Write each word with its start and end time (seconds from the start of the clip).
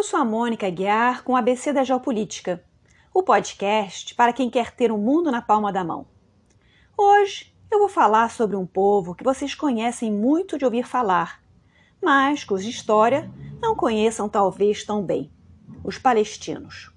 Eu 0.00 0.04
sou 0.04 0.18
a 0.18 0.24
Mônica 0.24 0.70
Guiar 0.70 1.22
com 1.22 1.34
o 1.34 1.36
ABC 1.36 1.74
da 1.74 1.84
Geopolítica, 1.84 2.64
o 3.12 3.22
podcast 3.22 4.14
para 4.14 4.32
quem 4.32 4.48
quer 4.48 4.74
ter 4.74 4.90
o 4.90 4.94
um 4.94 4.98
mundo 4.98 5.30
na 5.30 5.42
palma 5.42 5.70
da 5.70 5.84
mão. 5.84 6.06
Hoje 6.96 7.54
eu 7.70 7.78
vou 7.78 7.88
falar 7.90 8.30
sobre 8.30 8.56
um 8.56 8.64
povo 8.64 9.14
que 9.14 9.22
vocês 9.22 9.54
conhecem 9.54 10.10
muito 10.10 10.56
de 10.56 10.64
ouvir 10.64 10.86
falar, 10.86 11.42
mas 12.02 12.44
cuja 12.44 12.66
história 12.66 13.30
não 13.60 13.76
conheçam 13.76 14.26
talvez 14.26 14.82
tão 14.84 15.04
bem: 15.04 15.30
os 15.84 15.98
palestinos. 15.98 16.90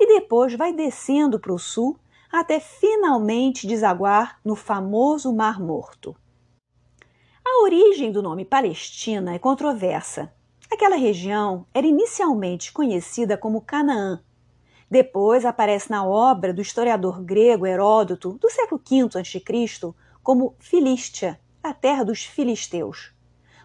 e 0.00 0.06
depois 0.06 0.54
vai 0.54 0.72
descendo 0.72 1.38
para 1.38 1.52
o 1.52 1.58
sul 1.58 1.98
até 2.32 2.58
finalmente 2.58 3.66
desaguar 3.66 4.40
no 4.42 4.56
famoso 4.56 5.32
Mar 5.32 5.60
Morto. 5.60 6.16
A 7.44 7.62
origem 7.62 8.10
do 8.10 8.22
nome 8.22 8.44
Palestina 8.44 9.34
é 9.34 9.38
controversa. 9.38 10.32
Aquela 10.72 10.96
região 10.96 11.66
era 11.74 11.86
inicialmente 11.86 12.72
conhecida 12.72 13.36
como 13.36 13.60
Canaã, 13.60 14.22
depois 14.92 15.46
aparece 15.46 15.90
na 15.90 16.04
obra 16.04 16.52
do 16.52 16.60
historiador 16.60 17.22
grego 17.22 17.66
Heródoto, 17.66 18.34
do 18.34 18.50
século 18.50 18.78
V 18.78 19.18
a.C., 19.18 19.42
como 20.22 20.54
Filístia, 20.58 21.40
a 21.62 21.72
terra 21.72 22.04
dos 22.04 22.24
filisteus. 22.24 23.10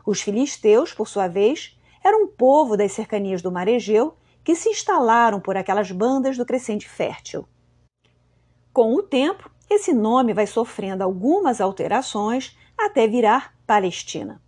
Os 0.06 0.22
filisteus, 0.22 0.94
por 0.94 1.06
sua 1.06 1.28
vez, 1.28 1.78
eram 2.02 2.24
um 2.24 2.28
povo 2.28 2.78
das 2.78 2.94
cercanias 2.94 3.42
do 3.42 3.52
mar 3.52 3.68
Egeu 3.68 4.16
que 4.42 4.56
se 4.56 4.70
instalaram 4.70 5.42
por 5.42 5.58
aquelas 5.58 5.92
bandas 5.92 6.38
do 6.38 6.46
crescente 6.46 6.88
fértil. 6.88 7.46
Com 8.78 8.94
o 8.94 9.02
tempo, 9.02 9.50
esse 9.68 9.92
nome 9.92 10.36
vai 10.36 10.46
sofrendo 10.46 11.04
algumas 11.04 11.60
alterações 11.60 12.56
até 12.78 13.08
virar 13.08 13.56
Palestina. 13.66 14.40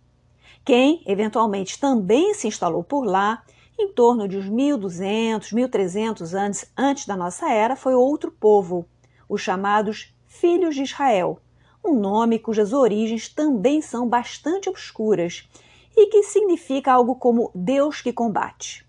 Quem 0.64 1.02
eventualmente 1.04 1.80
também 1.80 2.32
se 2.32 2.46
instalou 2.46 2.84
por 2.84 3.04
lá 3.04 3.42
em 3.76 3.88
torno 3.88 4.28
de 4.28 4.38
uns 4.38 4.48
1200, 4.48 5.50
1300 5.50 6.32
anos 6.32 6.64
antes 6.78 7.06
da 7.06 7.16
nossa 7.16 7.50
era, 7.50 7.74
foi 7.74 7.92
outro 7.92 8.30
povo, 8.30 8.86
os 9.28 9.40
chamados 9.40 10.14
Filhos 10.28 10.76
de 10.76 10.84
Israel, 10.84 11.40
um 11.84 11.98
nome 11.98 12.38
cujas 12.38 12.72
origens 12.72 13.28
também 13.28 13.82
são 13.82 14.08
bastante 14.08 14.68
obscuras 14.68 15.50
e 15.96 16.06
que 16.06 16.22
significa 16.22 16.92
algo 16.92 17.16
como 17.16 17.50
Deus 17.52 18.00
que 18.00 18.12
combate. 18.12 18.86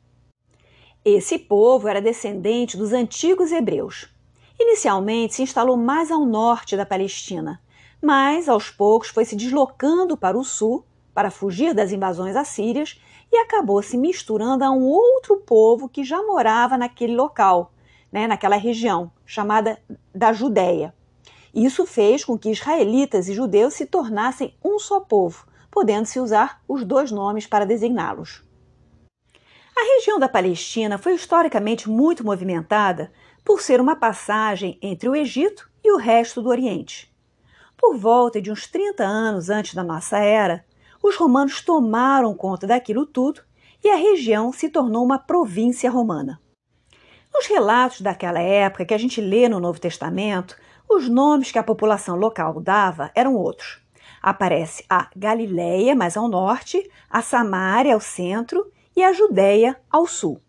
Esse 1.03 1.39
povo 1.39 1.87
era 1.87 1.99
descendente 1.99 2.77
dos 2.77 2.93
antigos 2.93 3.51
hebreus. 3.51 4.10
Inicialmente 4.63 5.33
se 5.33 5.41
instalou 5.41 5.75
mais 5.75 6.11
ao 6.11 6.23
norte 6.23 6.77
da 6.77 6.85
Palestina, 6.85 7.59
mas 7.99 8.47
aos 8.47 8.69
poucos 8.69 9.09
foi 9.09 9.25
se 9.25 9.35
deslocando 9.35 10.15
para 10.15 10.37
o 10.37 10.43
sul 10.43 10.85
para 11.15 11.31
fugir 11.31 11.73
das 11.73 11.91
invasões 11.91 12.35
assírias 12.35 13.01
e 13.31 13.37
acabou 13.37 13.81
se 13.81 13.97
misturando 13.97 14.63
a 14.63 14.69
um 14.69 14.83
outro 14.83 15.37
povo 15.37 15.89
que 15.89 16.03
já 16.03 16.21
morava 16.21 16.77
naquele 16.77 17.15
local, 17.15 17.73
né, 18.11 18.27
naquela 18.27 18.55
região, 18.55 19.11
chamada 19.25 19.81
da 20.13 20.31
Judéia. 20.31 20.93
Isso 21.55 21.83
fez 21.87 22.23
com 22.23 22.37
que 22.37 22.51
israelitas 22.51 23.27
e 23.27 23.33
judeus 23.33 23.73
se 23.73 23.87
tornassem 23.87 24.55
um 24.63 24.77
só 24.77 24.99
povo, 24.99 25.47
podendo-se 25.71 26.19
usar 26.19 26.61
os 26.67 26.85
dois 26.85 27.09
nomes 27.09 27.47
para 27.47 27.65
designá-los. 27.65 28.43
A 29.75 29.95
região 29.95 30.19
da 30.19 30.29
Palestina 30.29 30.99
foi 30.99 31.15
historicamente 31.15 31.89
muito 31.89 32.23
movimentada 32.23 33.11
por 33.43 33.61
ser 33.61 33.81
uma 33.81 33.95
passagem 33.95 34.77
entre 34.81 35.09
o 35.09 35.15
Egito 35.15 35.69
e 35.83 35.91
o 35.91 35.97
resto 35.97 36.41
do 36.41 36.49
Oriente. 36.49 37.11
Por 37.77 37.97
volta 37.97 38.41
de 38.41 38.51
uns 38.51 38.67
30 38.67 39.03
anos 39.03 39.49
antes 39.49 39.73
da 39.73 39.83
nossa 39.83 40.19
era, 40.19 40.63
os 41.01 41.15
romanos 41.15 41.61
tomaram 41.61 42.33
conta 42.35 42.67
daquilo 42.67 43.05
tudo 43.05 43.41
e 43.83 43.89
a 43.89 43.95
região 43.95 44.53
se 44.53 44.69
tornou 44.69 45.03
uma 45.03 45.17
província 45.17 45.89
romana. 45.89 46.39
Nos 47.33 47.47
relatos 47.47 48.01
daquela 48.01 48.39
época 48.39 48.85
que 48.85 48.93
a 48.93 48.97
gente 48.97 49.19
lê 49.19 49.49
no 49.49 49.59
Novo 49.59 49.79
Testamento, 49.79 50.55
os 50.87 51.07
nomes 51.07 51.51
que 51.51 51.57
a 51.57 51.63
população 51.63 52.15
local 52.15 52.59
dava 52.61 53.09
eram 53.15 53.35
outros. 53.35 53.81
Aparece 54.21 54.85
a 54.89 55.09
Galileia, 55.15 55.95
mais 55.95 56.15
ao 56.15 56.27
norte, 56.27 56.87
a 57.09 57.21
Samária, 57.21 57.93
ao 57.93 57.99
centro, 57.99 58.71
e 58.95 59.03
a 59.03 59.13
Judéia, 59.13 59.79
ao 59.89 60.05
sul. 60.05 60.41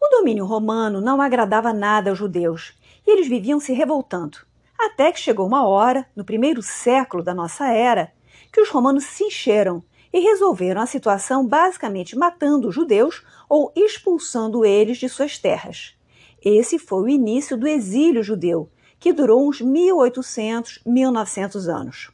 O 0.00 0.08
domínio 0.08 0.46
romano 0.46 1.00
não 1.00 1.20
agradava 1.20 1.72
nada 1.74 2.08
aos 2.08 2.18
judeus 2.18 2.72
e 3.06 3.10
eles 3.10 3.28
viviam 3.28 3.60
se 3.60 3.72
revoltando. 3.74 4.38
Até 4.78 5.12
que 5.12 5.20
chegou 5.20 5.46
uma 5.46 5.66
hora, 5.68 6.06
no 6.16 6.24
primeiro 6.24 6.62
século 6.62 7.22
da 7.22 7.34
nossa 7.34 7.68
era, 7.68 8.10
que 8.50 8.60
os 8.60 8.70
romanos 8.70 9.04
se 9.04 9.24
encheram 9.24 9.84
e 10.10 10.20
resolveram 10.20 10.80
a 10.80 10.86
situação 10.86 11.46
basicamente 11.46 12.16
matando 12.16 12.68
os 12.68 12.74
judeus 12.74 13.22
ou 13.48 13.70
expulsando 13.76 14.64
eles 14.64 14.96
de 14.96 15.08
suas 15.08 15.38
terras. 15.38 15.94
Esse 16.42 16.78
foi 16.78 17.02
o 17.02 17.08
início 17.08 17.56
do 17.56 17.68
exílio 17.68 18.22
judeu, 18.22 18.70
que 18.98 19.12
durou 19.12 19.46
uns 19.46 19.60
1800, 19.60 20.80
1900 20.86 21.68
anos. 21.68 22.10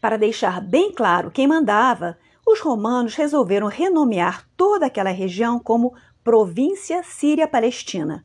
Para 0.00 0.16
deixar 0.16 0.60
bem 0.60 0.92
claro 0.92 1.30
quem 1.30 1.46
mandava, 1.46 2.18
os 2.46 2.60
romanos 2.60 3.14
resolveram 3.14 3.68
renomear 3.68 4.46
toda 4.56 4.86
aquela 4.86 5.10
região 5.10 5.58
como 5.58 5.94
Província 6.24 7.02
Síria-Palestina, 7.02 8.24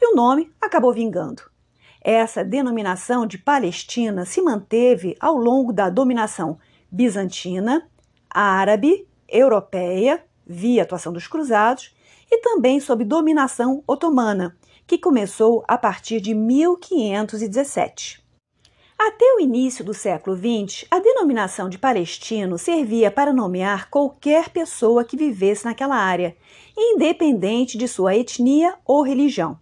e 0.00 0.12
o 0.12 0.14
nome 0.14 0.52
acabou 0.60 0.92
vingando. 0.92 1.42
Essa 2.00 2.44
denominação 2.44 3.26
de 3.26 3.38
Palestina 3.38 4.24
se 4.24 4.40
manteve 4.40 5.16
ao 5.18 5.34
longo 5.34 5.72
da 5.72 5.90
dominação 5.90 6.60
bizantina, 6.88 7.90
árabe, 8.30 9.04
europeia, 9.28 10.24
via 10.46 10.84
atuação 10.84 11.12
dos 11.12 11.26
cruzados, 11.26 11.92
e 12.30 12.38
também 12.38 12.78
sob 12.78 13.04
dominação 13.04 13.82
otomana, 13.84 14.56
que 14.86 14.96
começou 14.96 15.64
a 15.66 15.76
partir 15.76 16.20
de 16.20 16.32
1517. 16.32 18.19
Até 19.02 19.24
o 19.34 19.40
início 19.40 19.82
do 19.82 19.94
século 19.94 20.36
XX, 20.36 20.84
a 20.90 20.98
denominação 20.98 21.70
de 21.70 21.78
palestino 21.78 22.58
servia 22.58 23.10
para 23.10 23.32
nomear 23.32 23.88
qualquer 23.88 24.50
pessoa 24.50 25.04
que 25.04 25.16
vivesse 25.16 25.64
naquela 25.64 25.96
área, 25.96 26.36
independente 26.76 27.78
de 27.78 27.88
sua 27.88 28.14
etnia 28.14 28.74
ou 28.84 29.02
religião. 29.02 29.58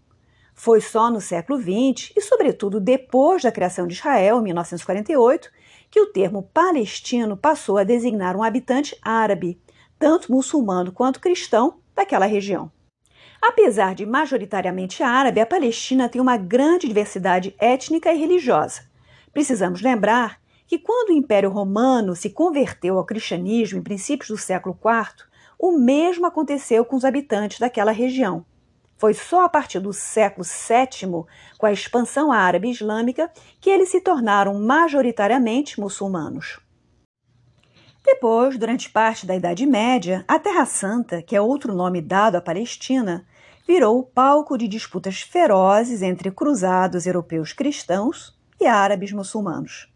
Foi 0.56 0.80
só 0.80 1.08
no 1.08 1.20
século 1.20 1.56
XX, 1.56 2.10
e 2.16 2.20
sobretudo 2.20 2.80
depois 2.80 3.44
da 3.44 3.52
criação 3.52 3.86
de 3.86 3.94
Israel, 3.94 4.40
em 4.40 4.42
1948, 4.42 5.52
que 5.88 6.00
o 6.00 6.06
termo 6.06 6.50
palestino 6.52 7.36
passou 7.36 7.78
a 7.78 7.84
designar 7.84 8.36
um 8.36 8.42
habitante 8.42 8.98
árabe, 9.00 9.62
tanto 10.00 10.32
muçulmano 10.32 10.90
quanto 10.90 11.20
cristão, 11.20 11.78
daquela 11.94 12.26
região. 12.26 12.72
Apesar 13.40 13.94
de 13.94 14.04
majoritariamente 14.04 15.00
árabe, 15.00 15.40
a 15.40 15.46
Palestina 15.46 16.08
tem 16.08 16.20
uma 16.20 16.36
grande 16.36 16.88
diversidade 16.88 17.54
étnica 17.56 18.12
e 18.12 18.18
religiosa. 18.18 18.87
Precisamos 19.32 19.80
lembrar 19.82 20.40
que 20.66 20.78
quando 20.78 21.10
o 21.10 21.14
Império 21.14 21.50
Romano 21.50 22.14
se 22.14 22.28
converteu 22.28 22.98
ao 22.98 23.04
cristianismo 23.04 23.78
em 23.78 23.82
princípios 23.82 24.28
do 24.28 24.36
século 24.36 24.78
IV, 24.78 25.26
o 25.58 25.72
mesmo 25.72 26.26
aconteceu 26.26 26.84
com 26.84 26.94
os 26.94 27.04
habitantes 27.04 27.58
daquela 27.58 27.90
região. 27.90 28.44
Foi 28.98 29.14
só 29.14 29.44
a 29.44 29.48
partir 29.48 29.80
do 29.80 29.92
século 29.92 30.44
VII, 30.44 31.24
com 31.56 31.66
a 31.66 31.72
expansão 31.72 32.30
árabe 32.30 32.68
islâmica, 32.68 33.30
que 33.60 33.70
eles 33.70 33.88
se 33.88 34.00
tornaram 34.00 34.60
majoritariamente 34.60 35.80
muçulmanos. 35.80 36.60
Depois, 38.04 38.58
durante 38.58 38.90
parte 38.90 39.26
da 39.26 39.36
Idade 39.36 39.66
Média, 39.66 40.24
a 40.28 40.38
Terra 40.38 40.66
Santa, 40.66 41.22
que 41.22 41.36
é 41.36 41.40
outro 41.40 41.74
nome 41.74 42.00
dado 42.00 42.36
à 42.36 42.40
Palestina, 42.40 43.26
virou 43.66 44.02
palco 44.02 44.56
de 44.58 44.66
disputas 44.66 45.20
ferozes 45.20 46.02
entre 46.02 46.30
cruzados 46.30 47.06
europeus 47.06 47.52
cristãos 47.52 48.37
e 48.60 48.66
árabes 48.66 49.12
muçulmanos. 49.12 49.88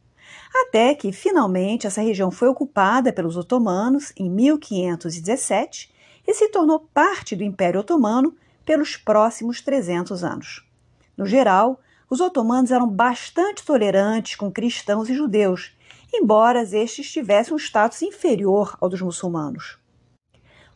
Até 0.54 0.94
que, 0.94 1.12
finalmente, 1.12 1.86
essa 1.86 2.02
região 2.02 2.30
foi 2.30 2.48
ocupada 2.48 3.12
pelos 3.12 3.36
otomanos 3.36 4.12
em 4.16 4.30
1517 4.30 5.92
e 6.26 6.34
se 6.34 6.48
tornou 6.48 6.80
parte 6.92 7.34
do 7.34 7.42
Império 7.42 7.80
Otomano 7.80 8.36
pelos 8.64 8.96
próximos 8.96 9.60
300 9.60 10.22
anos. 10.22 10.64
No 11.16 11.26
geral, 11.26 11.80
os 12.08 12.20
otomanos 12.20 12.70
eram 12.70 12.88
bastante 12.88 13.64
tolerantes 13.64 14.36
com 14.36 14.52
cristãos 14.52 15.08
e 15.08 15.14
judeus, 15.14 15.72
embora 16.12 16.62
estes 16.62 17.10
tivessem 17.10 17.54
um 17.54 17.58
status 17.58 18.02
inferior 18.02 18.76
ao 18.80 18.88
dos 18.88 19.00
muçulmanos. 19.00 19.78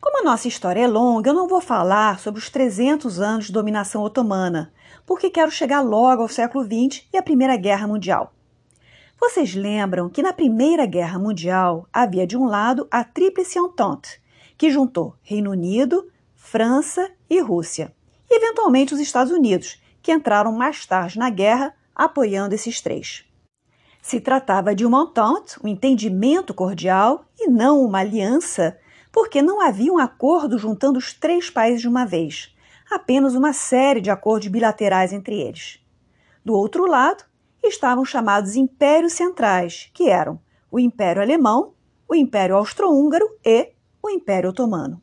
Como 0.01 0.19
a 0.21 0.23
nossa 0.23 0.47
história 0.47 0.81
é 0.81 0.87
longa, 0.87 1.29
eu 1.29 1.33
não 1.33 1.47
vou 1.47 1.61
falar 1.61 2.19
sobre 2.19 2.39
os 2.39 2.49
300 2.49 3.19
anos 3.19 3.45
de 3.45 3.51
dominação 3.51 4.03
otomana, 4.03 4.71
porque 5.07 5.29
quero 5.29 5.49
chegar 5.49 5.79
logo 5.79 6.21
ao 6.21 6.27
século 6.27 6.65
XX 6.65 7.07
e 7.13 7.17
à 7.17 7.23
Primeira 7.23 7.55
Guerra 7.55 7.87
Mundial. 7.87 8.33
Vocês 9.17 9.55
lembram 9.55 10.09
que 10.09 10.21
na 10.21 10.33
Primeira 10.33 10.85
Guerra 10.85 11.17
Mundial 11.17 11.87
havia 11.93 12.27
de 12.27 12.37
um 12.37 12.45
lado 12.45 12.85
a 12.91 13.05
Tríplice 13.05 13.57
Entente, 13.57 14.21
que 14.57 14.69
juntou 14.69 15.15
Reino 15.23 15.51
Unido, 15.51 16.11
França 16.35 17.09
e 17.29 17.39
Rússia, 17.39 17.95
e 18.29 18.35
eventualmente 18.35 18.93
os 18.93 18.99
Estados 18.99 19.31
Unidos, 19.31 19.81
que 20.01 20.11
entraram 20.11 20.51
mais 20.51 20.85
tarde 20.85 21.17
na 21.17 21.29
guerra 21.29 21.73
apoiando 21.95 22.53
esses 22.53 22.81
três. 22.81 23.23
Se 24.01 24.19
tratava 24.19 24.75
de 24.75 24.85
uma 24.85 25.03
entente, 25.03 25.57
um 25.63 25.67
entendimento 25.69 26.53
cordial, 26.53 27.25
e 27.39 27.49
não 27.49 27.81
uma 27.81 27.99
aliança, 27.99 28.77
porque 29.11 29.41
não 29.41 29.61
havia 29.61 29.91
um 29.91 29.97
acordo 29.97 30.57
juntando 30.57 30.99
os 30.99 31.13
três 31.13 31.49
países 31.49 31.81
de 31.81 31.87
uma 31.87 32.05
vez, 32.05 32.53
apenas 32.89 33.35
uma 33.35 33.53
série 33.53 34.01
de 34.01 34.09
acordos 34.09 34.47
bilaterais 34.47 35.13
entre 35.13 35.39
eles. 35.39 35.79
Do 36.43 36.53
outro 36.53 36.85
lado, 36.85 37.23
estavam 37.63 38.05
chamados 38.05 38.55
impérios 38.55 39.13
centrais, 39.13 39.89
que 39.93 40.09
eram 40.09 40.39
o 40.71 40.79
Império 40.79 41.21
Alemão, 41.21 41.73
o 42.07 42.15
Império 42.15 42.55
Austro-Húngaro 42.55 43.27
e 43.43 43.73
o 44.01 44.09
Império 44.09 44.49
Otomano. 44.49 45.01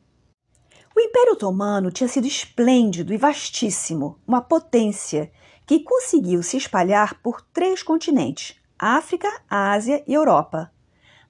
O 0.95 0.99
Império 0.99 1.33
Otomano 1.33 1.91
tinha 1.91 2.07
sido 2.07 2.25
esplêndido 2.25 3.13
e 3.13 3.17
vastíssimo, 3.17 4.17
uma 4.25 4.41
potência 4.41 5.31
que 5.65 5.79
conseguiu 5.79 6.41
se 6.41 6.57
espalhar 6.57 7.21
por 7.21 7.41
três 7.41 7.83
continentes: 7.83 8.59
África, 8.79 9.29
Ásia 9.49 10.03
e 10.07 10.13
Europa. 10.13 10.71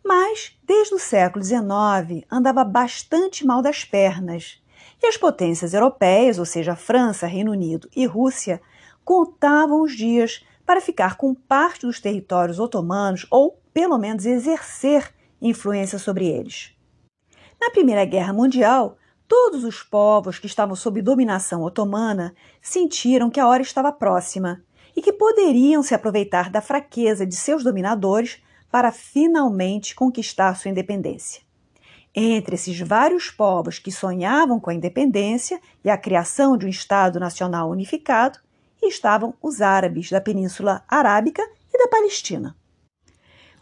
Mas, 0.03 0.55
desde 0.63 0.93
o 0.93 0.99
século 0.99 1.43
XIX, 1.43 2.25
andava 2.31 2.63
bastante 2.63 3.45
mal 3.45 3.61
das 3.61 3.83
pernas. 3.83 4.61
E 5.01 5.07
as 5.07 5.17
potências 5.17 5.73
europeias, 5.73 6.39
ou 6.39 6.45
seja, 6.45 6.75
França, 6.75 7.27
Reino 7.27 7.51
Unido 7.51 7.89
e 7.95 8.05
Rússia, 8.05 8.61
contavam 9.03 9.81
os 9.81 9.95
dias 9.95 10.45
para 10.65 10.81
ficar 10.81 11.17
com 11.17 11.33
parte 11.33 11.85
dos 11.85 11.99
territórios 11.99 12.59
otomanos 12.59 13.27
ou, 13.29 13.59
pelo 13.73 13.97
menos, 13.97 14.25
exercer 14.25 15.13
influência 15.41 15.99
sobre 15.99 16.27
eles. 16.27 16.73
Na 17.61 17.69
Primeira 17.69 18.03
Guerra 18.05 18.33
Mundial, 18.33 18.97
Todos 19.27 19.63
os 19.63 19.81
povos 19.81 20.37
que 20.37 20.45
estavam 20.45 20.75
sob 20.75 21.01
dominação 21.01 21.63
otomana 21.63 22.35
sentiram 22.61 23.29
que 23.29 23.39
a 23.39 23.47
hora 23.47 23.63
estava 23.63 23.91
próxima 23.91 24.63
e 24.95 25.01
que 25.01 25.11
poderiam 25.11 25.81
se 25.81 25.95
aproveitar 25.95 26.49
da 26.51 26.61
fraqueza 26.61 27.25
de 27.25 27.35
seus 27.35 27.63
dominadores 27.63 28.41
para 28.71 28.91
finalmente 28.91 29.95
conquistar 29.95 30.55
sua 30.55 30.69
independência. 30.69 31.41
Entre 32.15 32.55
esses 32.55 32.79
vários 32.79 33.29
povos 33.29 33.77
que 33.77 33.91
sonhavam 33.91 34.59
com 34.59 34.69
a 34.69 34.73
independência 34.73 35.59
e 35.83 35.89
a 35.89 35.97
criação 35.97 36.57
de 36.57 36.65
um 36.65 36.69
Estado 36.69 37.19
nacional 37.19 37.69
unificado, 37.69 38.39
estavam 38.81 39.33
os 39.41 39.61
árabes 39.61 40.09
da 40.09 40.21
Península 40.21 40.83
Arábica 40.87 41.41
e 41.73 41.77
da 41.77 41.87
Palestina. 41.87 42.55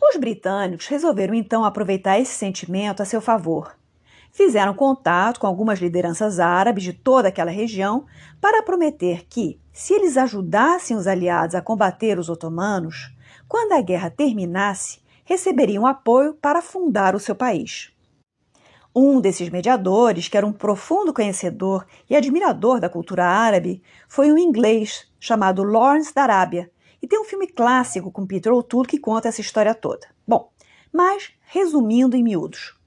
Os 0.01 0.17
britânicos 0.17 0.87
resolveram 0.87 1.33
então 1.33 1.65
aproveitar 1.65 2.19
esse 2.19 2.33
sentimento 2.35 3.01
a 3.01 3.05
seu 3.05 3.21
favor 3.21 3.73
fizeram 4.33 4.73
contato 4.73 5.39
com 5.39 5.47
algumas 5.47 5.79
lideranças 5.79 6.39
árabes 6.39 6.83
de 6.83 6.91
toda 6.91 7.27
aquela 7.27 7.51
região 7.51 8.05
para 8.41 8.63
prometer 8.63 9.25
que, 9.29 9.61
se 9.71 9.93
eles 9.93 10.17
ajudassem 10.17 10.97
os 10.97 11.07
aliados 11.07 11.55
a 11.55 11.61
combater 11.61 12.17
os 12.17 12.29
otomanos, 12.29 13.15
quando 13.47 13.73
a 13.73 13.81
guerra 13.81 14.09
terminasse, 14.09 14.99
receberiam 15.23 15.85
apoio 15.85 16.33
para 16.33 16.61
fundar 16.61 17.15
o 17.15 17.19
seu 17.19 17.35
país. 17.35 17.92
Um 18.95 19.19
desses 19.19 19.49
mediadores, 19.49 20.27
que 20.27 20.37
era 20.37 20.45
um 20.45 20.53
profundo 20.53 21.11
conhecedor 21.11 21.83
e 22.07 22.15
admirador 22.15 22.79
da 22.79 22.87
cultura 22.87 23.25
árabe, 23.25 23.81
foi 24.07 24.31
um 24.31 24.37
inglês 24.37 25.11
chamado 25.19 25.63
Lawrence 25.63 26.13
da 26.13 26.21
Arábia, 26.21 26.69
e 27.01 27.07
tem 27.07 27.19
um 27.19 27.25
filme 27.25 27.47
clássico 27.47 28.11
com 28.11 28.25
Peter 28.25 28.53
O'Toole 28.53 28.87
que 28.87 28.99
conta 28.99 29.27
essa 29.27 29.41
história 29.41 29.73
toda. 29.73 30.07
Bom, 30.27 30.51
mas 30.93 31.33
resumindo 31.41 32.15
em 32.15 32.23
miúdos, 32.23 32.77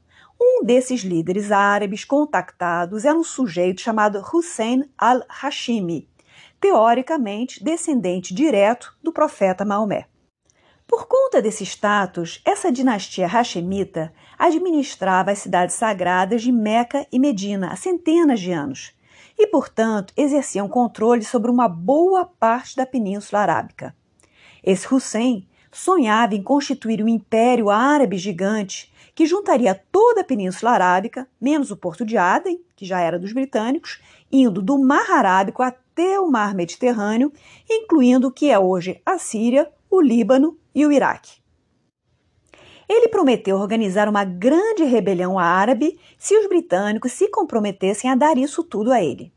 um 0.41 0.65
desses 0.65 1.01
líderes 1.01 1.51
árabes 1.51 2.05
contactados 2.05 3.05
era 3.05 3.19
um 3.19 3.25
sujeito 3.25 3.81
chamado 3.81 4.23
Hussein 4.33 4.89
al-Hashimi, 4.97 6.09
teoricamente 6.61 7.65
descendente 7.65 8.33
direto 8.33 8.97
do 9.03 9.13
profeta 9.13 9.65
Maomé. 9.65 10.07
Por 10.87 11.09
conta 11.09 11.43
desse 11.43 11.65
status, 11.65 12.41
essa 12.45 12.71
dinastia 12.71 13.27
hashemita 13.27 14.13
administrava 14.39 15.31
as 15.31 15.39
cidades 15.39 15.75
sagradas 15.75 16.43
de 16.43 16.53
Meca 16.53 17.07
e 17.11 17.19
Medina 17.19 17.73
há 17.73 17.77
centenas 17.77 18.41
de 18.41 18.53
anos 18.53 18.95
e, 19.39 19.47
portanto, 19.47 20.13
exerciam 20.17 20.69
controle 20.69 21.23
sobre 21.23 21.51
uma 21.51 21.69
boa 21.69 22.25
parte 22.25 22.77
da 22.77 22.87
Península 22.87 23.43
Arábica. 23.43 23.95
Esse 24.63 24.93
Hussein 24.93 25.47
sonhava 25.71 26.35
em 26.35 26.43
constituir 26.43 27.03
um 27.03 27.09
império 27.09 27.71
árabe 27.71 28.17
gigante 28.17 28.93
que 29.15 29.27
juntaria 29.27 29.75
toda 29.91 30.21
a 30.21 30.25
Península 30.25 30.73
Arábica, 30.73 31.29
menos 31.41 31.71
o 31.71 31.77
porto 31.77 32.05
de 32.05 32.17
Aden, 32.17 32.61
que 32.75 32.85
já 32.85 33.01
era 33.01 33.19
dos 33.19 33.33
britânicos, 33.33 34.01
indo 34.31 34.61
do 34.61 34.79
Mar 34.79 35.11
Arábico 35.11 35.63
até 35.63 36.21
o 36.21 36.31
Mar 36.31 36.55
Mediterrâneo, 36.55 37.33
incluindo 37.69 38.29
o 38.29 38.33
que 38.33 38.51
é 38.51 38.59
hoje 38.59 39.01
a 39.07 39.19
Síria, 39.19 39.71
o 39.91 40.01
Líbano 40.01 40.59
e 40.75 40.85
o 40.85 40.93
Iraque. 40.93 41.46
Ele 42.89 43.09
prometeu 43.09 43.57
organizar 43.57 44.09
uma 44.09 44.25
grande 44.25 44.85
rebelião 44.85 45.39
árabe 45.39 45.99
se 46.19 46.37
os 46.37 46.49
britânicos 46.49 47.13
se 47.13 47.29
comprometessem 47.29 48.11
a 48.11 48.15
dar 48.15 48.39
isso 48.39 48.63
tudo 48.63 48.93
a 48.93 49.03
ele. 49.03 49.33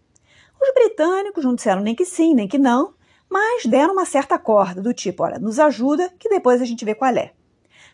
Os 0.62 0.74
britânicos 0.74 1.44
não 1.44 1.56
disseram 1.56 1.82
nem 1.82 1.96
que 1.96 2.06
sim, 2.06 2.34
nem 2.34 2.48
que 2.48 2.58
não, 2.58 2.94
mas 3.30 3.66
deram 3.66 3.94
uma 3.94 4.06
certa 4.06 4.38
corda, 4.38 4.82
do 4.82 4.94
tipo: 4.94 5.24
olha, 5.24 5.40
nos 5.40 5.60
ajuda, 5.60 6.12
que 6.20 6.30
depois 6.30 6.62
a 6.62 6.66
gente 6.66 6.84
vê 6.84 6.94
qual 6.94 7.16
é. 7.16 7.32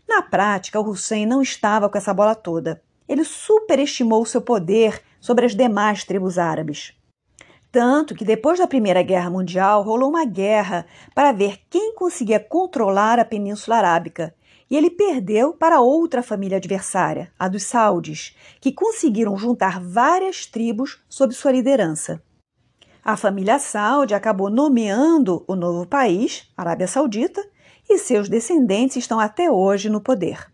Na 0.07 0.21
prática, 0.21 0.79
o 0.79 0.89
Hussein 0.89 1.25
não 1.25 1.41
estava 1.41 1.89
com 1.89 1.97
essa 1.97 2.13
bola 2.13 2.35
toda. 2.35 2.81
Ele 3.07 3.23
superestimou 3.23 4.25
seu 4.25 4.41
poder 4.41 5.01
sobre 5.19 5.45
as 5.45 5.55
demais 5.55 6.03
tribos 6.03 6.37
árabes. 6.37 6.93
Tanto 7.71 8.15
que 8.15 8.23
depois 8.23 8.57
da 8.57 8.67
Primeira 8.67 9.03
Guerra 9.03 9.29
Mundial 9.29 9.83
rolou 9.83 10.09
uma 10.09 10.25
guerra 10.25 10.85
para 11.13 11.31
ver 11.31 11.59
quem 11.69 11.93
conseguia 11.93 12.39
controlar 12.39 13.19
a 13.19 13.25
Península 13.25 13.77
Arábica. 13.77 14.33
E 14.69 14.75
ele 14.75 14.89
perdeu 14.89 15.53
para 15.53 15.81
outra 15.81 16.23
família 16.23 16.57
adversária, 16.57 17.31
a 17.37 17.47
dos 17.47 17.63
Saudis, 17.63 18.35
que 18.59 18.71
conseguiram 18.71 19.37
juntar 19.37 19.79
várias 19.79 20.45
tribos 20.45 21.03
sob 21.07 21.33
sua 21.33 21.51
liderança. 21.51 22.21
A 23.03 23.15
família 23.15 23.59
Saud 23.59 24.13
acabou 24.15 24.49
nomeando 24.49 25.45
o 25.47 25.55
novo 25.55 25.85
país, 25.85 26.51
Arábia 26.57 26.87
Saudita, 26.87 27.47
e 27.87 27.99
seus 27.99 28.27
descendentes 28.27 28.97
estão 28.97 29.19
até 29.19 29.51
hoje 29.51 29.89
no 29.89 30.01
poder. 30.01 30.51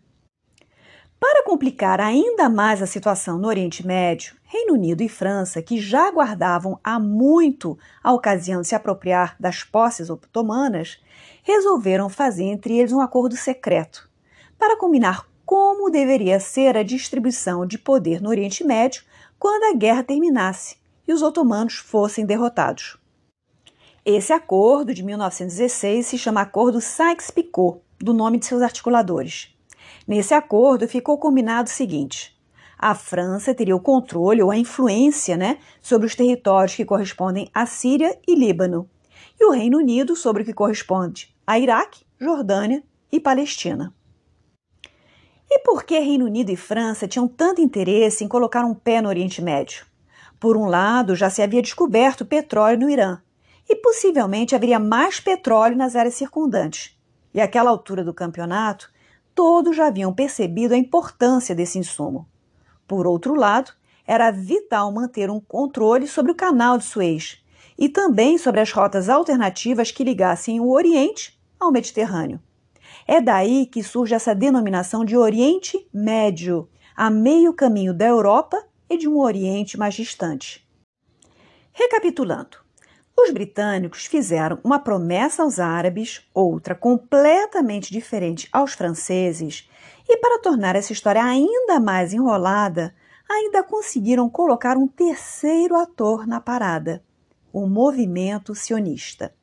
Para 1.22 1.44
complicar 1.44 2.02
ainda 2.02 2.50
mais 2.50 2.82
a 2.82 2.88
situação 2.88 3.38
no 3.38 3.48
Oriente 3.48 3.86
Médio, 3.86 4.36
Reino 4.44 4.74
Unido 4.74 5.04
e 5.04 5.08
França, 5.08 5.62
que 5.62 5.80
já 5.80 6.08
aguardavam 6.08 6.80
há 6.84 7.00
muito 7.00 7.78
a 8.04 8.12
ocasião 8.12 8.62
de 8.62 8.68
se 8.68 8.74
apropriar 8.74 9.36
das 9.40 9.64
posses 9.64 10.10
otomanas, 10.10 11.00
resolveram 11.44 12.10
fazer 12.10 12.46
entre 12.46 12.76
eles 12.76 12.92
um 12.92 13.00
acordo 13.00 13.38
secreto 13.38 14.10
para 14.58 14.76
combinar 14.76 15.28
como 15.46 15.92
deveria 15.92 16.40
ser 16.40 16.76
a 16.76 16.82
distribuição 16.82 17.68
de 17.68 17.78
poder 17.78 18.20
no 18.20 18.30
Oriente 18.30 18.64
Médio 18.64 19.04
quando 19.38 19.66
a 19.66 19.78
guerra 19.78 20.02
terminasse 20.02 20.78
e 21.08 21.14
os 21.14 21.22
otomanos 21.22 21.76
fossem 21.76 22.26
derrotados. 22.26 22.98
Esse 24.04 24.34
acordo 24.34 24.92
de 24.92 25.04
1916 25.04 26.04
se 26.04 26.18
chama 26.18 26.42
Acordo 26.42 26.82
Sykes-Picot, 26.82 27.80
do 28.00 28.12
nome 28.12 28.40
de 28.40 28.48
seus 28.48 28.64
articuladores. 28.64 29.56
Nesse 30.08 30.34
acordo 30.34 30.88
ficou 30.88 31.18
combinado 31.18 31.70
o 31.70 31.74
seguinte: 31.74 32.38
A 32.78 32.96
França 32.96 33.54
teria 33.54 33.76
o 33.76 33.80
controle 33.80 34.42
ou 34.42 34.52
a 34.52 34.58
influência 34.58 35.38
né, 35.38 35.58
sobre 35.82 36.08
os 36.08 36.16
territórios 36.16 36.76
que 36.76 36.86
correspondem 36.86 37.50
à 37.54 37.66
Síria 37.66 38.18
e 38.28 38.36
Líbano, 38.36 38.90
e 39.40 39.46
o 39.46 39.52
Reino 39.52 39.78
Unido 39.78 40.16
sobre 40.16 40.44
o 40.44 40.46
que 40.46 40.54
corresponde 40.54 41.34
a 41.46 41.60
Iraque, 41.60 42.06
Jordânia 42.20 42.84
e 43.12 43.20
Palestina. 43.20 43.94
E 45.50 45.60
por 45.60 45.84
que 45.84 46.00
Reino 46.00 46.26
Unido 46.26 46.50
e 46.50 46.56
França 46.56 47.08
tinham 47.08 47.28
tanto 47.28 47.60
interesse 47.60 48.24
em 48.24 48.28
colocar 48.28 48.64
um 48.64 48.74
pé 48.74 49.02
no 49.02 49.10
Oriente 49.10 49.42
Médio? 49.42 49.86
Por 50.40 50.56
um 50.56 50.66
lado, 50.66 51.16
já 51.16 51.30
se 51.30 51.42
havia 51.42 51.62
descoberto 51.62 52.26
petróleo 52.26 52.80
no 52.80 52.90
Irã, 52.90 53.20
e 53.70 53.76
possivelmente 53.76 54.56
haveria 54.56 54.80
mais 54.80 55.20
petróleo 55.20 55.76
nas 55.76 55.96
áreas 55.96 56.16
circundantes. 56.16 56.98
E 57.34 57.40
àquela 57.40 57.70
altura 57.70 58.04
do 58.04 58.14
campeonato, 58.14 58.91
todos 59.36 59.76
já 59.76 59.88
haviam 59.88 60.14
percebido 60.14 60.74
a 60.74 60.78
importância 60.78 61.56
desse 61.56 61.80
insumo. 61.80 62.28
Por 62.88 63.08
outro 63.08 63.34
lado, 63.34 63.72
era 64.06 64.32
vital 64.32 64.92
manter 64.92 65.30
um 65.30 65.40
controle 65.40 66.08
sobre 66.08 66.32
o 66.32 66.36
canal 66.36 66.78
de 66.78 66.84
Suez 66.84 67.42
e 67.78 67.88
também 67.88 68.38
sobre 68.38 68.62
as 68.62 68.72
rotas 68.72 69.10
alternativas 69.10 69.92
que 69.92 70.04
ligassem 70.04 70.60
o 70.60 70.72
Oriente 70.72 71.40
ao 71.60 71.72
Mediterrâneo. 71.72 72.40
É 73.08 73.22
daí 73.22 73.66
que 73.66 73.84
surge 73.84 74.14
essa 74.14 74.36
denominação 74.36 75.04
de 75.04 75.18
Oriente 75.18 75.88
Médio, 75.94 76.70
a 76.96 77.10
meio 77.10 77.54
caminho 77.54 77.94
da 77.94 78.06
Europa 78.06 78.62
e 78.90 78.98
de 78.98 79.08
um 79.08 79.20
Oriente 79.20 79.78
mais 79.78 79.94
distante. 79.94 80.68
Recapitulando, 81.72 82.58
os 83.18 83.32
britânicos 83.32 84.06
fizeram 84.06 84.60
uma 84.64 84.80
promessa 84.80 85.44
aos 85.44 85.60
árabes, 85.60 86.28
outra 86.34 86.74
completamente 86.74 87.92
diferente 87.92 88.48
aos 88.52 88.74
franceses, 88.74 89.70
e 90.08 90.18
para 90.18 90.40
tornar 90.40 90.76
essa 90.76 90.94
história 90.94 91.24
ainda 91.24 91.80
mais 91.80 92.14
enrolada, 92.14 92.96
ainda 93.30 93.64
conseguiram 93.64 94.30
colocar 94.30 94.78
um 94.78 94.88
terceiro 94.88 95.76
ator 95.76 96.28
na 96.28 96.42
parada: 96.42 97.04
o 97.54 97.68
movimento 97.68 98.56
sionista. 98.56 99.34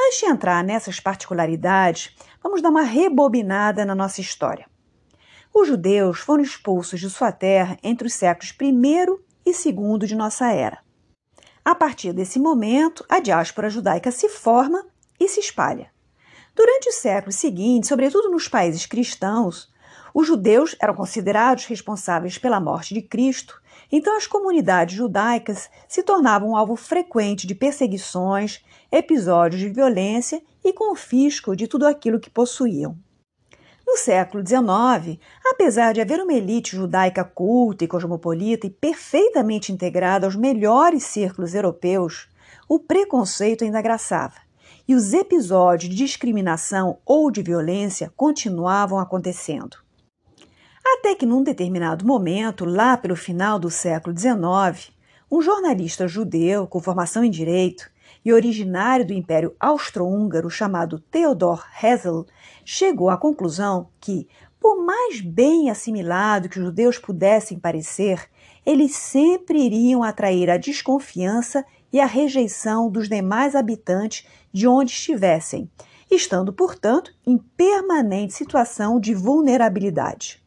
Antes 0.00 0.20
de 0.20 0.26
entrar 0.26 0.62
nessas 0.62 1.00
particularidades, 1.00 2.16
vamos 2.42 2.62
dar 2.62 2.70
uma 2.70 2.82
rebobinada 2.82 3.84
na 3.84 3.94
nossa 3.94 4.20
história. 4.20 4.66
Os 5.52 5.66
judeus 5.66 6.20
foram 6.20 6.42
expulsos 6.42 7.00
de 7.00 7.10
sua 7.10 7.32
terra 7.32 7.76
entre 7.82 8.06
os 8.06 8.14
séculos 8.14 8.54
I 8.60 9.06
e 9.44 9.50
II 9.50 9.98
de 10.06 10.14
nossa 10.14 10.52
era. 10.52 10.78
A 11.68 11.74
partir 11.74 12.14
desse 12.14 12.38
momento, 12.38 13.04
a 13.10 13.20
diáspora 13.20 13.68
judaica 13.68 14.10
se 14.10 14.26
forma 14.30 14.86
e 15.20 15.28
se 15.28 15.38
espalha. 15.38 15.90
Durante 16.56 16.88
os 16.88 16.94
séculos 16.94 17.36
seguintes, 17.36 17.90
sobretudo 17.90 18.30
nos 18.30 18.48
países 18.48 18.86
cristãos, 18.86 19.70
os 20.14 20.26
judeus 20.26 20.74
eram 20.80 20.94
considerados 20.94 21.66
responsáveis 21.66 22.38
pela 22.38 22.58
morte 22.58 22.94
de 22.94 23.02
Cristo, 23.02 23.60
então 23.92 24.16
as 24.16 24.26
comunidades 24.26 24.96
judaicas 24.96 25.68
se 25.86 26.02
tornavam 26.02 26.52
um 26.52 26.56
alvo 26.56 26.74
frequente 26.74 27.46
de 27.46 27.54
perseguições, 27.54 28.64
episódios 28.90 29.60
de 29.60 29.68
violência 29.68 30.42
e 30.64 30.72
confisco 30.72 31.54
de 31.54 31.68
tudo 31.68 31.86
aquilo 31.86 32.18
que 32.18 32.30
possuíam. 32.30 32.96
No 33.90 33.96
século 33.96 34.46
XIX, 34.46 35.18
apesar 35.50 35.94
de 35.94 36.02
haver 36.02 36.20
uma 36.20 36.34
elite 36.34 36.76
judaica 36.76 37.24
culta 37.24 37.84
e 37.84 37.88
cosmopolita 37.88 38.66
e 38.66 38.70
perfeitamente 38.70 39.72
integrada 39.72 40.26
aos 40.26 40.36
melhores 40.36 41.04
círculos 41.04 41.54
europeus, 41.54 42.28
o 42.68 42.78
preconceito 42.78 43.64
ainda 43.64 43.80
graçava, 43.80 44.34
e 44.86 44.94
os 44.94 45.14
episódios 45.14 45.88
de 45.88 45.96
discriminação 45.96 46.98
ou 47.02 47.30
de 47.30 47.40
violência 47.40 48.12
continuavam 48.14 48.98
acontecendo. 48.98 49.78
Até 50.84 51.14
que, 51.14 51.24
num 51.24 51.42
determinado 51.42 52.04
momento, 52.04 52.66
lá 52.66 52.94
pelo 52.94 53.16
final 53.16 53.58
do 53.58 53.70
século 53.70 54.14
XIX, 54.14 54.92
um 55.32 55.40
jornalista 55.40 56.06
judeu 56.06 56.66
com 56.66 56.78
formação 56.78 57.24
em 57.24 57.30
direito 57.30 57.90
e 58.28 58.32
originário 58.32 59.06
do 59.06 59.14
Império 59.14 59.56
Austro-Húngaro 59.58 60.50
chamado 60.50 61.00
Theodor 61.00 61.64
Herzl 61.82 62.26
chegou 62.62 63.08
à 63.08 63.16
conclusão 63.16 63.88
que, 63.98 64.28
por 64.60 64.84
mais 64.84 65.22
bem 65.22 65.70
assimilado 65.70 66.46
que 66.46 66.58
os 66.58 66.66
judeus 66.66 66.98
pudessem 66.98 67.58
parecer, 67.58 68.28
eles 68.66 68.94
sempre 68.94 69.64
iriam 69.64 70.02
atrair 70.02 70.50
a 70.50 70.58
desconfiança 70.58 71.64
e 71.90 71.98
a 71.98 72.04
rejeição 72.04 72.90
dos 72.90 73.08
demais 73.08 73.56
habitantes 73.56 74.26
de 74.52 74.68
onde 74.68 74.90
estivessem, 74.90 75.70
estando, 76.10 76.52
portanto, 76.52 77.10
em 77.26 77.38
permanente 77.38 78.34
situação 78.34 79.00
de 79.00 79.14
vulnerabilidade. 79.14 80.44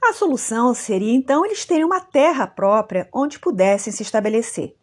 A 0.00 0.12
solução 0.12 0.72
seria 0.72 1.12
então 1.12 1.44
eles 1.44 1.64
terem 1.64 1.84
uma 1.84 2.00
terra 2.00 2.46
própria 2.46 3.08
onde 3.12 3.40
pudessem 3.40 3.92
se 3.92 4.04
estabelecer. 4.04 4.76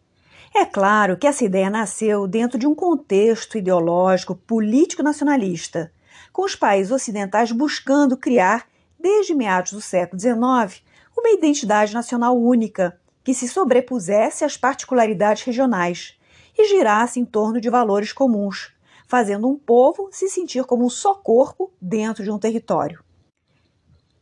É 0.54 0.66
claro 0.66 1.16
que 1.16 1.26
essa 1.26 1.44
ideia 1.44 1.70
nasceu 1.70 2.26
dentro 2.26 2.58
de 2.58 2.66
um 2.66 2.74
contexto 2.74 3.56
ideológico 3.56 4.34
político 4.34 5.02
nacionalista, 5.02 5.90
com 6.30 6.42
os 6.42 6.54
países 6.54 6.92
ocidentais 6.92 7.50
buscando 7.50 8.16
criar, 8.16 8.66
desde 8.98 9.34
meados 9.34 9.72
do 9.72 9.80
século 9.80 10.20
XIX, 10.20 10.82
uma 11.16 11.30
identidade 11.30 11.94
nacional 11.94 12.38
única 12.38 12.98
que 13.24 13.32
se 13.32 13.48
sobrepusesse 13.48 14.44
às 14.44 14.56
particularidades 14.56 15.42
regionais 15.42 16.18
e 16.56 16.68
girasse 16.68 17.18
em 17.18 17.24
torno 17.24 17.60
de 17.60 17.70
valores 17.70 18.12
comuns, 18.12 18.72
fazendo 19.06 19.48
um 19.48 19.56
povo 19.56 20.08
se 20.12 20.28
sentir 20.28 20.64
como 20.64 20.84
um 20.84 20.90
só 20.90 21.14
corpo 21.14 21.72
dentro 21.80 22.22
de 22.22 22.30
um 22.30 22.38
território. 22.38 23.02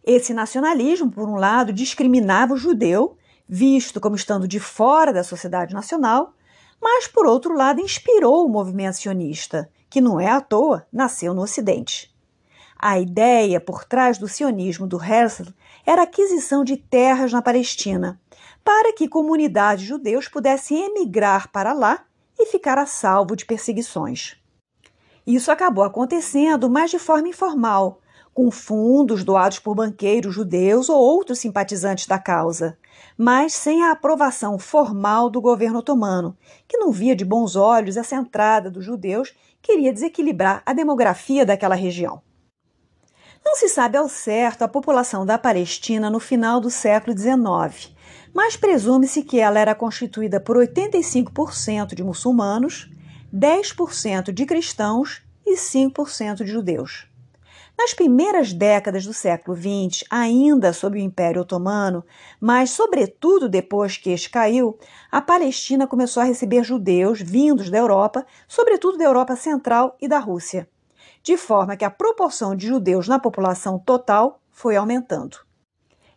Esse 0.05 0.33
nacionalismo, 0.33 1.11
por 1.11 1.29
um 1.29 1.37
lado, 1.37 1.73
discriminava 1.73 2.55
o 2.55 2.57
judeu, 2.57 3.17
visto 3.53 4.01
como 4.01 4.15
estando 4.15 4.47
de 4.47 4.61
fora 4.61 5.13
da 5.13 5.25
sociedade 5.25 5.75
nacional, 5.75 6.35
mas, 6.81 7.09
por 7.09 7.27
outro 7.27 7.53
lado, 7.53 7.81
inspirou 7.81 8.47
o 8.47 8.49
movimento 8.49 8.95
sionista, 8.95 9.69
que 9.91 10.01
não 10.01 10.21
é 10.21 10.31
à 10.31 10.41
toa 10.41 10.87
nasceu 10.93 11.35
no 11.35 11.43
Ocidente. 11.43 12.15
A 12.79 13.01
ideia 13.01 13.61
por 13.61 13.85
trás 13.85 14.19
do 14.19 14.29
sionismo 14.29 14.87
do 14.87 15.03
Herzl 15.03 15.51
era 15.85 16.03
a 16.03 16.05
aquisição 16.05 16.63
de 16.63 16.77
terras 16.77 17.33
na 17.33 17.43
Palestina, 17.43 18.21
para 18.65 18.93
que 18.93 19.09
comunidades 19.09 19.85
judeus 19.85 20.29
pudessem 20.29 20.85
emigrar 20.85 21.51
para 21.51 21.73
lá 21.73 22.05
e 22.39 22.47
ficar 22.47 22.79
a 22.79 22.87
salvo 22.87 23.35
de 23.35 23.45
perseguições. 23.45 24.37
Isso 25.27 25.51
acabou 25.51 25.83
acontecendo, 25.83 26.71
mas 26.71 26.93
de 26.93 27.01
forma 27.01 27.29
informal, 27.29 28.01
com 28.33 28.49
fundos 28.51 29.25
doados 29.25 29.59
por 29.59 29.75
banqueiros 29.75 30.33
judeus 30.33 30.89
ou 30.89 30.99
outros 30.99 31.41
simpatizantes 31.41 32.07
da 32.07 32.19
causa, 32.19 32.79
mas 33.17 33.55
sem 33.55 33.83
a 33.83 33.93
aprovação 33.93 34.59
formal 34.59 35.29
do 35.29 35.41
governo 35.41 35.81
otomano, 35.81 36.37
que 36.67 36.79
não 36.79 36.91
via 36.91 37.15
de 37.15 37.25
bons 37.25 37.57
olhos 37.57 37.97
essa 37.97 38.17
entrada 38.17 38.71
dos 38.71 38.85
judeus 38.85 39.35
que 39.61 39.73
iria 39.75 39.93
desequilibrar 39.93 40.63
a 40.65 40.73
demografia 40.73 41.45
daquela 41.45 41.75
região. 41.75 42.23
Não 43.45 43.57
se 43.57 43.69
sabe 43.69 43.97
ao 43.97 44.09
certo 44.09 44.63
a 44.63 44.69
população 44.69 45.25
da 45.25 45.39
Palestina 45.39 46.11
no 46.11 46.21
final 46.21 46.61
do 46.61 46.71
século 46.71 47.17
XIX, 47.17 47.95
mas 48.35 48.57
presume-se 48.57 49.23
que 49.23 49.41
ela 49.41 49.59
era 49.59 49.75
constituída 49.75 50.41
por 50.41 50.57
85% 50.57 51.95
de 51.95 52.05
muçulmanos, 52.05 52.91
10% 53.35 54.33
de 54.33 54.47
cristãos 54.47 55.23
e 55.45 55.57
5% 55.57 56.45
de 56.45 56.47
judeus. 56.47 57.10
Nas 57.83 57.95
primeiras 57.95 58.53
décadas 58.53 59.07
do 59.07 59.15
século 59.15 59.57
XX, 59.57 60.05
ainda 60.11 60.71
sob 60.71 60.99
o 60.99 61.01
Império 61.01 61.41
Otomano, 61.41 62.05
mas 62.39 62.73
sobretudo 62.73 63.49
depois 63.49 63.97
que 63.97 64.11
este 64.11 64.29
caiu, 64.29 64.79
a 65.11 65.23
Palestina 65.23 65.87
começou 65.87 66.23
a 66.23 66.27
receber 66.27 66.63
judeus 66.63 67.23
vindos 67.23 67.71
da 67.71 67.79
Europa, 67.79 68.27
sobretudo 68.47 68.99
da 68.99 69.05
Europa 69.05 69.35
Central 69.35 69.97
e 69.99 70.07
da 70.07 70.19
Rússia, 70.19 70.69
de 71.23 71.39
forma 71.39 71.75
que 71.75 71.83
a 71.83 71.91
proporção 71.91 72.55
de 72.55 72.67
judeus 72.67 73.09
na 73.09 73.19
população 73.19 73.79
total 73.79 74.43
foi 74.51 74.77
aumentando. 74.77 75.39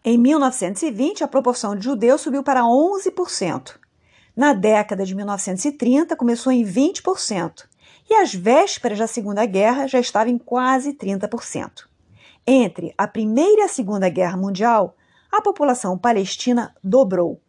Em 0.03 0.17
1920, 0.17 1.23
a 1.23 1.29
proporção 1.29 1.77
de 1.77 1.85
judeus 1.85 2.19
subiu 2.19 2.43
para 2.43 2.63
11%. 2.63 3.79
Na 4.35 4.51
década 4.51 5.05
de 5.05 5.15
1930, 5.15 6.13
começou 6.17 6.51
em 6.51 6.65
20% 6.65 7.71
e 8.09 8.15
às 8.15 8.33
vésperas 8.33 8.99
da 8.99 9.07
Segunda 9.07 9.45
Guerra 9.45 9.87
já 9.87 9.99
estava 9.99 10.29
em 10.29 10.37
quase 10.37 10.93
30%. 10.93 11.87
Entre 12.45 12.93
a 12.97 13.07
Primeira 13.07 13.61
e 13.61 13.63
a 13.63 13.67
Segunda 13.67 14.09
Guerra 14.09 14.37
Mundial, 14.37 14.95
a 15.31 15.41
população 15.41 15.97
palestina 15.97 16.75
dobrou. 16.83 17.41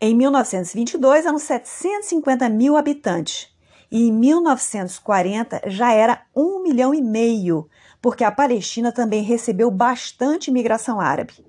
Em 0.00 0.14
1922 0.14 1.24
eram 1.24 1.38
750 1.38 2.48
mil 2.48 2.76
habitantes 2.76 3.48
e 3.90 4.08
em 4.08 4.12
1940 4.12 5.62
já 5.66 5.92
era 5.92 6.22
um 6.34 6.62
milhão 6.62 6.92
e 6.92 7.00
meio, 7.00 7.68
porque 8.02 8.24
a 8.24 8.30
Palestina 8.30 8.92
também 8.92 9.22
recebeu 9.22 9.70
bastante 9.70 10.48
imigração 10.48 11.00
árabe. 11.00 11.44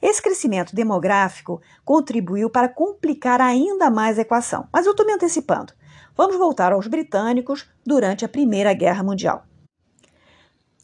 Esse 0.00 0.22
crescimento 0.22 0.74
demográfico 0.74 1.60
contribuiu 1.84 2.48
para 2.50 2.68
complicar 2.68 3.40
ainda 3.40 3.90
mais 3.90 4.18
a 4.18 4.22
equação, 4.22 4.66
mas 4.72 4.86
eu 4.86 4.92
estou 4.92 5.06
me 5.06 5.12
antecipando. 5.12 5.72
Vamos 6.14 6.36
voltar 6.36 6.72
aos 6.72 6.86
britânicos 6.86 7.66
durante 7.84 8.24
a 8.24 8.28
Primeira 8.28 8.74
Guerra 8.74 9.02
Mundial. 9.02 9.46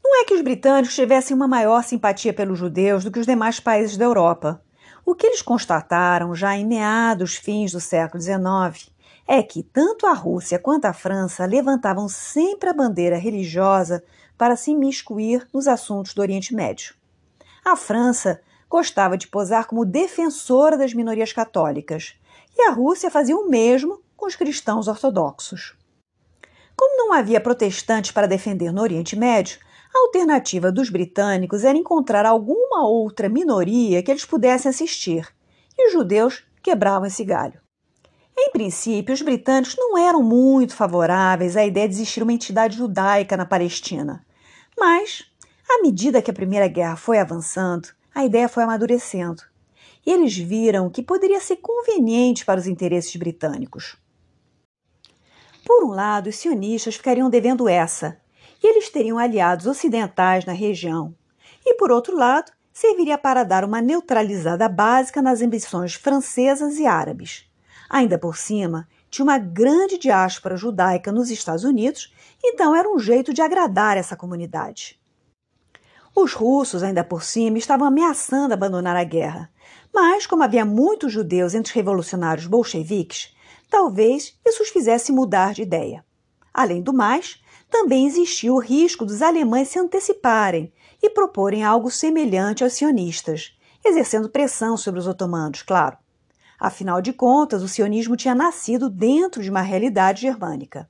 Não 0.02 0.22
é 0.22 0.24
que 0.24 0.32
os 0.32 0.40
britânicos 0.40 0.94
tivessem 0.94 1.36
uma 1.36 1.46
maior 1.46 1.84
simpatia 1.84 2.32
pelos 2.32 2.58
judeus 2.58 3.04
do 3.04 3.10
que 3.10 3.18
os 3.18 3.26
demais 3.26 3.60
países 3.60 3.98
da 3.98 4.06
Europa. 4.06 4.62
O 5.04 5.14
que 5.14 5.26
eles 5.26 5.42
constataram 5.42 6.34
já 6.34 6.56
em 6.56 6.66
meados 6.66 7.36
fins 7.36 7.72
do 7.72 7.80
século 7.80 8.22
XIX 8.22 8.90
é 9.26 9.42
que 9.42 9.62
tanto 9.62 10.06
a 10.06 10.14
Rússia 10.14 10.58
quanto 10.58 10.86
a 10.86 10.94
França 10.94 11.44
levantavam 11.44 12.08
sempre 12.08 12.70
a 12.70 12.74
bandeira 12.74 13.18
religiosa 13.18 14.02
para 14.38 14.56
se 14.56 14.70
imiscuir 14.70 15.46
nos 15.52 15.68
assuntos 15.68 16.14
do 16.14 16.22
Oriente 16.22 16.54
Médio. 16.54 16.94
A 17.62 17.76
França 17.76 18.40
gostava 18.70 19.18
de 19.18 19.28
posar 19.28 19.66
como 19.66 19.84
defensora 19.84 20.78
das 20.78 20.94
minorias 20.94 21.34
católicas, 21.34 22.14
e 22.56 22.62
a 22.62 22.70
Rússia 22.70 23.10
fazia 23.10 23.36
o 23.36 23.48
mesmo 23.48 24.00
com 24.18 24.26
os 24.26 24.34
cristãos 24.34 24.88
ortodoxos. 24.88 25.76
Como 26.76 26.96
não 26.98 27.12
havia 27.12 27.40
protestantes 27.40 28.10
para 28.10 28.26
defender 28.26 28.72
no 28.72 28.82
Oriente 28.82 29.16
Médio, 29.16 29.60
a 29.94 30.00
alternativa 30.00 30.72
dos 30.72 30.90
britânicos 30.90 31.64
era 31.64 31.78
encontrar 31.78 32.26
alguma 32.26 32.86
outra 32.86 33.28
minoria 33.28 34.02
que 34.02 34.10
eles 34.10 34.24
pudessem 34.24 34.68
assistir, 34.68 35.26
e 35.78 35.86
os 35.86 35.92
judeus 35.92 36.44
quebravam 36.62 37.06
esse 37.06 37.24
galho. 37.24 37.60
Em 38.36 38.50
princípio, 38.50 39.14
os 39.14 39.22
britânicos 39.22 39.76
não 39.78 39.96
eram 39.96 40.22
muito 40.22 40.74
favoráveis 40.74 41.56
à 41.56 41.64
ideia 41.64 41.88
de 41.88 41.94
existir 41.94 42.22
uma 42.22 42.32
entidade 42.32 42.76
judaica 42.76 43.36
na 43.36 43.46
Palestina. 43.46 44.26
Mas, 44.76 45.30
à 45.68 45.80
medida 45.80 46.20
que 46.20 46.30
a 46.30 46.34
Primeira 46.34 46.66
Guerra 46.66 46.96
foi 46.96 47.18
avançando, 47.20 47.88
a 48.12 48.24
ideia 48.24 48.48
foi 48.48 48.64
amadurecendo. 48.64 49.42
E 50.04 50.10
eles 50.10 50.36
viram 50.36 50.90
que 50.90 51.02
poderia 51.02 51.40
ser 51.40 51.56
conveniente 51.58 52.44
para 52.44 52.58
os 52.58 52.66
interesses 52.66 53.14
britânicos. 53.14 53.96
Por 55.68 55.84
um 55.84 55.90
lado, 55.90 56.30
os 56.30 56.36
sionistas 56.36 56.96
ficariam 56.96 57.28
devendo 57.28 57.68
essa, 57.68 58.18
e 58.62 58.66
eles 58.66 58.88
teriam 58.88 59.18
aliados 59.18 59.66
ocidentais 59.66 60.46
na 60.46 60.54
região. 60.54 61.14
E 61.62 61.74
por 61.74 61.92
outro 61.92 62.16
lado, 62.16 62.50
serviria 62.72 63.18
para 63.18 63.44
dar 63.44 63.66
uma 63.66 63.82
neutralizada 63.82 64.66
básica 64.66 65.20
nas 65.20 65.42
ambições 65.42 65.92
francesas 65.92 66.78
e 66.78 66.86
árabes. 66.86 67.46
Ainda 67.90 68.18
por 68.18 68.38
cima, 68.38 68.88
tinha 69.10 69.22
uma 69.24 69.36
grande 69.36 69.98
diáspora 69.98 70.56
judaica 70.56 71.12
nos 71.12 71.30
Estados 71.30 71.64
Unidos, 71.64 72.14
então 72.42 72.74
era 72.74 72.90
um 72.90 72.98
jeito 72.98 73.34
de 73.34 73.42
agradar 73.42 73.98
essa 73.98 74.16
comunidade. 74.16 74.98
Os 76.16 76.32
russos, 76.32 76.82
ainda 76.82 77.04
por 77.04 77.22
cima, 77.22 77.58
estavam 77.58 77.86
ameaçando 77.86 78.54
abandonar 78.54 78.96
a 78.96 79.04
guerra, 79.04 79.50
mas, 79.92 80.26
como 80.26 80.42
havia 80.42 80.64
muitos 80.64 81.12
judeus 81.12 81.54
entre 81.54 81.68
os 81.68 81.74
revolucionários 81.74 82.46
bolcheviques, 82.46 83.36
talvez 83.68 84.38
isso 84.46 84.62
os 84.62 84.68
fizesse 84.68 85.12
mudar 85.12 85.54
de 85.54 85.62
ideia. 85.62 86.04
Além 86.52 86.82
do 86.82 86.92
mais, 86.92 87.42
também 87.70 88.06
existia 88.06 88.52
o 88.52 88.58
risco 88.58 89.04
dos 89.04 89.22
alemães 89.22 89.68
se 89.68 89.78
anteciparem 89.78 90.72
e 91.02 91.10
proporem 91.10 91.62
algo 91.62 91.90
semelhante 91.90 92.64
aos 92.64 92.72
sionistas, 92.72 93.56
exercendo 93.84 94.28
pressão 94.28 94.76
sobre 94.76 94.98
os 94.98 95.06
otomanos, 95.06 95.62
claro. 95.62 95.96
Afinal 96.58 97.00
de 97.00 97.12
contas, 97.12 97.62
o 97.62 97.68
sionismo 97.68 98.16
tinha 98.16 98.34
nascido 98.34 98.90
dentro 98.90 99.42
de 99.42 99.50
uma 99.50 99.60
realidade 99.60 100.22
germânica. 100.22 100.88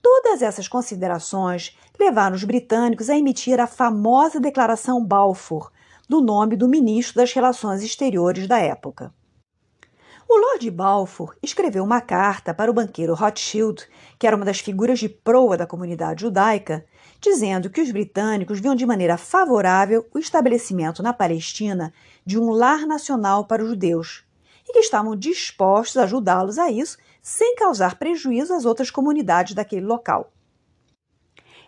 Todas 0.00 0.42
essas 0.42 0.66
considerações 0.66 1.78
levaram 1.98 2.34
os 2.34 2.42
britânicos 2.42 3.08
a 3.08 3.16
emitir 3.16 3.60
a 3.60 3.68
famosa 3.68 4.40
Declaração 4.40 5.04
Balfour, 5.04 5.70
do 6.08 6.20
nome 6.20 6.56
do 6.56 6.68
ministro 6.68 7.16
das 7.16 7.32
Relações 7.32 7.82
Exteriores 7.82 8.48
da 8.48 8.58
época. 8.58 9.14
O 10.34 10.38
Lord 10.38 10.70
Balfour 10.70 11.36
escreveu 11.42 11.84
uma 11.84 12.00
carta 12.00 12.54
para 12.54 12.70
o 12.70 12.74
banqueiro 12.74 13.12
Rothschild, 13.12 13.86
que 14.18 14.26
era 14.26 14.34
uma 14.34 14.46
das 14.46 14.60
figuras 14.60 14.98
de 14.98 15.06
proa 15.06 15.58
da 15.58 15.66
comunidade 15.66 16.22
judaica, 16.22 16.86
dizendo 17.20 17.68
que 17.68 17.82
os 17.82 17.90
britânicos 17.90 18.58
viam 18.58 18.74
de 18.74 18.86
maneira 18.86 19.18
favorável 19.18 20.08
o 20.10 20.18
estabelecimento 20.18 21.02
na 21.02 21.12
Palestina 21.12 21.92
de 22.24 22.38
um 22.38 22.48
lar 22.48 22.86
nacional 22.86 23.44
para 23.44 23.62
os 23.62 23.68
judeus, 23.68 24.24
e 24.66 24.72
que 24.72 24.78
estavam 24.78 25.14
dispostos 25.14 25.98
a 25.98 26.04
ajudá-los 26.04 26.58
a 26.58 26.70
isso 26.70 26.96
sem 27.20 27.54
causar 27.54 27.98
prejuízo 27.98 28.54
às 28.54 28.64
outras 28.64 28.90
comunidades 28.90 29.52
daquele 29.52 29.84
local. 29.84 30.32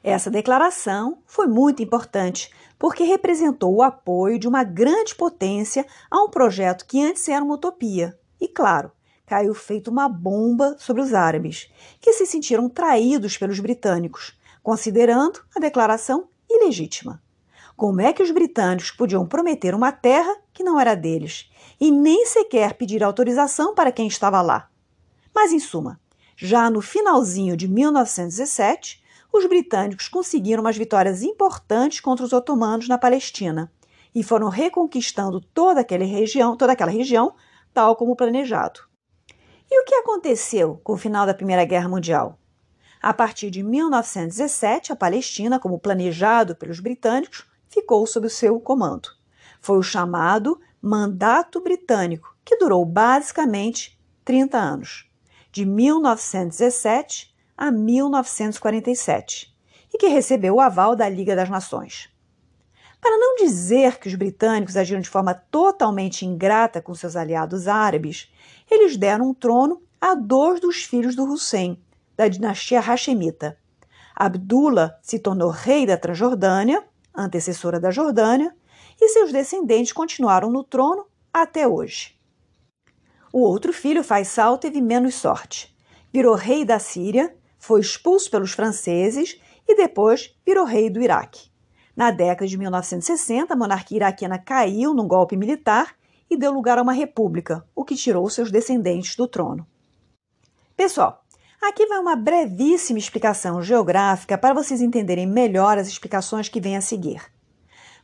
Essa 0.02 0.30
declaração 0.30 1.18
foi 1.26 1.46
muito 1.46 1.82
importante 1.82 2.50
porque 2.78 3.04
representou 3.04 3.74
o 3.74 3.82
apoio 3.82 4.38
de 4.38 4.48
uma 4.48 4.64
grande 4.64 5.14
potência 5.14 5.84
a 6.10 6.22
um 6.22 6.30
projeto 6.30 6.86
que 6.86 7.02
antes 7.04 7.28
era 7.28 7.44
uma 7.44 7.56
utopia. 7.56 8.18
E, 8.40 8.48
claro, 8.48 8.90
caiu 9.26 9.54
feito 9.54 9.90
uma 9.90 10.08
bomba 10.08 10.76
sobre 10.78 11.02
os 11.02 11.14
árabes, 11.14 11.70
que 12.00 12.12
se 12.12 12.26
sentiram 12.26 12.68
traídos 12.68 13.36
pelos 13.36 13.60
britânicos, 13.60 14.38
considerando 14.62 15.40
a 15.56 15.60
declaração 15.60 16.28
ilegítima. 16.48 17.22
Como 17.76 18.00
é 18.00 18.12
que 18.12 18.22
os 18.22 18.30
britânicos 18.30 18.90
podiam 18.90 19.26
prometer 19.26 19.74
uma 19.74 19.90
terra 19.90 20.36
que 20.52 20.62
não 20.62 20.78
era 20.78 20.94
deles 20.94 21.50
e 21.80 21.90
nem 21.90 22.24
sequer 22.26 22.74
pedir 22.74 23.02
autorização 23.02 23.74
para 23.74 23.90
quem 23.90 24.06
estava 24.06 24.40
lá? 24.40 24.70
Mas, 25.34 25.52
em 25.52 25.58
suma, 25.58 26.00
já 26.36 26.70
no 26.70 26.80
finalzinho 26.80 27.56
de 27.56 27.66
1917, 27.66 29.02
os 29.32 29.46
britânicos 29.46 30.08
conseguiram 30.08 30.62
umas 30.62 30.76
vitórias 30.76 31.22
importantes 31.22 31.98
contra 31.98 32.24
os 32.24 32.32
otomanos 32.32 32.86
na 32.86 32.96
Palestina 32.96 33.72
e 34.14 34.22
foram 34.22 34.48
reconquistando 34.48 35.40
toda 35.40 35.80
aquela 35.80 36.04
região, 36.04 36.56
toda 36.56 36.72
aquela 36.72 36.92
região, 36.92 37.34
tal 37.74 37.96
como 37.96 38.16
planejado. 38.16 38.80
E 39.68 39.80
o 39.80 39.84
que 39.84 39.96
aconteceu 39.96 40.80
com 40.84 40.92
o 40.92 40.96
final 40.96 41.26
da 41.26 41.34
Primeira 41.34 41.64
Guerra 41.64 41.88
Mundial? 41.88 42.38
A 43.02 43.12
partir 43.12 43.50
de 43.50 43.62
1917, 43.62 44.92
a 44.92 44.96
Palestina, 44.96 45.58
como 45.58 45.78
planejado 45.78 46.54
pelos 46.54 46.80
britânicos, 46.80 47.44
ficou 47.68 48.06
sob 48.06 48.28
o 48.28 48.30
seu 48.30 48.60
comando. 48.60 49.08
Foi 49.60 49.76
o 49.76 49.82
chamado 49.82 50.58
Mandato 50.80 51.60
Britânico, 51.60 52.34
que 52.44 52.56
durou 52.56 52.84
basicamente 52.86 54.00
30 54.24 54.56
anos, 54.56 55.10
de 55.50 55.66
1917 55.66 57.34
a 57.56 57.70
1947, 57.70 59.54
e 59.92 59.98
que 59.98 60.08
recebeu 60.08 60.54
o 60.54 60.60
aval 60.60 60.94
da 60.94 61.08
Liga 61.08 61.34
das 61.34 61.50
Nações. 61.50 62.13
Para 63.04 63.18
não 63.18 63.36
dizer 63.36 63.98
que 63.98 64.08
os 64.08 64.14
britânicos 64.14 64.78
agiram 64.78 65.02
de 65.02 65.10
forma 65.10 65.34
totalmente 65.34 66.24
ingrata 66.24 66.80
com 66.80 66.94
seus 66.94 67.16
aliados 67.16 67.68
árabes, 67.68 68.32
eles 68.70 68.96
deram 68.96 69.28
um 69.28 69.34
trono 69.34 69.82
a 70.00 70.14
dois 70.14 70.58
dos 70.58 70.84
filhos 70.84 71.14
do 71.14 71.24
Hussein, 71.24 71.78
da 72.16 72.28
dinastia 72.28 72.80
Hashemita. 72.80 73.58
Abdullah 74.16 74.98
se 75.02 75.18
tornou 75.18 75.50
rei 75.50 75.84
da 75.84 75.98
Transjordânia 75.98 76.82
antecessora 77.14 77.78
da 77.78 77.90
Jordânia, 77.90 78.56
e 78.98 79.08
seus 79.10 79.30
descendentes 79.30 79.92
continuaram 79.92 80.50
no 80.50 80.64
trono 80.64 81.04
até 81.30 81.68
hoje. 81.68 82.18
O 83.30 83.40
outro 83.40 83.70
filho, 83.70 84.02
Faisal, 84.02 84.56
teve 84.56 84.80
menos 84.80 85.16
sorte. 85.16 85.76
Virou 86.10 86.34
rei 86.34 86.64
da 86.64 86.78
Síria, 86.78 87.36
foi 87.58 87.82
expulso 87.82 88.30
pelos 88.30 88.52
franceses 88.52 89.38
e 89.68 89.76
depois 89.76 90.34
virou 90.46 90.64
rei 90.64 90.88
do 90.88 91.02
Iraque. 91.02 91.53
Na 91.96 92.10
década 92.10 92.46
de 92.46 92.58
1960, 92.58 93.52
a 93.52 93.56
monarquia 93.56 93.98
iraquiana 93.98 94.38
caiu 94.38 94.92
num 94.92 95.06
golpe 95.06 95.36
militar 95.36 95.94
e 96.28 96.36
deu 96.36 96.52
lugar 96.52 96.78
a 96.78 96.82
uma 96.82 96.92
república, 96.92 97.64
o 97.74 97.84
que 97.84 97.94
tirou 97.94 98.28
seus 98.28 98.50
descendentes 98.50 99.16
do 99.16 99.28
trono. 99.28 99.66
Pessoal, 100.76 101.24
Aqui 101.66 101.86
vai 101.86 101.98
uma 101.98 102.14
brevíssima 102.14 102.98
explicação 102.98 103.62
geográfica 103.62 104.36
para 104.36 104.52
vocês 104.52 104.82
entenderem 104.82 105.26
melhor 105.26 105.78
as 105.78 105.88
explicações 105.88 106.46
que 106.46 106.60
vêm 106.60 106.76
a 106.76 106.82
seguir. 106.82 107.22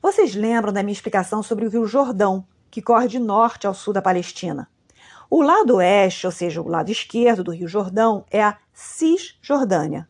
Vocês 0.01 0.35
lembram 0.35 0.73
da 0.73 0.83
minha 0.83 0.95
explicação 0.95 1.43
sobre 1.43 1.67
o 1.67 1.69
Rio 1.69 1.85
Jordão, 1.85 2.43
que 2.71 2.81
corre 2.81 3.07
de 3.07 3.19
norte 3.19 3.67
ao 3.67 3.75
sul 3.75 3.93
da 3.93 4.01
Palestina? 4.01 4.67
O 5.29 5.43
lado 5.43 5.77
oeste, 5.77 6.27
ou 6.27 6.33
seja, 6.33 6.63
o 6.63 6.69
lado 6.69 6.91
esquerdo 6.91 7.45
do 7.45 7.53
Rio 7.53 7.69
Jordão, 7.69 8.25
é 8.31 8.43
a 8.43 8.57
Cisjordânia. 8.73 10.09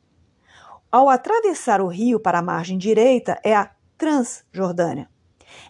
Ao 0.92 1.08
atravessar 1.08 1.80
o 1.80 1.86
rio 1.86 2.18
para 2.18 2.40
a 2.40 2.42
margem 2.42 2.76
direita, 2.76 3.38
é 3.44 3.54
a 3.54 3.70
Transjordânia. 3.96 5.08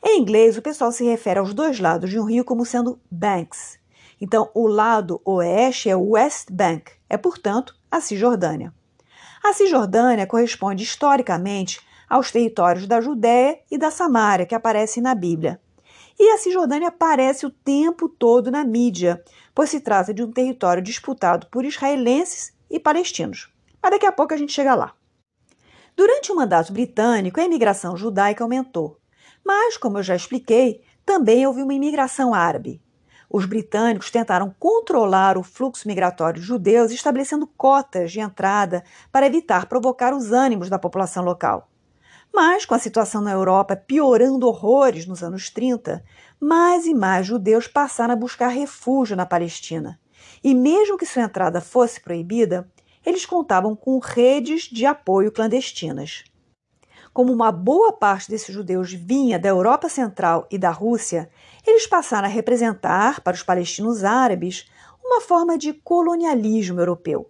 Em 0.02 0.18
inglês, 0.18 0.56
o 0.56 0.62
pessoal 0.62 0.90
se 0.90 1.04
refere 1.04 1.38
aos 1.38 1.52
dois 1.52 1.78
lados 1.78 2.09
de 2.09 2.18
um 2.18 2.24
rio 2.24 2.42
como 2.42 2.64
sendo 2.64 2.98
banks. 3.11 3.78
Então, 4.18 4.50
o 4.54 4.66
lado 4.66 5.20
oeste 5.22 5.90
é 5.90 5.96
o 5.96 6.12
West 6.12 6.50
Bank, 6.50 6.92
é, 7.06 7.18
portanto, 7.18 7.76
a 7.90 8.00
Cisjordânia. 8.00 8.72
A 9.44 9.52
Cisjordânia 9.52 10.26
corresponde 10.26 10.85
historicamente 10.85 11.80
aos 12.09 12.33
territórios 12.33 12.87
da 12.87 12.98
Judéia 12.98 13.59
e 13.70 13.76
da 13.76 13.90
Samária 13.90 14.46
que 14.46 14.54
aparecem 14.54 15.02
na 15.02 15.14
Bíblia. 15.14 15.61
E 16.18 16.30
a 16.30 16.38
Cisjordânia 16.38 16.88
aparece 16.88 17.44
o 17.44 17.50
tempo 17.50 18.09
todo 18.09 18.50
na 18.50 18.64
mídia, 18.64 19.22
pois 19.54 19.68
se 19.68 19.80
trata 19.80 20.14
de 20.14 20.22
um 20.22 20.33
território 20.33 20.83
disputado 20.83 21.46
por 21.48 21.62
israelenses 21.62 22.54
e 22.70 22.80
palestinos. 22.80 23.52
Mas 23.83 23.92
daqui 23.92 24.06
a 24.06 24.12
pouco 24.12 24.33
a 24.33 24.37
gente 24.38 24.52
chega 24.52 24.74
lá. 24.74 24.94
Durante 26.00 26.32
o 26.32 26.34
mandato 26.34 26.72
britânico, 26.72 27.38
a 27.38 27.44
imigração 27.44 27.94
judaica 27.94 28.42
aumentou. 28.42 28.98
Mas, 29.44 29.76
como 29.76 29.98
eu 29.98 30.02
já 30.02 30.16
expliquei, 30.16 30.82
também 31.04 31.46
houve 31.46 31.62
uma 31.62 31.74
imigração 31.74 32.32
árabe. 32.32 32.80
Os 33.28 33.44
britânicos 33.44 34.10
tentaram 34.10 34.50
controlar 34.58 35.36
o 35.36 35.42
fluxo 35.42 35.86
migratório 35.86 36.40
de 36.40 36.46
judeus, 36.46 36.90
estabelecendo 36.90 37.46
cotas 37.46 38.10
de 38.10 38.18
entrada 38.18 38.82
para 39.12 39.26
evitar 39.26 39.66
provocar 39.66 40.14
os 40.14 40.32
ânimos 40.32 40.70
da 40.70 40.78
população 40.78 41.22
local. 41.22 41.68
Mas, 42.32 42.64
com 42.64 42.74
a 42.74 42.78
situação 42.78 43.20
na 43.20 43.32
Europa 43.32 43.76
piorando 43.76 44.48
horrores 44.48 45.04
nos 45.04 45.22
anos 45.22 45.50
30, 45.50 46.02
mais 46.40 46.86
e 46.86 46.94
mais 46.94 47.26
judeus 47.26 47.68
passaram 47.68 48.14
a 48.14 48.16
buscar 48.16 48.48
refúgio 48.48 49.14
na 49.14 49.26
Palestina. 49.26 50.00
E 50.42 50.54
mesmo 50.54 50.96
que 50.96 51.04
sua 51.04 51.24
entrada 51.24 51.60
fosse 51.60 52.00
proibida, 52.00 52.66
eles 53.04 53.24
contavam 53.24 53.74
com 53.74 53.98
redes 53.98 54.62
de 54.62 54.86
apoio 54.86 55.32
clandestinas. 55.32 56.24
Como 57.12 57.32
uma 57.32 57.50
boa 57.50 57.92
parte 57.92 58.30
desses 58.30 58.54
judeus 58.54 58.92
vinha 58.92 59.38
da 59.38 59.48
Europa 59.48 59.88
Central 59.88 60.46
e 60.50 60.56
da 60.56 60.70
Rússia, 60.70 61.28
eles 61.66 61.86
passaram 61.86 62.28
a 62.28 62.30
representar 62.30 63.20
para 63.20 63.34
os 63.34 63.42
palestinos 63.42 64.04
árabes 64.04 64.70
uma 65.04 65.20
forma 65.20 65.58
de 65.58 65.72
colonialismo 65.72 66.80
europeu. 66.80 67.28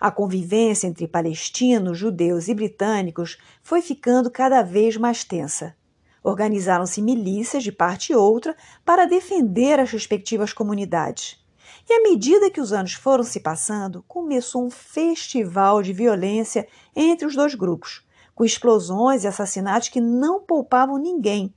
A 0.00 0.12
convivência 0.12 0.86
entre 0.86 1.08
palestinos, 1.08 1.98
judeus 1.98 2.46
e 2.46 2.54
britânicos 2.54 3.36
foi 3.60 3.82
ficando 3.82 4.30
cada 4.30 4.62
vez 4.62 4.96
mais 4.96 5.24
tensa. 5.24 5.74
Organizaram-se 6.22 7.02
milícias 7.02 7.64
de 7.64 7.72
parte 7.72 8.12
e 8.12 8.14
outra 8.14 8.56
para 8.84 9.06
defender 9.06 9.80
as 9.80 9.90
respectivas 9.90 10.52
comunidades. 10.52 11.44
E 11.88 11.92
à 11.94 12.02
medida 12.02 12.50
que 12.50 12.60
os 12.60 12.72
anos 12.72 12.92
foram 12.92 13.24
se 13.24 13.40
passando, 13.40 14.04
começou 14.06 14.62
um 14.62 14.70
festival 14.70 15.82
de 15.82 15.94
violência 15.94 16.68
entre 16.94 17.26
os 17.26 17.34
dois 17.34 17.54
grupos, 17.54 18.06
com 18.34 18.44
explosões 18.44 19.24
e 19.24 19.26
assassinatos 19.26 19.88
que 19.88 20.00
não 20.00 20.42
poupavam 20.42 20.98
ninguém, 20.98 21.54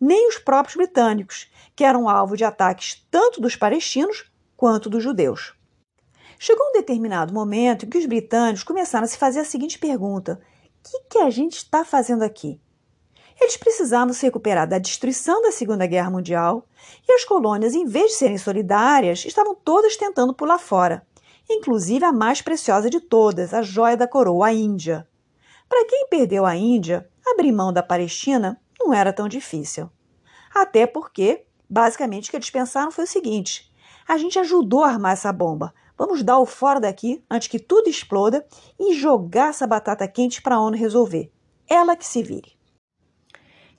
nem 0.00 0.28
os 0.28 0.38
próprios 0.38 0.76
britânicos, 0.76 1.50
que 1.74 1.84
eram 1.84 2.08
alvo 2.08 2.36
de 2.36 2.44
ataques 2.44 3.04
tanto 3.10 3.40
dos 3.40 3.56
palestinos 3.56 4.30
quanto 4.56 4.88
dos 4.88 5.02
judeus. 5.02 5.54
Chegou 6.38 6.68
um 6.68 6.72
determinado 6.72 7.34
momento 7.34 7.84
em 7.84 7.88
que 7.88 7.98
os 7.98 8.06
britânicos 8.06 8.62
começaram 8.62 9.04
a 9.04 9.08
se 9.08 9.18
fazer 9.18 9.40
a 9.40 9.44
seguinte 9.44 9.78
pergunta: 9.78 10.40
o 10.64 10.90
que, 10.90 11.00
que 11.10 11.18
a 11.18 11.30
gente 11.30 11.56
está 11.56 11.84
fazendo 11.84 12.22
aqui? 12.22 12.60
Eles 13.42 13.56
precisavam 13.56 14.14
se 14.14 14.24
recuperar 14.24 14.68
da 14.68 14.78
destruição 14.78 15.42
da 15.42 15.50
Segunda 15.50 15.84
Guerra 15.84 16.12
Mundial 16.12 16.64
e 17.08 17.12
as 17.12 17.24
colônias, 17.24 17.74
em 17.74 17.84
vez 17.84 18.12
de 18.12 18.18
serem 18.18 18.38
solidárias, 18.38 19.24
estavam 19.24 19.52
todas 19.52 19.96
tentando 19.96 20.32
pular 20.32 20.60
fora, 20.60 21.04
inclusive 21.50 22.04
a 22.04 22.12
mais 22.12 22.40
preciosa 22.40 22.88
de 22.88 23.00
todas, 23.00 23.52
a 23.52 23.60
joia 23.60 23.96
da 23.96 24.06
coroa, 24.06 24.46
a 24.46 24.52
Índia. 24.52 25.08
Para 25.68 25.84
quem 25.88 26.06
perdeu 26.08 26.46
a 26.46 26.54
Índia, 26.54 27.10
abrir 27.26 27.50
mão 27.50 27.72
da 27.72 27.82
Palestina 27.82 28.60
não 28.78 28.94
era 28.94 29.12
tão 29.12 29.26
difícil. 29.26 29.90
Até 30.54 30.86
porque, 30.86 31.44
basicamente, 31.68 32.28
o 32.28 32.30
que 32.30 32.36
eles 32.36 32.48
pensaram 32.50 32.92
foi 32.92 33.02
o 33.02 33.08
seguinte: 33.08 33.68
a 34.06 34.16
gente 34.18 34.38
ajudou 34.38 34.84
a 34.84 34.88
armar 34.88 35.14
essa 35.14 35.32
bomba, 35.32 35.74
Vamos 35.98 36.22
dar 36.22 36.38
o 36.38 36.46
fora 36.46 36.80
daqui 36.80 37.22
antes 37.28 37.48
que 37.48 37.58
tudo 37.58 37.88
exploda 37.88 38.46
e 38.78 38.94
jogar 38.94 39.50
essa 39.50 39.66
batata 39.66 40.08
quente 40.08 40.40
para 40.40 40.56
a 40.56 40.60
ONU 40.60 40.76
resolver. 40.76 41.30
Ela 41.68 41.96
que 41.96 42.06
se 42.06 42.22
vire. 42.22 42.61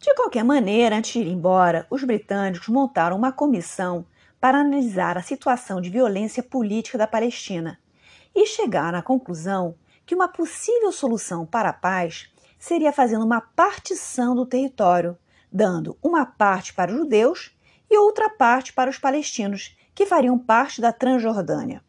De 0.04 0.14
qualquer 0.16 0.44
maneira, 0.44 0.98
antes 0.98 1.14
de 1.14 1.20
ir 1.20 1.32
embora, 1.32 1.88
os 1.90 2.04
britânicos 2.04 2.68
montaram 2.68 3.16
uma 3.16 3.32
comissão 3.32 4.06
para 4.38 4.60
analisar 4.60 5.18
a 5.18 5.22
situação 5.22 5.80
de 5.80 5.90
violência 5.90 6.44
política 6.44 6.98
da 6.98 7.08
Palestina 7.08 7.80
e 8.36 8.46
chegaram 8.46 9.00
à 9.00 9.02
conclusão 9.02 9.76
que 10.06 10.14
uma 10.14 10.28
possível 10.28 10.92
solução 10.92 11.46
para 11.46 11.70
a 11.70 11.74
paz 11.74 12.30
seria 12.60 12.92
fazendo 12.92 13.24
uma 13.24 13.40
partição 13.40 14.36
do 14.36 14.46
território, 14.46 15.18
dando 15.50 15.98
uma 16.04 16.26
parte 16.26 16.74
para 16.74 16.92
os 16.92 16.98
judeus 16.98 17.56
e 17.90 17.98
outra 17.98 18.30
parte 18.30 18.74
para 18.74 18.90
os 18.90 19.00
palestinos, 19.00 19.74
que 19.96 20.06
fariam 20.06 20.38
parte 20.38 20.82
da 20.82 20.92
Transjordânia. 20.92 21.82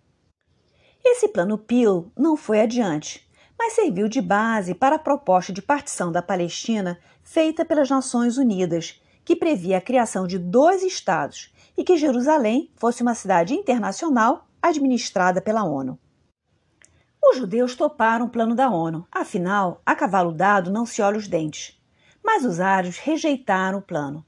Esse 1.04 1.26
plano 1.26 1.58
Peel 1.58 2.12
não 2.16 2.36
foi 2.36 2.60
adiante, 2.60 3.28
mas 3.58 3.72
serviu 3.72 4.08
de 4.08 4.20
base 4.20 4.72
para 4.72 4.96
a 4.96 5.00
proposta 5.00 5.52
de 5.52 5.62
partição 5.62 6.12
da 6.12 6.22
Palestina 6.22 6.96
feita 7.24 7.64
pelas 7.64 7.88
Nações 7.88 8.36
Unidas, 8.36 9.02
que 9.24 9.34
previa 9.34 9.78
a 9.78 9.80
criação 9.80 10.26
de 10.26 10.38
dois 10.38 10.82
estados 10.82 11.52
e 11.76 11.82
que 11.82 11.96
Jerusalém 11.96 12.70
fosse 12.76 13.02
uma 13.02 13.14
cidade 13.14 13.54
internacional 13.54 14.46
administrada 14.62 15.40
pela 15.40 15.64
ONU. 15.64 15.98
Os 17.22 17.38
judeus 17.38 17.74
toparam 17.74 18.26
o 18.26 18.30
plano 18.30 18.54
da 18.54 18.68
ONU, 18.68 19.06
afinal, 19.10 19.80
a 19.84 19.96
cavalo 19.96 20.30
dado 20.30 20.70
não 20.70 20.84
se 20.84 21.00
olha 21.00 21.16
os 21.16 21.26
dentes. 21.26 21.80
Mas 22.22 22.44
os 22.44 22.60
árabes 22.60 22.98
rejeitaram 22.98 23.78
o 23.78 23.82
plano. 23.82 24.24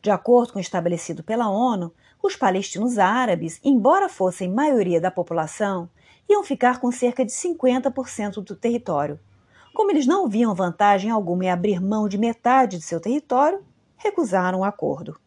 De 0.00 0.10
acordo 0.10 0.52
com 0.52 0.58
o 0.58 0.62
estabelecido 0.62 1.24
pela 1.24 1.50
ONU, 1.50 1.92
os 2.22 2.36
palestinos 2.36 2.98
árabes, 2.98 3.60
embora 3.64 4.08
fossem 4.08 4.48
maioria 4.48 5.00
da 5.00 5.10
população, 5.10 5.90
iam 6.28 6.44
ficar 6.44 6.80
com 6.80 6.90
cerca 6.92 7.24
de 7.24 7.32
50% 7.32 8.42
do 8.42 8.54
território. 8.54 9.18
Como 9.76 9.90
eles 9.90 10.06
não 10.06 10.26
viam 10.26 10.54
vantagem 10.54 11.10
alguma 11.10 11.44
em 11.44 11.50
abrir 11.50 11.82
mão 11.82 12.08
de 12.08 12.16
metade 12.16 12.78
de 12.78 12.82
seu 12.82 12.98
território, 12.98 13.62
recusaram 13.98 14.60
o 14.60 14.64
acordo. 14.64 15.20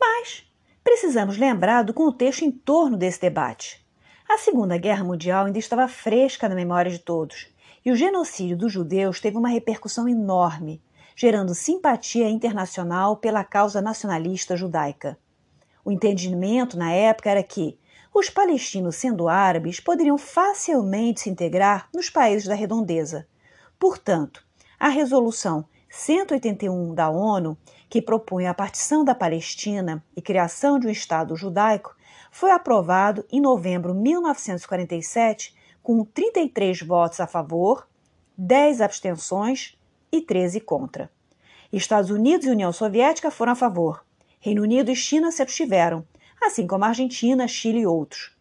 Mas 0.00 0.44
precisamos 0.82 1.38
lembrar 1.38 1.84
do 1.84 1.94
contexto 1.94 2.44
em 2.44 2.50
torno 2.50 2.96
desse 2.96 3.20
debate. 3.20 3.86
A 4.28 4.36
Segunda 4.36 4.76
Guerra 4.76 5.04
Mundial 5.04 5.46
ainda 5.46 5.60
estava 5.60 5.86
fresca 5.86 6.48
na 6.48 6.56
memória 6.56 6.90
de 6.90 6.98
todos, 6.98 7.46
e 7.84 7.92
o 7.92 7.94
genocídio 7.94 8.56
dos 8.56 8.72
judeus 8.72 9.20
teve 9.20 9.36
uma 9.36 9.48
repercussão 9.48 10.08
enorme, 10.08 10.82
gerando 11.14 11.54
simpatia 11.54 12.28
internacional 12.28 13.16
pela 13.16 13.44
causa 13.44 13.80
nacionalista 13.80 14.56
judaica. 14.56 15.16
O 15.84 15.92
entendimento 15.92 16.76
na 16.76 16.90
época 16.90 17.30
era 17.30 17.44
que, 17.44 17.78
os 18.12 18.28
palestinos, 18.28 18.96
sendo 18.96 19.28
árabes, 19.28 19.80
poderiam 19.80 20.18
facilmente 20.18 21.20
se 21.20 21.30
integrar 21.30 21.88
nos 21.94 22.10
países 22.10 22.48
da 22.48 22.54
redondeza. 22.54 23.26
Portanto, 23.78 24.44
a 24.78 24.88
Resolução 24.88 25.64
181 25.88 26.94
da 26.94 27.08
ONU, 27.08 27.56
que 27.88 28.02
propunha 28.02 28.50
a 28.50 28.54
partição 28.54 29.04
da 29.04 29.14
Palestina 29.14 30.04
e 30.16 30.22
criação 30.22 30.78
de 30.78 30.86
um 30.86 30.90
Estado 30.90 31.34
judaico, 31.36 31.96
foi 32.30 32.50
aprovado 32.50 33.24
em 33.30 33.40
novembro 33.40 33.92
de 33.92 34.00
1947 34.00 35.54
com 35.82 36.04
33 36.04 36.82
votos 36.82 37.20
a 37.20 37.26
favor, 37.26 37.88
10 38.36 38.80
abstenções 38.80 39.76
e 40.12 40.20
13 40.20 40.60
contra. 40.60 41.10
Estados 41.72 42.10
Unidos 42.10 42.46
e 42.46 42.50
União 42.50 42.72
Soviética 42.72 43.30
foram 43.30 43.52
a 43.52 43.56
favor. 43.56 44.04
Reino 44.40 44.62
Unido 44.62 44.90
e 44.90 44.96
China 44.96 45.30
se 45.30 45.42
abstiveram, 45.42 46.06
assim 46.40 46.66
como 46.66 46.84
a 46.84 46.88
Argentina, 46.88 47.46
Chile 47.46 47.80
e 47.80 47.86
outros. 47.86 48.32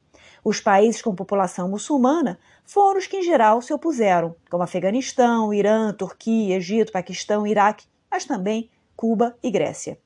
Os 0.43 0.59
países 0.59 1.01
com 1.01 1.13
população 1.13 1.67
muçulmana 1.67 2.39
foram 2.65 2.99
os 2.99 3.07
que, 3.07 3.17
em 3.17 3.23
geral, 3.23 3.61
se 3.61 3.73
opuseram, 3.73 4.35
como 4.49 4.63
Afeganistão, 4.63 5.53
Irã, 5.53 5.93
Turquia, 5.93 6.55
Egito, 6.55 6.91
Paquistão, 6.91 7.45
Iraque, 7.45 7.85
mas 8.09 8.25
também 8.25 8.69
Cuba 8.95 9.35
e 9.43 9.51
Grécia. 9.51 9.99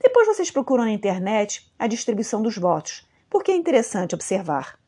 Depois 0.00 0.26
vocês 0.26 0.50
procuram 0.50 0.84
na 0.84 0.90
internet 0.90 1.70
a 1.78 1.86
distribuição 1.86 2.42
dos 2.42 2.56
votos, 2.56 3.06
porque 3.30 3.52
é 3.52 3.56
interessante 3.56 4.14
observar. 4.14 4.78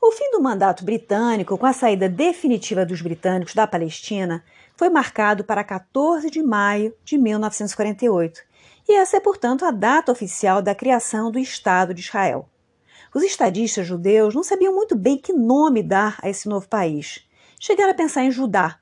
O 0.00 0.12
fim 0.12 0.30
do 0.30 0.40
mandato 0.40 0.84
britânico, 0.84 1.58
com 1.58 1.66
a 1.66 1.72
saída 1.72 2.08
definitiva 2.08 2.86
dos 2.86 3.02
britânicos 3.02 3.54
da 3.54 3.66
Palestina, 3.66 4.44
foi 4.76 4.88
marcado 4.88 5.42
para 5.42 5.64
14 5.64 6.30
de 6.30 6.42
maio 6.42 6.94
de 7.04 7.18
1948 7.18 8.42
e 8.88 8.94
essa 8.94 9.16
é, 9.16 9.20
portanto, 9.20 9.64
a 9.64 9.70
data 9.70 10.12
oficial 10.12 10.62
da 10.62 10.74
criação 10.74 11.30
do 11.30 11.38
Estado 11.38 11.92
de 11.92 12.00
Israel. 12.00 12.48
Os 13.14 13.22
estadistas 13.22 13.86
judeus 13.86 14.34
não 14.34 14.42
sabiam 14.42 14.74
muito 14.74 14.94
bem 14.94 15.16
que 15.16 15.32
nome 15.32 15.82
dar 15.82 16.18
a 16.22 16.28
esse 16.28 16.48
novo 16.48 16.68
país. 16.68 17.26
Chegaram 17.58 17.90
a 17.90 17.94
pensar 17.94 18.24
em 18.24 18.30
Judá, 18.30 18.78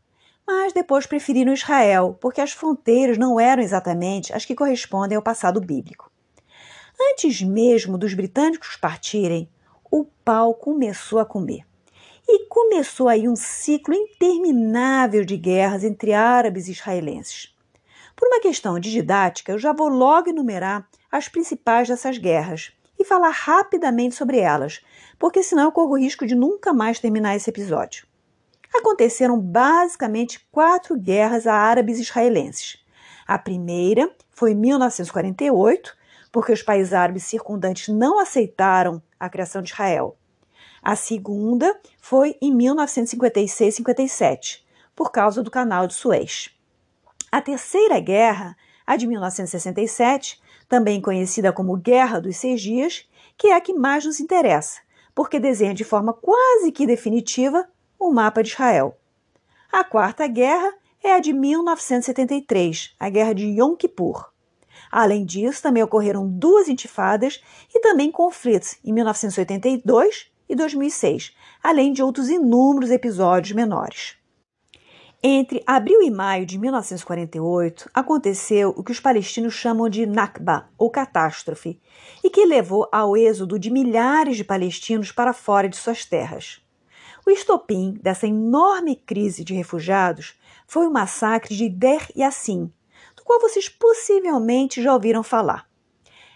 mas 0.47 0.73
depois 0.73 1.07
preferiram 1.07 1.53
Israel, 1.53 2.19
porque 2.21 2.41
as 2.41 2.53
fronteiras 2.53 3.17
não 3.17 3.39
eram 3.39 3.63
exatamente 3.63 4.33
as 4.33 4.45
que 4.45 4.55
correspondem 4.55 5.17
ao 5.17 5.23
passado 5.23 5.61
bíblico. 5.61 6.11
Antes 7.13 7.43
mesmo 7.43 7.97
dos 7.97 8.13
britânicos 8.15 8.77
partirem, 8.77 9.49
o 9.91 10.05
pau 10.25 10.55
começou 10.55 11.19
a 11.19 11.25
comer. 11.25 11.65
E 12.27 12.47
começou 12.47 13.09
aí 13.09 13.29
um 13.29 13.37
ciclo 13.37 13.95
interminável 13.95 15.25
de 15.25 15.37
guerras 15.37 15.85
entre 15.85 16.13
árabes 16.13 16.69
e 16.69 16.73
israelenses. 16.73 17.54
Por 18.17 18.29
uma 18.29 18.41
questão 18.41 18.79
de 18.79 18.91
didática, 18.91 19.53
eu 19.53 19.59
já 19.59 19.73
vou 19.73 19.89
logo 19.89 20.31
enumerar 20.31 20.89
as 21.11 21.29
principais 21.29 21.89
dessas 21.89 22.19
guerras 22.19 22.73
e 22.99 23.05
falar 23.05 23.31
rapidamente 23.31 24.15
sobre 24.15 24.39
elas, 24.39 24.81
porque 25.19 25.43
senão 25.43 25.65
eu 25.65 25.73
corro 25.73 25.93
o 25.93 25.99
risco 25.99 26.27
de 26.27 26.35
nunca 26.35 26.73
mais 26.73 27.01
terminar 27.01 27.35
esse 27.35 27.51
episódio. 27.51 28.07
Aconteceram 28.73 29.39
basicamente 29.39 30.47
quatro 30.51 30.99
guerras 30.99 31.47
árabes 31.47 31.99
israelenses. 31.99 32.83
A 33.27 33.39
primeira 33.39 34.11
foi 34.31 34.53
em 34.53 34.57
1948, 34.57 35.97
porque 36.31 36.53
os 36.53 36.63
países 36.63 36.93
árabes 36.93 37.25
circundantes 37.25 37.89
não 37.89 38.19
aceitaram 38.19 39.03
a 39.19 39.29
criação 39.29 39.63
de 39.63 39.71
Israel. 39.71 40.17
A 40.83 40.97
segunda 40.97 41.79
foi 42.01 42.37
em 42.43 42.53
1956-57, 42.57 44.63
por 44.95 45.11
causa 45.11 45.43
do 45.43 45.51
Canal 45.51 45.87
de 45.87 45.95
Suez. 45.95 46.55
A 47.35 47.41
Terceira 47.41 47.99
Guerra, 47.99 48.57
a 48.87 48.95
de 48.95 49.09
1967, 49.09 50.41
também 50.69 51.01
conhecida 51.01 51.53
como 51.53 51.77
Guerra 51.77 52.21
dos 52.21 52.37
Seis 52.37 52.63
Dias, 52.63 53.09
que 53.37 53.49
é 53.49 53.57
a 53.57 53.61
que 53.61 53.75
mais 53.75 54.05
nos 54.05 54.21
interessa, 54.21 54.83
porque 55.13 55.41
desenha 55.41 55.75
de 55.75 55.83
forma 55.83 56.13
quase 56.13 56.71
que 56.71 56.87
definitiva 56.87 57.69
o 57.99 58.13
mapa 58.13 58.41
de 58.41 58.51
Israel. 58.51 58.97
A 59.73 59.83
Quarta 59.83 60.29
Guerra 60.29 60.75
é 61.03 61.13
a 61.13 61.19
de 61.19 61.33
1973, 61.33 62.95
a 63.01 63.09
Guerra 63.09 63.35
de 63.35 63.47
Yom 63.47 63.75
Kippur. 63.75 64.31
Além 64.89 65.25
disso, 65.25 65.61
também 65.61 65.83
ocorreram 65.83 66.29
duas 66.29 66.69
intifadas 66.69 67.43
e 67.75 67.81
também 67.81 68.13
conflitos 68.13 68.77
em 68.85 68.93
1982 68.93 70.31
e 70.49 70.55
2006, 70.55 71.35
além 71.61 71.93
de 71.93 72.01
outros 72.01 72.29
inúmeros 72.29 72.93
episódios 72.93 73.57
menores. 73.57 74.23
Entre 75.27 75.63
abril 75.67 76.03
e 76.03 76.11
maio 76.11 76.45
de 76.45 76.59
1948, 76.59 77.89
aconteceu 77.95 78.75
o 78.77 78.85
que 78.85 78.93
os 78.93 79.01
palestinos 79.01 79.55
chamam 79.55 79.89
de 79.89 80.05
Nakba, 80.05 80.69
ou 80.77 80.91
catástrofe, 80.91 81.81
e 82.23 82.29
que 82.29 82.45
levou 82.45 82.87
ao 82.93 83.17
êxodo 83.17 83.59
de 83.59 83.71
milhares 83.71 84.37
de 84.37 84.45
palestinos 84.45 85.11
para 85.11 85.33
fora 85.33 85.67
de 85.67 85.79
suas 85.79 86.05
terras. 86.05 86.61
O 87.25 87.31
estopim 87.31 87.99
dessa 88.03 88.27
enorme 88.27 88.97
crise 88.97 89.43
de 89.43 89.55
refugiados 89.55 90.39
foi 90.67 90.87
o 90.87 90.93
massacre 90.93 91.57
de 91.57 91.71
Der 91.71 92.07
Yassin, 92.15 92.71
do 93.17 93.25
qual 93.25 93.41
vocês 93.41 93.67
possivelmente 93.67 94.83
já 94.83 94.93
ouviram 94.93 95.23
falar. 95.23 95.67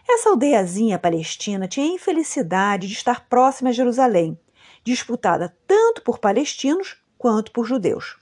Essa 0.09 0.31
aldeiazinha 0.31 0.99
palestina 0.99 1.69
tinha 1.69 1.85
a 1.85 1.95
infelicidade 1.95 2.87
de 2.87 2.95
estar 2.95 3.29
próxima 3.29 3.69
a 3.69 3.73
Jerusalém, 3.75 4.41
disputada 4.83 5.55
tanto 5.67 6.01
por 6.01 6.19
palestinos 6.19 6.97
quanto 7.19 7.53
por 7.53 7.67
judeus. 7.67 8.17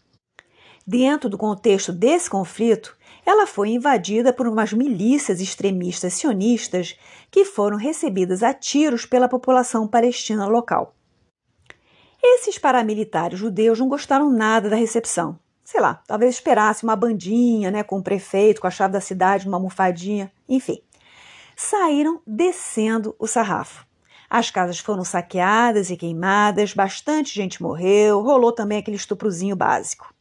Dentro 0.86 1.28
do 1.28 1.36
contexto 1.36 1.92
desse 1.92 2.30
conflito, 2.30 2.96
ela 3.24 3.44
foi 3.44 3.70
invadida 3.70 4.32
por 4.32 4.46
umas 4.46 4.72
milícias 4.72 5.40
extremistas 5.40 6.14
sionistas 6.14 6.96
que 7.28 7.44
foram 7.44 7.76
recebidas 7.76 8.40
a 8.40 8.54
tiros 8.54 9.04
pela 9.04 9.28
população 9.28 9.88
palestina 9.88 10.46
local. 10.46 10.94
Esses 12.22 12.56
paramilitares 12.56 13.36
judeus 13.36 13.80
não 13.80 13.88
gostaram 13.88 14.30
nada 14.30 14.70
da 14.70 14.76
recepção. 14.76 15.36
Sei 15.64 15.80
lá, 15.80 16.00
talvez 16.06 16.36
esperassem 16.36 16.88
uma 16.88 16.94
bandinha, 16.94 17.72
né, 17.72 17.82
com 17.82 17.98
o 17.98 18.02
prefeito, 18.02 18.60
com 18.60 18.68
a 18.68 18.70
chave 18.70 18.92
da 18.92 19.00
cidade, 19.00 19.44
numa 19.44 19.56
almofadinha, 19.56 20.30
enfim. 20.48 20.80
Saíram 21.56 22.22
descendo 22.24 23.16
o 23.18 23.26
sarrafo. 23.26 23.84
As 24.30 24.52
casas 24.52 24.78
foram 24.78 25.02
saqueadas 25.02 25.90
e 25.90 25.96
queimadas, 25.96 26.72
bastante 26.74 27.34
gente 27.34 27.60
morreu, 27.60 28.22
rolou 28.22 28.52
também 28.52 28.78
aquele 28.78 28.96
estuprozinho 28.96 29.56
básico. 29.56 30.14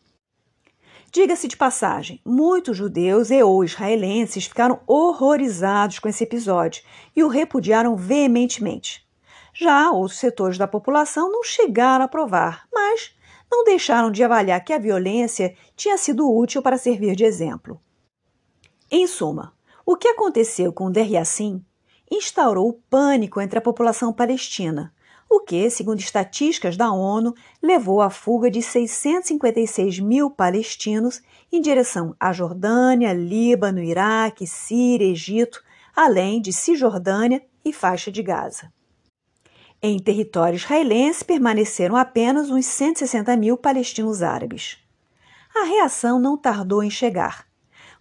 Diga-se 1.16 1.48
de 1.48 1.56
passagem, 1.56 2.20
muitos 2.26 2.76
judeus 2.76 3.32
e 3.32 3.42
ou 3.42 3.64
israelenses 3.64 4.48
ficaram 4.48 4.82
horrorizados 4.86 5.98
com 5.98 6.10
esse 6.10 6.26
episódio 6.26 6.84
e 7.16 7.24
o 7.24 7.30
repudiaram 7.30 7.96
veementemente. 7.96 9.08
Já 9.54 9.90
outros 9.92 10.20
setores 10.20 10.58
da 10.58 10.68
população 10.68 11.32
não 11.32 11.42
chegaram 11.42 12.02
a 12.02 12.06
aprovar, 12.08 12.68
mas 12.70 13.16
não 13.50 13.64
deixaram 13.64 14.12
de 14.12 14.26
avaliar 14.26 14.62
que 14.62 14.74
a 14.74 14.78
violência 14.78 15.56
tinha 15.74 15.98
sido 15.98 16.30
útil 16.30 16.62
para 16.62 16.78
servir 16.78 17.16
de 17.16 17.24
exemplo. 17.24 17.80
Em 18.92 19.08
suma, 19.08 19.54
o 19.86 19.96
que 19.96 20.10
aconteceu 20.10 20.74
com 20.74 20.92
Der 20.92 21.10
Yassin 21.10 21.64
instaurou 22.12 22.68
o 22.68 22.74
pânico 22.90 23.40
entre 23.40 23.58
a 23.58 23.62
população 23.62 24.12
palestina, 24.12 24.94
o 25.36 25.42
que, 25.42 25.70
segundo 25.70 26.00
estatísticas 26.00 26.78
da 26.78 26.92
ONU, 26.92 27.34
levou 27.62 28.02
à 28.02 28.10
fuga 28.10 28.50
de 28.50 28.62
656 28.62 30.00
mil 30.00 30.30
palestinos 30.30 31.22
em 31.52 31.60
direção 31.60 32.16
à 32.18 32.32
Jordânia, 32.32 33.12
Líbano, 33.12 33.84
Iraque, 33.84 34.48
Síria, 34.48 35.12
Egito, 35.12 35.62
além 35.94 36.42
de 36.42 36.54
Cisjordânia 36.54 37.44
e 37.66 37.74
faixa 37.74 38.10
de 38.10 38.24
Gaza. 38.24 38.72
Em 39.82 40.00
território 40.00 40.56
israelense 40.56 41.24
permaneceram 41.24 41.98
apenas 41.98 42.50
uns 42.50 42.66
160 42.66 43.36
mil 43.36 43.58
palestinos 43.58 44.24
árabes. 44.24 44.78
A 45.54 45.66
reação 45.66 46.18
não 46.18 46.38
tardou 46.38 46.82
em 46.82 46.90
chegar. 46.90 47.46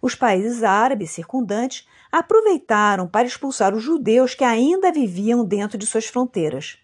Os 0.01 0.15
países 0.15 0.63
árabes 0.63 1.11
circundantes 1.11 1.85
aproveitaram 2.09 3.07
para 3.07 3.27
expulsar 3.27 3.75
os 3.75 3.83
judeus 3.83 4.33
que 4.33 4.43
ainda 4.43 4.91
viviam 4.91 5.43
dentro 5.43 5.77
de 5.77 5.85
suas 5.85 6.05
fronteiras. 6.05 6.79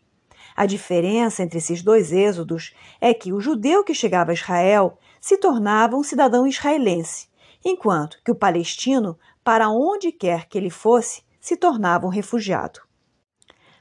A 0.56 0.66
diferença 0.66 1.44
entre 1.44 1.58
esses 1.58 1.82
dois 1.82 2.12
êxodos 2.12 2.74
é 3.00 3.14
que 3.14 3.32
o 3.32 3.40
judeu 3.40 3.84
que 3.84 3.94
chegava 3.94 4.32
a 4.32 4.34
Israel 4.34 4.98
se 5.20 5.38
tornava 5.38 5.96
um 5.96 6.04
cidadão 6.04 6.48
israelense, 6.48 7.28
enquanto 7.64 8.18
que 8.24 8.32
o 8.32 8.36
palestino, 8.36 9.18
para 9.44 9.70
onde 9.70 10.12
quer 10.12 10.48
que 10.48 10.58
ele 10.58 10.70
fosse, 10.70 11.24
se 11.40 11.56
tornava 11.56 12.06
um 12.06 12.10
refugiado. 12.10 12.82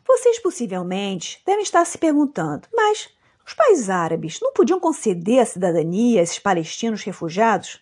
Vocês 0.06 0.38
possivelmente 0.38 1.42
devem 1.46 1.62
estar 1.62 1.84
se 1.84 1.98
perguntando, 1.98 2.68
mas 2.74 3.08
os 3.46 3.54
países 3.54 3.90
árabes 3.90 4.38
não 4.40 4.52
podiam 4.52 4.80
conceder 4.80 5.40
a 5.40 5.46
cidadania 5.46 6.20
a 6.20 6.22
esses 6.22 6.38
palestinos 6.38 7.02
refugiados? 7.02 7.80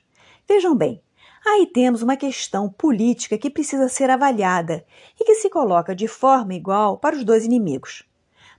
Vejam 0.48 0.74
bem, 0.74 1.02
aí 1.46 1.66
temos 1.66 2.02
uma 2.02 2.16
questão 2.16 2.68
política 2.70 3.38
que 3.38 3.50
precisa 3.50 3.88
ser 3.88 4.10
avaliada 4.10 4.84
e 5.18 5.24
que 5.24 5.34
se 5.34 5.50
coloca 5.50 5.94
de 5.94 6.08
forma 6.08 6.54
igual 6.54 6.98
para 6.98 7.16
os 7.16 7.24
dois 7.24 7.44
inimigos. 7.44 8.07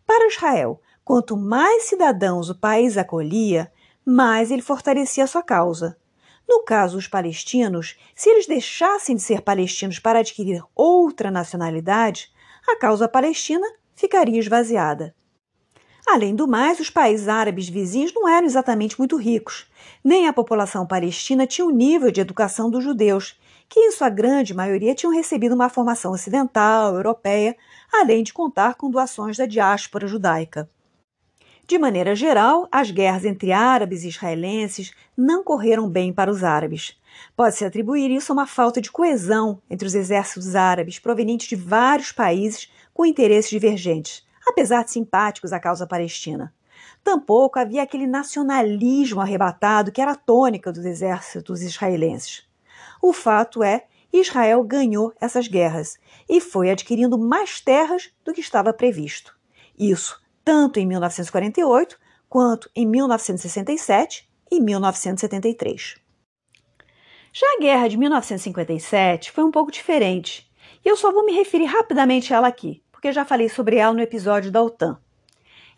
Para 0.10 0.26
Israel, 0.26 0.82
quanto 1.06 1.38
mais 1.38 1.84
cidadãos 1.84 2.50
o 2.50 2.56
país 2.56 2.98
acolhia, 2.98 3.72
mais 4.04 4.50
ele 4.50 4.64
fortalecia 4.64 5.24
a 5.24 5.28
sua 5.28 5.44
causa. 5.44 6.00
No 6.48 6.64
caso 6.64 6.96
dos 6.96 7.08
palestinos, 7.08 7.96
se 8.16 8.28
eles 8.28 8.48
deixassem 8.48 9.16
de 9.16 9.22
ser 9.22 9.44
palestinos 9.44 10.00
para 10.00 10.18
adquirir 10.18 10.64
outra 10.76 11.30
nacionalidade, 11.30 12.32
a 12.68 12.76
causa 12.76 13.08
palestina 13.08 13.68
ficaria 13.94 14.40
esvaziada. 14.40 15.14
Além 16.08 16.36
do 16.36 16.48
mais, 16.48 16.80
os 16.80 16.90
países 16.90 17.28
árabes 17.28 17.70
vizinhos 17.70 18.12
não 18.12 18.28
eram 18.28 18.48
exatamente 18.48 18.98
muito 18.98 19.16
ricos, 19.16 19.70
nem 20.04 20.28
a 20.28 20.34
população 20.34 20.88
palestina 20.88 21.46
tinha 21.46 21.68
o 21.68 21.72
nível 21.72 22.10
de 22.10 22.20
educação 22.20 22.68
dos 22.68 22.84
judeus, 22.84 23.40
que 23.70 23.80
em 23.80 23.92
sua 23.92 24.10
grande 24.10 24.52
maioria 24.52 24.96
tinham 24.96 25.14
recebido 25.14 25.54
uma 25.54 25.70
formação 25.70 26.12
ocidental, 26.12 26.96
europeia, 26.96 27.56
além 27.94 28.24
de 28.24 28.34
contar 28.34 28.74
com 28.74 28.90
doações 28.90 29.38
da 29.38 29.46
diáspora 29.46 30.08
judaica. 30.08 30.68
De 31.68 31.78
maneira 31.78 32.16
geral, 32.16 32.68
as 32.72 32.90
guerras 32.90 33.26
entre 33.26 33.52
árabes 33.52 34.04
e 34.04 34.08
israelenses 34.08 34.92
não 35.16 35.44
correram 35.44 35.88
bem 35.88 36.12
para 36.12 36.32
os 36.32 36.44
árabes. 36.44 37.00
Pode-se 37.36 37.64
atribuir 37.64 38.10
isso 38.10 38.32
a 38.32 38.34
uma 38.34 38.48
falta 38.48 38.82
de 38.82 38.92
coesão 38.92 39.62
entre 39.70 39.88
os 39.88 39.94
exércitos 39.94 40.56
árabes 40.56 40.98
provenientes 40.98 41.48
de 41.48 41.56
vários 41.56 42.12
países 42.12 42.72
com 42.92 43.06
interesses 43.06 43.52
divergentes, 43.52 44.26
apesar 44.48 44.84
de 44.84 44.90
simpáticos 44.90 45.54
à 45.54 45.60
causa 45.60 45.86
palestina. 45.86 46.52
Tampouco 47.04 47.60
havia 47.60 47.84
aquele 47.84 48.08
nacionalismo 48.08 49.22
arrebatado 49.22 49.92
que 49.92 50.02
era 50.02 50.14
a 50.14 50.16
tônica 50.16 50.72
dos 50.72 50.86
exércitos 50.86 51.62
israelenses. 51.62 52.49
O 53.02 53.14
fato 53.14 53.64
é 53.64 53.86
Israel 54.12 54.64
ganhou 54.64 55.14
essas 55.22 55.48
guerras 55.48 55.98
e 56.28 56.42
foi 56.42 56.70
adquirindo 56.70 57.18
mais 57.18 57.62
terras 57.62 58.12
do 58.26 58.34
que 58.34 58.42
estava 58.42 58.74
previsto. 58.74 59.38
Isso 59.78 60.20
tanto 60.44 60.80
em 60.80 60.86
1948 60.86 61.98
quanto 62.28 62.70
em 62.76 62.86
1967 62.86 64.28
e 64.52 64.60
1973. 64.60 65.96
Já 67.32 67.46
a 67.56 67.62
guerra 67.62 67.88
de 67.88 67.98
1957 67.98 69.32
foi 69.32 69.44
um 69.44 69.52
pouco 69.52 69.72
diferente, 69.72 70.50
e 70.84 70.90
eu 70.90 70.98
só 70.98 71.12
vou 71.12 71.26
me 71.26 71.32
referir 71.32 71.66
rapidamente 71.66 72.34
a 72.34 72.38
ela 72.38 72.48
aqui, 72.48 72.84
porque 72.92 73.12
já 73.12 73.24
falei 73.24 73.48
sobre 73.48 73.76
ela 73.76 73.94
no 73.94 74.02
episódio 74.02 74.52
da 74.52 74.62
OTAN. 74.64 75.00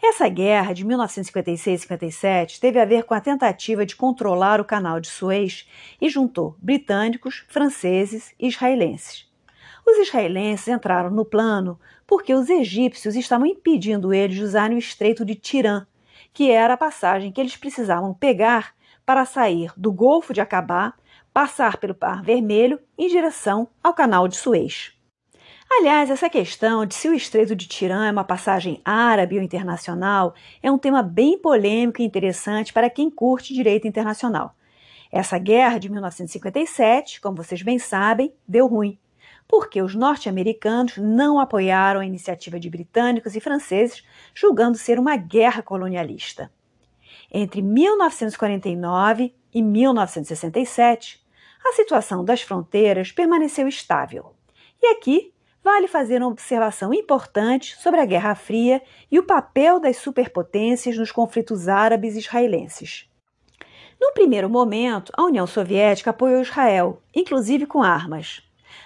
Essa 0.04 0.28
guerra 0.28 0.74
de 0.74 0.84
1956-57 0.84 2.60
teve 2.60 2.80
a 2.80 2.86
ver 2.86 3.04
com 3.04 3.14
a 3.14 3.22
tentativa 3.22 3.86
de 3.86 3.96
controlar 3.96 4.60
o 4.60 4.66
canal 4.66 5.00
de 5.00 5.08
Suez 5.08 5.70
e 6.02 6.10
juntou 6.10 6.56
britânicos, 6.60 7.46
franceses 7.48 8.34
e 8.40 8.48
israelenses. 8.48 9.30
Os 9.86 10.00
israelenses 10.00 10.68
entraram 10.68 11.12
no 11.12 11.24
plano 11.24 11.80
porque 12.08 12.34
os 12.34 12.50
egípcios 12.50 13.16
estavam 13.16 13.46
impedindo 13.46 14.12
eles 14.12 14.38
de 14.38 14.44
usarem 14.44 14.76
o 14.76 14.80
Estreito 14.80 15.24
de 15.24 15.36
Tirã, 15.36 15.86
que 16.34 16.50
era 16.50 16.74
a 16.74 16.78
passagem 16.78 17.32
que 17.32 17.40
eles 17.40 17.56
precisavam 17.56 18.12
pegar 18.12 18.74
para 19.06 19.24
sair 19.24 19.72
do 19.78 19.92
Golfo 19.92 20.34
de 20.34 20.42
Acabá, 20.42 20.96
passar 21.32 21.78
pelo 21.78 21.96
Mar 22.02 22.24
Vermelho 22.24 22.80
em 22.98 23.08
direção 23.08 23.68
ao 23.84 23.94
Canal 23.94 24.28
de 24.28 24.36
Suez. 24.36 25.00
Aliás, 25.74 26.10
essa 26.10 26.30
questão 26.30 26.86
de 26.86 26.94
se 26.94 27.08
o 27.08 27.14
Estreito 27.14 27.56
de 27.56 27.66
Tirã 27.66 28.06
é 28.06 28.12
uma 28.12 28.26
passagem 28.26 28.82
árabe 28.84 29.38
ou 29.38 29.42
internacional 29.42 30.36
é 30.62 30.70
um 30.70 30.78
tema 30.78 31.02
bem 31.02 31.38
polêmico 31.40 32.02
e 32.02 32.06
interessante 32.06 32.74
para 32.74 32.90
quem 32.90 33.10
curte 33.10 33.54
direito 33.54 33.88
internacional. 33.88 34.54
Essa 35.10 35.38
guerra 35.38 35.78
de 35.78 35.90
1957, 35.90 37.22
como 37.22 37.38
vocês 37.38 37.62
bem 37.62 37.80
sabem, 37.80 38.34
deu 38.46 38.68
ruim, 38.68 39.00
porque 39.48 39.82
os 39.82 39.96
norte-americanos 39.96 40.98
não 40.98 41.40
apoiaram 41.40 42.02
a 42.02 42.06
iniciativa 42.06 42.60
de 42.60 42.70
britânicos 42.70 43.34
e 43.38 43.40
franceses, 43.40 44.04
julgando 44.36 44.78
ser 44.78 45.00
uma 45.00 45.16
guerra 45.16 45.64
colonialista. 45.64 46.52
Entre 47.32 47.62
1949 47.62 49.34
e 49.54 49.62
1967, 49.62 51.26
a 51.66 51.72
situação 51.72 52.26
das 52.26 52.42
fronteiras 52.42 53.14
permaneceu 53.14 53.70
estável. 53.70 54.36
E 54.82 54.88
aqui 54.88 55.31
vale 55.64 55.88
fazer 55.88 56.22
uma 56.22 56.30
observação 56.30 56.94
importante 56.94 57.76
sobre 57.78 58.00
a 58.00 58.06
Guerra 58.06 58.36
Fria 58.36 58.82
e 59.12 59.20
o 59.20 59.24
papel 59.24 59.80
das 59.80 59.98
superpotências 59.98 60.98
nos 60.98 61.12
conflitos 61.12 61.68
árabes 61.68 62.16
e 62.16 62.20
israelenses. 62.20 63.08
No 64.00 64.14
primeiro 64.14 64.50
momento, 64.50 65.12
a 65.16 65.24
União 65.24 65.46
Soviética 65.46 66.10
apoiou 66.10 66.42
Israel, 66.42 67.02
inclusive 67.14 67.68
com 67.68 67.84
armas. 67.84 68.42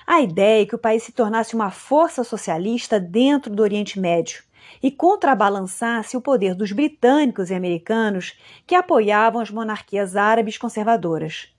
A 0.05 0.19
ideia 0.19 0.63
é 0.63 0.65
que 0.65 0.75
o 0.75 0.79
país 0.79 1.03
se 1.03 1.13
tornasse 1.13 1.55
uma 1.55 1.71
força 1.71 2.23
socialista 2.23 2.99
dentro 2.99 3.53
do 3.53 3.63
Oriente 3.63 3.99
Médio 3.99 4.43
e 4.83 4.91
contrabalançasse 4.91 6.17
o 6.17 6.21
poder 6.21 6.53
dos 6.53 6.71
britânicos 6.71 7.49
e 7.49 7.53
americanos 7.53 8.38
que 8.67 8.75
apoiavam 8.75 9.41
as 9.41 9.49
monarquias 9.49 10.15
árabes 10.15 10.57
conservadoras, 10.57 11.49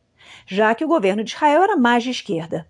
já 0.46 0.74
que 0.74 0.84
o 0.84 0.88
governo 0.88 1.24
de 1.24 1.32
Israel 1.32 1.62
era 1.62 1.76
mais 1.76 2.04
de 2.04 2.10
esquerda. 2.10 2.68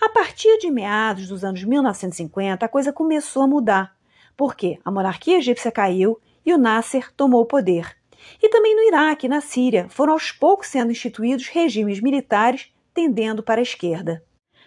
A 0.00 0.08
partir 0.08 0.58
de 0.58 0.70
meados 0.70 1.28
dos 1.28 1.44
anos 1.44 1.62
1950, 1.62 2.64
a 2.64 2.68
coisa 2.68 2.92
começou 2.92 3.42
a 3.42 3.46
mudar, 3.46 3.96
porque 4.36 4.78
a 4.84 4.90
monarquia 4.90 5.38
egípcia 5.38 5.70
caiu 5.70 6.18
e 6.44 6.52
o 6.52 6.58
Nasser 6.58 7.12
tomou 7.12 7.42
o 7.42 7.46
poder. 7.46 7.96
E 8.42 8.48
também 8.48 8.74
no 8.74 8.82
Iraque 8.82 9.26
e 9.26 9.28
na 9.28 9.40
Síria 9.40 9.88
foram 9.88 10.12
aos 10.12 10.32
poucos 10.32 10.68
sendo 10.68 10.92
instituídos 10.92 11.48
regimes 11.48 12.00
militares 12.00 12.72
tendendo 12.94 13.42
para 13.42 13.60
a 13.60 13.62
esquerda. 13.62 14.22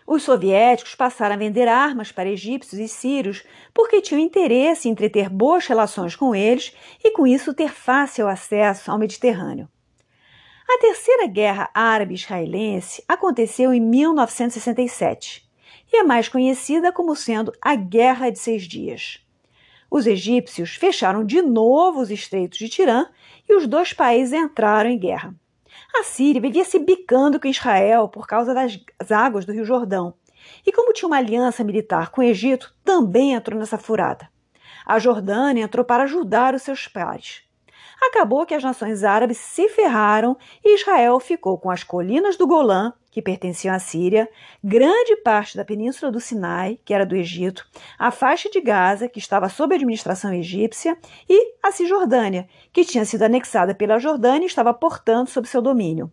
Os 0.05 0.23
soviéticos 0.23 0.95
passaram 0.95 1.35
a 1.35 1.37
vender 1.37 1.67
armas 1.67 2.11
para 2.11 2.29
egípcios 2.29 2.79
e 2.79 2.87
sírios 2.87 3.43
porque 3.73 4.01
tinham 4.01 4.19
interesse 4.19 4.87
em 4.87 4.91
entreter 4.91 5.29
boas 5.29 5.65
relações 5.65 6.15
com 6.15 6.35
eles 6.35 6.75
e, 7.03 7.11
com 7.11 7.25
isso, 7.25 7.53
ter 7.53 7.71
fácil 7.71 8.27
acesso 8.27 8.91
ao 8.91 8.99
Mediterrâneo. 8.99 9.69
A 10.67 10.77
Terceira 10.79 11.27
Guerra 11.27 11.69
Árabe-Israelense 11.73 13.03
aconteceu 13.07 13.73
em 13.73 13.81
1967 13.81 15.47
e 15.91 15.97
é 15.97 16.03
mais 16.03 16.29
conhecida 16.29 16.91
como 16.91 17.15
sendo 17.15 17.51
a 17.61 17.75
Guerra 17.75 18.29
de 18.29 18.39
Seis 18.39 18.63
Dias. 18.63 19.19
Os 19.91 20.07
egípcios 20.07 20.75
fecharam 20.75 21.23
de 21.23 21.41
novo 21.41 21.99
os 21.99 22.09
estreitos 22.09 22.57
de 22.57 22.69
Tirã 22.69 23.05
e 23.47 23.55
os 23.55 23.67
dois 23.67 23.93
países 23.93 24.33
entraram 24.33 24.89
em 24.89 24.97
guerra. 24.97 25.35
A 25.95 26.03
Síria 26.03 26.41
vivia 26.41 26.63
se 26.63 26.79
bicando 26.79 27.39
com 27.39 27.47
Israel 27.47 28.07
por 28.07 28.25
causa 28.25 28.53
das 28.53 28.79
águas 29.11 29.45
do 29.45 29.51
Rio 29.51 29.65
Jordão. 29.65 30.15
E 30.65 30.71
como 30.71 30.93
tinha 30.93 31.07
uma 31.07 31.17
aliança 31.17 31.63
militar 31.63 32.09
com 32.09 32.21
o 32.21 32.23
Egito, 32.23 32.73
também 32.83 33.33
entrou 33.33 33.59
nessa 33.59 33.77
furada. 33.77 34.29
A 34.85 34.97
Jordânia 34.97 35.63
entrou 35.63 35.85
para 35.85 36.03
ajudar 36.03 36.55
os 36.55 36.63
seus 36.63 36.87
pares. 36.87 37.43
Acabou 38.07 38.45
que 38.45 38.53
as 38.53 38.63
nações 38.63 39.03
árabes 39.03 39.37
se 39.37 39.69
ferraram 39.69 40.37
e 40.63 40.75
Israel 40.75 41.19
ficou 41.19 41.57
com 41.57 41.71
as 41.71 41.83
colinas 41.83 42.35
do 42.35 42.45
Golã 42.45 42.93
que 43.13 43.21
pertenciam 43.21 43.75
à 43.75 43.77
Síria, 43.77 44.27
grande 44.63 45.15
parte 45.17 45.55
da 45.55 45.63
península 45.63 46.11
do 46.11 46.19
Sinai, 46.19 46.79
que 46.83 46.95
era 46.95 47.05
do 47.05 47.15
Egito, 47.15 47.63
a 47.97 48.09
faixa 48.09 48.49
de 48.49 48.59
Gaza, 48.59 49.07
que 49.07 49.19
estava 49.19 49.47
sob 49.49 49.75
administração 49.75 50.33
egípcia, 50.33 50.97
e 51.29 51.53
a 51.61 51.71
Cisjordânia, 51.71 52.49
que 52.73 52.83
tinha 52.83 53.05
sido 53.05 53.21
anexada 53.21 53.75
pela 53.75 53.99
Jordânia 53.99 54.45
e 54.45 54.47
estava, 54.47 54.73
portanto, 54.73 55.29
sob 55.29 55.47
seu 55.47 55.61
domínio. 55.61 56.11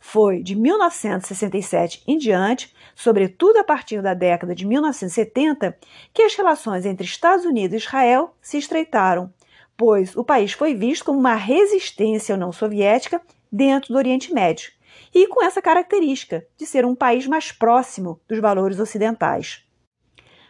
Foi 0.00 0.42
de 0.42 0.56
1967 0.56 2.02
em 2.08 2.18
diante, 2.18 2.74
sobretudo 2.92 3.58
a 3.58 3.64
partir 3.64 4.02
da 4.02 4.12
década 4.12 4.52
de 4.52 4.66
1970, 4.66 5.78
que 6.12 6.22
as 6.22 6.34
relações 6.34 6.84
entre 6.84 7.06
Estados 7.06 7.44
Unidos 7.44 7.74
e 7.74 7.76
Israel 7.76 8.34
se 8.42 8.58
estreitaram, 8.58 9.32
pois 9.76 10.16
o 10.16 10.24
país 10.24 10.52
foi 10.52 10.74
visto 10.74 11.04
como 11.04 11.18
uma 11.18 11.34
resistência 11.34 12.34
à 12.34 12.36
União 12.36 12.52
Soviética 12.52 13.20
dentro 13.50 13.92
do 13.92 13.98
Oriente 13.98 14.32
Médio 14.32 14.72
e 15.14 15.26
com 15.26 15.44
essa 15.44 15.60
característica 15.60 16.46
de 16.56 16.66
ser 16.66 16.84
um 16.84 16.94
país 16.94 17.26
mais 17.26 17.52
próximo 17.52 18.20
dos 18.28 18.38
valores 18.38 18.78
ocidentais. 18.78 19.64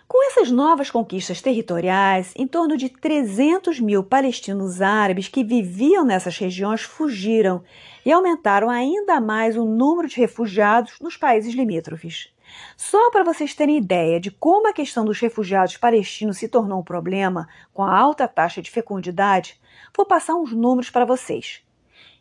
Com 0.06 0.28
essas 0.28 0.50
novas 0.50 0.90
conquistas 0.90 1.40
territoriais, 1.40 2.34
em 2.36 2.46
torno 2.46 2.76
de 2.76 2.90
300 2.90 3.80
mil 3.80 4.04
palestinos 4.04 4.82
árabes 4.82 5.26
que 5.26 5.42
viviam 5.42 6.04
nessas 6.04 6.36
regiões 6.36 6.82
fugiram 6.82 7.64
e 8.04 8.12
aumentaram 8.12 8.68
ainda 8.68 9.20
mais 9.22 9.56
o 9.56 9.64
número 9.64 10.06
de 10.06 10.16
refugiados 10.16 10.98
nos 11.00 11.16
países 11.16 11.54
limítrofes. 11.54 12.28
Só 12.76 13.10
para 13.10 13.24
vocês 13.24 13.54
terem 13.54 13.76
ideia 13.76 14.18
de 14.18 14.30
como 14.30 14.68
a 14.68 14.72
questão 14.72 15.04
dos 15.04 15.20
refugiados 15.20 15.76
palestinos 15.76 16.38
se 16.38 16.48
tornou 16.48 16.80
um 16.80 16.84
problema 16.84 17.48
com 17.72 17.82
a 17.82 17.96
alta 17.96 18.26
taxa 18.26 18.62
de 18.62 18.70
fecundidade, 18.70 19.60
vou 19.96 20.06
passar 20.06 20.34
uns 20.34 20.52
números 20.52 20.90
para 20.90 21.04
vocês. 21.04 21.62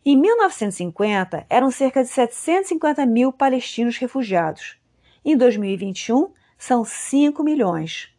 Em 0.04 0.16
1950, 0.16 1.46
eram 1.48 1.70
cerca 1.70 2.02
de 2.02 2.08
750 2.08 3.06
mil 3.06 3.32
palestinos 3.32 3.96
refugiados. 3.98 4.76
Em 5.24 5.36
2021, 5.36 6.32
são 6.58 6.84
5 6.84 7.44
milhões. 7.44 8.12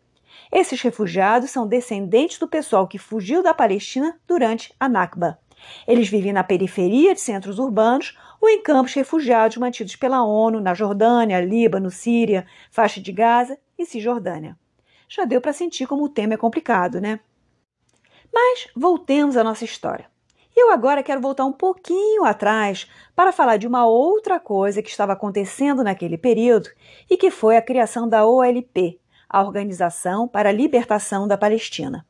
Esses 0.51 0.81
refugiados 0.81 1.49
são 1.49 1.67
descendentes 1.67 2.37
do 2.37 2.47
pessoal 2.47 2.87
que 2.87 2.97
fugiu 2.97 3.43
da 3.43 3.53
Palestina 3.53 4.17
durante 4.27 4.73
a 4.79 4.87
Nakba. 4.87 5.39
Eles 5.87 6.07
vivem 6.07 6.33
na 6.33 6.43
periferia 6.43 7.13
de 7.13 7.21
centros 7.21 7.59
urbanos 7.59 8.17
ou 8.41 8.49
em 8.49 8.61
campos 8.61 8.93
refugiados 8.93 9.57
mantidos 9.57 9.95
pela 9.95 10.23
ONU 10.23 10.59
na 10.59 10.73
Jordânia, 10.73 11.39
Líbano, 11.39 11.89
Síria, 11.89 12.45
faixa 12.69 12.99
de 12.99 13.11
Gaza 13.11 13.57
e 13.77 13.85
Cisjordânia. 13.85 14.57
Já 15.07 15.25
deu 15.25 15.39
para 15.39 15.53
sentir 15.53 15.87
como 15.87 16.03
o 16.03 16.09
tema 16.09 16.33
é 16.33 16.37
complicado, 16.37 16.99
né? 16.99 17.19
Mas 18.33 18.67
voltemos 18.75 19.37
à 19.37 19.43
nossa 19.43 19.63
história. 19.63 20.11
Eu 20.55 20.71
agora 20.71 21.01
quero 21.01 21.21
voltar 21.21 21.45
um 21.45 21.51
pouquinho 21.51 22.25
atrás 22.25 22.87
para 23.15 23.31
falar 23.31 23.57
de 23.57 23.65
uma 23.67 23.87
outra 23.87 24.39
coisa 24.39 24.81
que 24.81 24.89
estava 24.89 25.13
acontecendo 25.13 25.83
naquele 25.83 26.17
período 26.17 26.69
e 27.09 27.17
que 27.17 27.31
foi 27.31 27.57
a 27.57 27.61
criação 27.61 28.07
da 28.07 28.25
OLP, 28.25 28.99
a 29.27 29.41
Organização 29.41 30.27
para 30.27 30.49
a 30.49 30.51
Libertação 30.51 31.27
da 31.27 31.37
Palestina. 31.37 32.05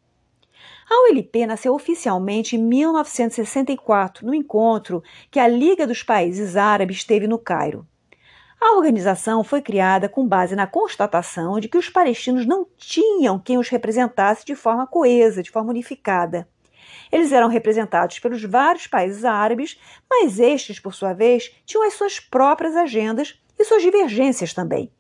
A 0.93 1.10
OLP 1.10 1.47
nasceu 1.47 1.73
oficialmente 1.73 2.56
em 2.56 2.60
1964, 2.60 4.23
no 4.23 4.32
encontro 4.32 5.01
que 5.32 5.39
a 5.39 5.47
Liga 5.47 5.88
dos 5.88 6.03
Países 6.03 6.56
Árabes 6.56 7.03
teve 7.03 7.25
no 7.25 7.39
Cairo. 7.39 7.88
A 8.62 8.75
organização 8.75 9.43
foi 9.43 9.60
criada 9.60 10.08
com 10.08 10.27
base 10.27 10.56
na 10.56 10.67
constatação 10.67 11.60
de 11.60 11.67
que 11.67 11.79
os 11.79 11.89
palestinos 11.89 12.45
não 12.45 12.67
tinham 12.77 13.39
quem 13.39 13.58
os 13.58 13.69
representasse 13.69 14.45
de 14.45 14.53
forma 14.53 14.86
coesa, 14.86 15.41
de 15.41 15.49
forma 15.49 15.71
unificada. 15.71 16.47
Eles 17.12 17.32
eram 17.32 17.47
representados 17.47 18.19
pelos 18.19 18.43
vários 18.43 18.86
países 18.86 19.25
árabes, 19.25 19.79
mas 20.08 20.38
estes, 20.38 20.79
por 20.79 20.93
sua 20.93 21.13
vez, 21.13 21.56
tinham 21.65 21.88
as 21.88 21.95
suas 21.95 22.19
próprias 22.19 22.75
agendas 22.75 23.41
e 23.58 23.65
suas 23.65 23.82
divergências 23.82 24.53
também. 24.53 24.91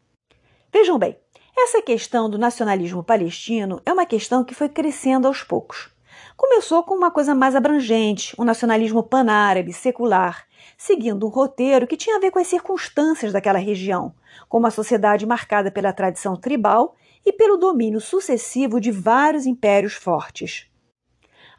Vejam 0.71 0.97
bem, 0.97 1.15
essa 1.55 1.81
questão 1.81 2.29
do 2.29 2.37
nacionalismo 2.37 3.03
palestino 3.03 3.81
é 3.85 3.93
uma 3.93 4.05
questão 4.05 4.43
que 4.43 4.55
foi 4.55 4.67
crescendo 4.67 5.27
aos 5.27 5.43
poucos. 5.43 5.89
Começou 6.35 6.83
com 6.83 6.95
uma 6.95 7.11
coisa 7.11 7.35
mais 7.35 7.55
abrangente, 7.55 8.35
um 8.39 8.43
nacionalismo 8.43 9.03
panárabe, 9.03 9.71
secular, 9.71 10.47
seguindo 10.77 11.25
um 11.25 11.29
roteiro 11.29 11.85
que 11.85 11.97
tinha 11.97 12.17
a 12.17 12.19
ver 12.19 12.31
com 12.31 12.39
as 12.39 12.47
circunstâncias 12.47 13.31
daquela 13.31 13.59
região, 13.59 14.15
com 14.49 14.57
uma 14.57 14.71
sociedade 14.71 15.25
marcada 15.25 15.69
pela 15.69 15.93
tradição 15.93 16.35
tribal 16.35 16.95
e 17.25 17.31
pelo 17.31 17.57
domínio 17.57 18.01
sucessivo 18.01 18.79
de 18.79 18.91
vários 18.91 19.45
impérios 19.45 19.93
fortes. 19.93 20.67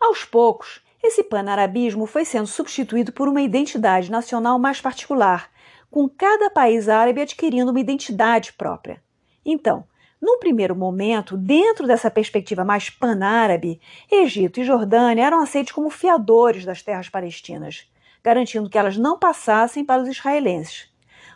Aos 0.00 0.24
poucos, 0.24 0.82
esse 1.02 1.22
panarabismo 1.22 2.06
foi 2.06 2.24
sendo 2.24 2.46
substituído 2.46 3.12
por 3.12 3.28
uma 3.28 3.42
identidade 3.42 4.10
nacional 4.10 4.58
mais 4.58 4.80
particular, 4.80 5.50
com 5.90 6.08
cada 6.08 6.50
país 6.50 6.88
árabe 6.88 7.20
adquirindo 7.20 7.70
uma 7.70 7.80
identidade 7.80 8.52
própria. 8.54 9.03
Então, 9.44 9.84
num 10.20 10.38
primeiro 10.38 10.74
momento, 10.74 11.36
dentro 11.36 11.86
dessa 11.86 12.10
perspectiva 12.10 12.64
mais 12.64 12.88
panárabe, 12.88 13.78
Egito 14.10 14.60
e 14.60 14.64
Jordânia 14.64 15.22
eram 15.22 15.40
aceitos 15.40 15.72
como 15.72 15.90
fiadores 15.90 16.64
das 16.64 16.82
terras 16.82 17.10
palestinas, 17.10 17.86
garantindo 18.22 18.70
que 18.70 18.78
elas 18.78 18.96
não 18.96 19.18
passassem 19.18 19.84
para 19.84 20.00
os 20.00 20.08
israelenses. 20.08 20.88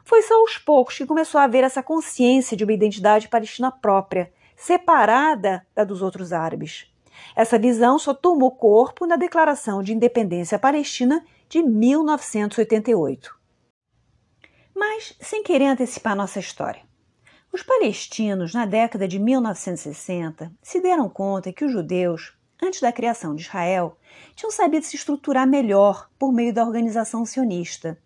Foi 0.04 0.22
só 0.22 0.40
aos 0.40 0.56
poucos 0.56 0.96
que 0.96 1.04
começou 1.04 1.38
a 1.38 1.44
haver 1.44 1.64
essa 1.64 1.82
consciência 1.82 2.56
de 2.56 2.64
uma 2.64 2.72
identidade 2.72 3.28
palestina 3.28 3.70
própria, 3.70 4.32
separada 4.56 5.66
da 5.74 5.84
dos 5.84 6.00
outros 6.00 6.32
árabes. 6.32 6.90
Essa 7.36 7.58
visão 7.58 7.98
só 7.98 8.14
tomou 8.14 8.52
corpo 8.52 9.06
na 9.06 9.16
Declaração 9.16 9.82
de 9.82 9.92
Independência 9.92 10.58
Palestina 10.58 11.22
de 11.46 11.62
1988. 11.62 13.36
Mas, 14.74 15.14
sem 15.20 15.42
querer 15.42 15.66
antecipar 15.66 16.16
nossa 16.16 16.38
história, 16.38 16.87
os 17.52 17.62
palestinos, 17.62 18.52
na 18.52 18.66
década 18.66 19.08
de 19.08 19.18
1960, 19.18 20.52
se 20.62 20.80
deram 20.80 21.08
conta 21.08 21.52
que 21.52 21.64
os 21.64 21.72
judeus, 21.72 22.36
antes 22.62 22.80
da 22.80 22.92
criação 22.92 23.34
de 23.34 23.42
Israel, 23.42 23.96
tinham 24.34 24.50
sabido 24.50 24.84
se 24.84 24.96
estruturar 24.96 25.46
melhor 25.46 26.10
por 26.18 26.30
meio 26.32 26.52
da 26.52 26.64
organização 26.64 27.24
sionista, 27.24 27.98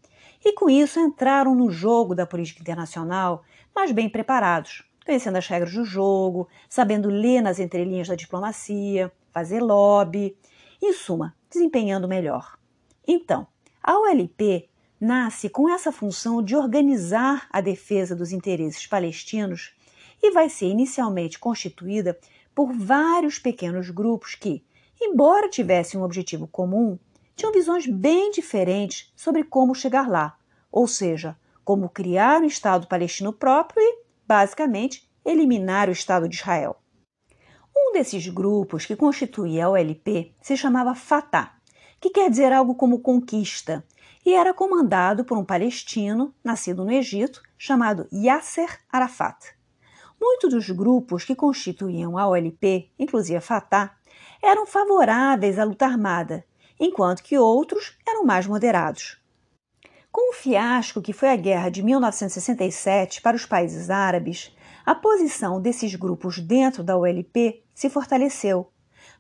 e 0.44 0.52
com 0.52 0.70
isso 0.70 1.00
entraram 1.00 1.54
no 1.54 1.70
jogo 1.70 2.14
da 2.14 2.26
política 2.26 2.60
internacional 2.60 3.44
mais 3.74 3.90
bem 3.90 4.08
preparados, 4.08 4.84
conhecendo 5.04 5.38
as 5.38 5.46
regras 5.46 5.72
do 5.72 5.84
jogo, 5.84 6.48
sabendo 6.68 7.08
ler 7.08 7.40
nas 7.40 7.58
entrelinhas 7.58 8.08
da 8.08 8.14
diplomacia, 8.14 9.10
fazer 9.32 9.60
lobby, 9.60 10.36
em 10.80 10.92
suma, 10.92 11.34
desempenhando 11.50 12.08
melhor. 12.08 12.58
Então, 13.06 13.46
a 13.82 13.98
OLP 13.98 14.68
nasce 15.02 15.48
com 15.48 15.68
essa 15.68 15.90
função 15.90 16.40
de 16.40 16.54
organizar 16.54 17.48
a 17.50 17.60
defesa 17.60 18.14
dos 18.14 18.30
interesses 18.30 18.86
palestinos 18.86 19.74
e 20.22 20.30
vai 20.30 20.48
ser 20.48 20.66
inicialmente 20.66 21.40
constituída 21.40 22.16
por 22.54 22.72
vários 22.72 23.36
pequenos 23.36 23.90
grupos 23.90 24.36
que, 24.36 24.64
embora 25.00 25.48
tivessem 25.48 25.98
um 25.98 26.04
objetivo 26.04 26.46
comum, 26.46 26.96
tinham 27.34 27.52
visões 27.52 27.84
bem 27.84 28.30
diferentes 28.30 29.12
sobre 29.16 29.42
como 29.42 29.74
chegar 29.74 30.08
lá, 30.08 30.38
ou 30.70 30.86
seja, 30.86 31.36
como 31.64 31.88
criar 31.88 32.40
um 32.40 32.46
Estado 32.46 32.86
palestino 32.86 33.32
próprio 33.32 33.82
e, 33.82 34.04
basicamente, 34.24 35.10
eliminar 35.24 35.88
o 35.88 35.92
Estado 35.92 36.28
de 36.28 36.36
Israel. 36.36 36.76
Um 37.76 37.92
desses 37.92 38.28
grupos 38.28 38.86
que 38.86 38.94
constituía 38.94 39.66
a 39.66 39.70
OLP 39.70 40.32
se 40.40 40.56
chamava 40.56 40.94
Fatah, 40.94 41.56
que 42.00 42.10
quer 42.10 42.30
dizer 42.30 42.52
algo 42.52 42.76
como 42.76 43.00
conquista, 43.00 43.84
e 44.24 44.34
era 44.34 44.54
comandado 44.54 45.24
por 45.24 45.36
um 45.36 45.44
palestino 45.44 46.34
nascido 46.42 46.84
no 46.84 46.92
Egito 46.92 47.42
chamado 47.58 48.06
Yasser 48.12 48.78
Arafat. 48.90 49.54
Muitos 50.20 50.50
dos 50.50 50.70
grupos 50.70 51.24
que 51.24 51.34
constituíam 51.34 52.16
a 52.16 52.28
OLP, 52.28 52.90
inclusive 52.98 53.36
a 53.36 53.40
Fatah, 53.40 53.96
eram 54.40 54.66
favoráveis 54.66 55.58
à 55.58 55.64
luta 55.64 55.84
armada, 55.84 56.44
enquanto 56.78 57.22
que 57.22 57.36
outros 57.36 57.96
eram 58.06 58.24
mais 58.24 58.46
moderados. 58.46 59.20
Com 60.12 60.30
o 60.30 60.34
fiasco 60.34 61.00
que 61.00 61.12
foi 61.12 61.30
a 61.30 61.36
guerra 61.36 61.70
de 61.70 61.82
1967 61.82 63.22
para 63.22 63.36
os 63.36 63.46
países 63.46 63.88
árabes, 63.88 64.54
a 64.84 64.94
posição 64.94 65.60
desses 65.60 65.94
grupos 65.94 66.38
dentro 66.38 66.84
da 66.84 66.96
OLP 66.96 67.64
se 67.74 67.88
fortaleceu, 67.88 68.70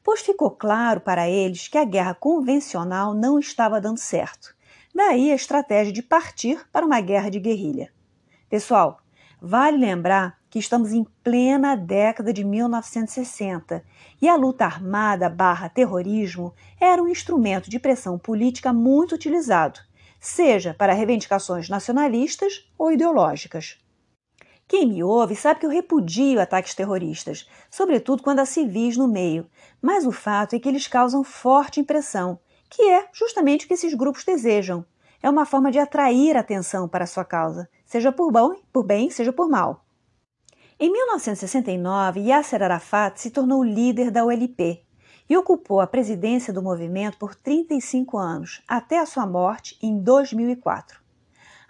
pois 0.04 0.20
ficou 0.20 0.50
claro 0.50 1.00
para 1.00 1.28
eles 1.28 1.66
que 1.66 1.78
a 1.78 1.84
guerra 1.84 2.14
convencional 2.14 3.14
não 3.14 3.38
estava 3.38 3.80
dando 3.80 3.98
certo. 3.98 4.54
Daí 4.94 5.30
a 5.32 5.34
estratégia 5.34 5.92
de 5.92 6.02
partir 6.02 6.66
para 6.72 6.84
uma 6.86 7.00
guerra 7.00 7.30
de 7.30 7.40
guerrilha. 7.40 7.92
Pessoal, 8.48 8.98
vale 9.40 9.78
lembrar 9.78 10.38
que 10.50 10.58
estamos 10.58 10.92
em 10.92 11.04
plena 11.22 11.74
década 11.74 12.32
de 12.32 12.44
1960 12.44 13.82
e 14.20 14.28
a 14.28 14.36
luta 14.36 14.64
armada 14.64 15.28
barra 15.28 15.68
terrorismo 15.68 16.54
era 16.80 17.02
um 17.02 17.08
instrumento 17.08 17.70
de 17.70 17.78
pressão 17.78 18.18
política 18.18 18.72
muito 18.72 19.14
utilizado 19.14 19.80
seja 20.22 20.72
para 20.72 20.92
reivindicações 20.92 21.68
nacionalistas 21.68 22.70
ou 22.78 22.92
ideológicas. 22.92 23.76
Quem 24.68 24.86
me 24.86 25.02
ouve 25.02 25.34
sabe 25.34 25.58
que 25.58 25.66
eu 25.66 25.70
repudio 25.70 26.40
ataques 26.40 26.76
terroristas, 26.76 27.48
sobretudo 27.68 28.22
quando 28.22 28.38
há 28.38 28.46
civis 28.46 28.96
no 28.96 29.08
meio, 29.08 29.50
mas 29.82 30.06
o 30.06 30.12
fato 30.12 30.54
é 30.54 30.60
que 30.60 30.68
eles 30.68 30.86
causam 30.86 31.24
forte 31.24 31.80
impressão, 31.80 32.38
que 32.72 32.82
é 32.82 33.06
justamente 33.12 33.66
o 33.66 33.68
que 33.68 33.74
esses 33.74 33.92
grupos 33.92 34.24
desejam. 34.24 34.84
É 35.22 35.28
uma 35.28 35.44
forma 35.44 35.70
de 35.70 35.78
atrair 35.78 36.36
atenção 36.36 36.88
para 36.88 37.04
a 37.04 37.06
sua 37.06 37.24
causa, 37.24 37.68
seja 37.84 38.10
por 38.10 38.32
bom, 38.32 38.56
por 38.72 38.82
bem, 38.82 39.10
seja 39.10 39.32
por 39.32 39.48
mal. 39.48 39.84
Em 40.80 40.90
1969, 40.90 42.20
Yasser 42.20 42.62
Arafat 42.62 43.20
se 43.20 43.30
tornou 43.30 43.62
líder 43.62 44.10
da 44.10 44.24
ULP, 44.24 44.82
e 45.28 45.36
ocupou 45.36 45.80
a 45.80 45.86
presidência 45.86 46.52
do 46.52 46.62
movimento 46.62 47.18
por 47.18 47.34
35 47.34 48.18
anos, 48.18 48.62
até 48.66 48.98
a 48.98 49.06
sua 49.06 49.26
morte 49.26 49.78
em 49.82 49.98
2004. 49.98 51.00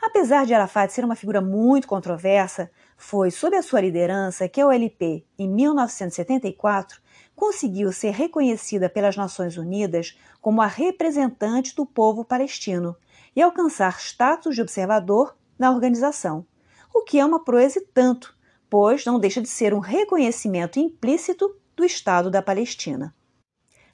Apesar 0.03 0.44
de 0.44 0.55
Arafat 0.55 0.92
ser 0.92 1.05
uma 1.05 1.14
figura 1.14 1.40
muito 1.40 1.86
controversa, 1.86 2.70
foi 2.96 3.30
sob 3.30 3.57
a 3.57 3.62
sua 3.62 3.80
liderança 3.80 4.48
que 4.48 4.61
a 4.61 4.66
OLP, 4.66 5.24
em 5.38 5.48
1974, 5.48 7.00
conseguiu 7.35 7.93
ser 7.93 8.11
reconhecida 8.11 8.89
pelas 8.89 9.16
Nações 9.16 9.57
Unidas 9.57 10.18
como 10.41 10.61
a 10.62 10.66
representante 10.66 11.74
do 11.74 11.87
povo 11.87 12.24
palestino 12.24 12.97
e 13.35 13.43
alcançar 13.43 13.99
status 14.01 14.55
de 14.55 14.62
observador 14.62 15.37
na 15.59 15.70
organização, 15.70 16.47
o 16.95 17.03
que 17.03 17.18
é 17.18 17.24
uma 17.24 17.45
proeza 17.45 17.83
tanto, 17.95 18.37
pois 18.68 19.05
não 19.05 19.18
deixa 19.18 19.41
de 19.41 19.49
ser 19.49 19.74
um 19.74 19.78
reconhecimento 19.78 20.78
implícito 20.78 21.55
do 21.76 21.85
Estado 21.85 22.30
da 22.30 22.43
Palestina. 22.43 23.14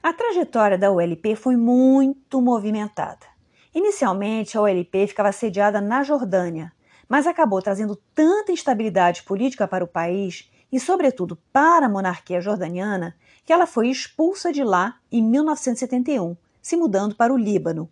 A 0.03 0.12
trajetória 0.12 0.78
da 0.78 0.91
ULP 0.91 1.34
foi 1.36 1.57
muito 1.57 2.41
movimentada. 2.41 3.26
Inicialmente, 3.74 4.57
a 4.57 4.62
ULP 4.62 5.07
ficava 5.07 5.32
sediada 5.32 5.80
na 5.80 6.03
Jordânia, 6.03 6.72
mas 7.09 7.26
acabou 7.26 7.61
trazendo 7.61 7.97
tanta 8.14 8.53
instabilidade 8.53 9.22
política 9.22 9.66
para 9.66 9.84
o 9.84 9.89
país 9.89 10.51
e, 10.70 10.78
sobretudo, 10.78 11.36
para 11.53 11.86
a 11.86 11.89
monarquia 11.89 12.41
jordaniana, 12.41 13.16
que 13.49 13.53
ela 13.53 13.66
foi 13.66 13.88
expulsa 13.88 14.53
de 14.53 14.62
lá 14.62 15.01
em 15.11 15.22
1971, 15.22 16.36
se 16.61 16.76
mudando 16.76 17.16
para 17.16 17.32
o 17.32 17.36
Líbano. 17.36 17.90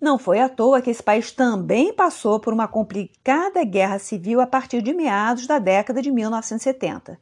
Não 0.00 0.18
foi 0.18 0.40
à 0.40 0.48
toa 0.48 0.82
que 0.82 0.90
esse 0.90 1.02
país 1.02 1.30
também 1.30 1.94
passou 1.94 2.40
por 2.40 2.52
uma 2.52 2.68
complicada 2.68 3.64
guerra 3.64 3.98
civil 3.98 4.40
a 4.40 4.46
partir 4.46 4.82
de 4.82 4.92
meados 4.92 5.46
da 5.46 5.58
década 5.58 6.02
de 6.02 6.10
1970 6.10 7.18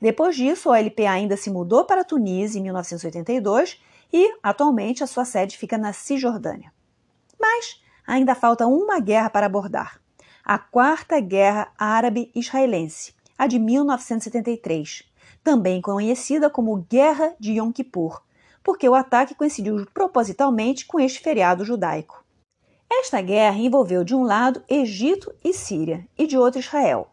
depois 0.00 0.36
disso, 0.36 0.70
a 0.70 0.74
OLP 0.74 1.06
ainda 1.06 1.36
se 1.36 1.50
mudou 1.50 1.84
para 1.84 2.04
Tunísia 2.04 2.58
em 2.58 2.62
1982 2.62 3.80
e, 4.12 4.32
atualmente, 4.42 5.02
a 5.02 5.06
sua 5.06 5.24
sede 5.24 5.58
fica 5.58 5.76
na 5.76 5.92
Cisjordânia. 5.92 6.72
Mas 7.38 7.82
ainda 8.06 8.34
falta 8.34 8.66
uma 8.66 9.00
guerra 9.00 9.28
para 9.28 9.46
abordar: 9.46 10.00
a 10.44 10.58
Quarta 10.58 11.20
Guerra 11.20 11.72
Árabe-Israelense, 11.76 13.12
a 13.36 13.46
de 13.46 13.58
1973, 13.58 15.04
também 15.42 15.80
conhecida 15.80 16.50
como 16.50 16.84
Guerra 16.88 17.34
de 17.38 17.52
Yom 17.52 17.72
Kippur, 17.72 18.22
porque 18.62 18.88
o 18.88 18.94
ataque 18.94 19.34
coincidiu 19.34 19.86
propositalmente 19.92 20.86
com 20.86 21.00
este 21.00 21.20
feriado 21.20 21.64
judaico. 21.64 22.24
Esta 22.90 23.20
guerra 23.20 23.58
envolveu, 23.58 24.02
de 24.02 24.14
um 24.14 24.22
lado, 24.22 24.62
Egito 24.68 25.32
e 25.44 25.52
Síria, 25.52 26.06
e 26.16 26.26
de 26.26 26.38
outro, 26.38 26.60
Israel. 26.60 27.08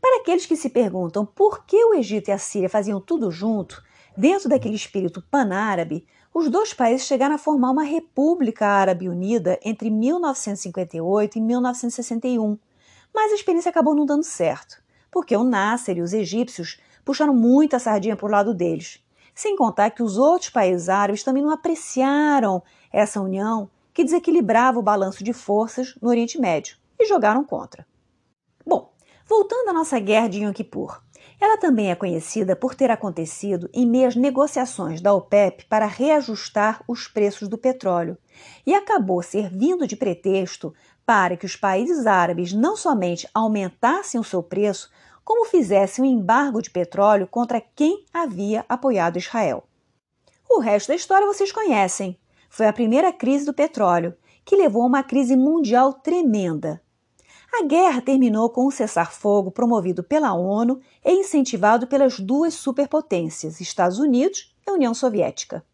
Para 0.00 0.22
aqueles 0.22 0.46
que 0.46 0.56
se 0.56 0.70
perguntam 0.70 1.26
por 1.26 1.64
que 1.66 1.84
o 1.84 1.94
Egito 1.94 2.28
e 2.28 2.32
a 2.32 2.38
Síria 2.38 2.70
faziam 2.70 3.00
tudo 3.00 3.30
junto, 3.30 3.82
dentro 4.16 4.48
daquele 4.48 4.74
espírito 4.74 5.22
panárabe, 5.30 6.06
os 6.32 6.48
dois 6.48 6.72
países 6.72 7.06
chegaram 7.06 7.34
a 7.34 7.38
formar 7.38 7.70
uma 7.70 7.82
República 7.82 8.66
Árabe 8.66 9.08
Unida 9.08 9.58
entre 9.62 9.90
1958 9.90 11.36
e 11.36 11.40
1961. 11.40 12.58
Mas 13.12 13.32
a 13.32 13.34
experiência 13.34 13.68
acabou 13.68 13.94
não 13.94 14.06
dando 14.06 14.22
certo, 14.22 14.82
porque 15.10 15.36
o 15.36 15.44
Nasser 15.44 15.98
e 15.98 16.02
os 16.02 16.12
egípcios 16.12 16.80
puxaram 17.10 17.34
muita 17.34 17.78
sardinha 17.78 18.14
para 18.14 18.26
o 18.26 18.30
lado 18.30 18.54
deles. 18.54 19.02
Sem 19.34 19.56
contar 19.56 19.90
que 19.90 20.02
os 20.02 20.16
outros 20.16 20.50
países 20.50 20.88
árabes 20.88 21.24
também 21.24 21.42
não 21.42 21.50
apreciaram 21.50 22.62
essa 22.92 23.20
união 23.20 23.68
que 23.92 24.04
desequilibrava 24.04 24.78
o 24.78 24.82
balanço 24.82 25.24
de 25.24 25.32
forças 25.32 25.94
no 26.00 26.08
Oriente 26.08 26.38
Médio 26.38 26.76
e 26.98 27.06
jogaram 27.06 27.44
contra. 27.44 27.86
Bom, 28.64 28.90
Voltando 29.30 29.68
à 29.68 29.72
nossa 29.72 30.00
guerra 30.00 30.26
de 30.26 30.42
Yom 30.42 30.52
Kippur, 30.52 31.00
ela 31.40 31.56
também 31.56 31.92
é 31.92 31.94
conhecida 31.94 32.56
por 32.56 32.74
ter 32.74 32.90
acontecido 32.90 33.70
em 33.72 33.86
meio 33.86 34.08
às 34.08 34.16
negociações 34.16 35.00
da 35.00 35.14
OPEP 35.14 35.66
para 35.66 35.86
reajustar 35.86 36.82
os 36.88 37.06
preços 37.06 37.46
do 37.46 37.56
petróleo 37.56 38.18
e 38.66 38.74
acabou 38.74 39.22
servindo 39.22 39.86
de 39.86 39.94
pretexto 39.94 40.74
para 41.06 41.36
que 41.36 41.46
os 41.46 41.54
países 41.54 42.08
árabes 42.08 42.52
não 42.52 42.76
somente 42.76 43.28
aumentassem 43.32 44.20
o 44.20 44.24
seu 44.24 44.42
preço, 44.42 44.90
como 45.30 45.44
fizessem 45.44 46.04
um 46.04 46.08
embargo 46.08 46.60
de 46.60 46.68
petróleo 46.68 47.24
contra 47.24 47.60
quem 47.60 48.04
havia 48.12 48.64
apoiado 48.68 49.16
Israel. 49.16 49.62
O 50.50 50.58
resto 50.58 50.88
da 50.88 50.96
história 50.96 51.24
vocês 51.24 51.52
conhecem. 51.52 52.18
Foi 52.48 52.66
a 52.66 52.72
primeira 52.72 53.12
crise 53.12 53.46
do 53.46 53.54
petróleo, 53.54 54.12
que 54.44 54.56
levou 54.56 54.82
a 54.82 54.86
uma 54.86 55.04
crise 55.04 55.36
mundial 55.36 55.92
tremenda, 55.92 56.82
a 57.52 57.64
guerra 57.64 58.00
terminou 58.00 58.50
com 58.50 58.66
um 58.66 58.70
cessar-fogo 58.70 59.52
promovido 59.52 60.02
pela 60.02 60.32
ONU 60.34 60.80
e 61.04 61.12
incentivado 61.12 61.86
pelas 61.86 62.18
duas 62.18 62.54
superpotências, 62.54 63.60
Estados 63.60 63.98
Unidos 63.98 64.54
e 64.66 64.70
União 64.70 64.94
Soviética. 64.94 65.64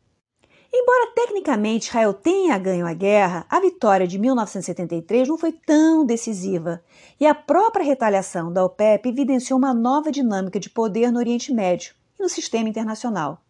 Embora 0.79 1.11
tecnicamente 1.14 1.89
Israel 1.89 2.12
tenha 2.12 2.59
ganho 2.59 2.87
a 2.87 2.93
guerra, 2.93 3.47
a 3.49 3.59
vitória 3.59 4.07
de 4.07 4.18
1973 4.18 5.27
não 5.27 5.39
foi 5.39 5.51
tão 5.51 6.05
decisiva 6.05 6.83
e 7.18 7.27
a 7.27 7.35
própria 7.35 7.83
retaliação 7.83 8.53
da 8.53 8.62
OPEP 8.62 9.09
evidenciou 9.09 9.59
uma 9.59 9.72
nova 9.72 10.12
dinâmica 10.12 10.61
de 10.61 10.68
poder 10.68 11.11
no 11.11 11.18
Oriente 11.18 11.51
Médio 11.51 11.95
e 12.18 12.22
no 12.22 12.29
sistema 12.29 12.68
internacional. 12.68 13.43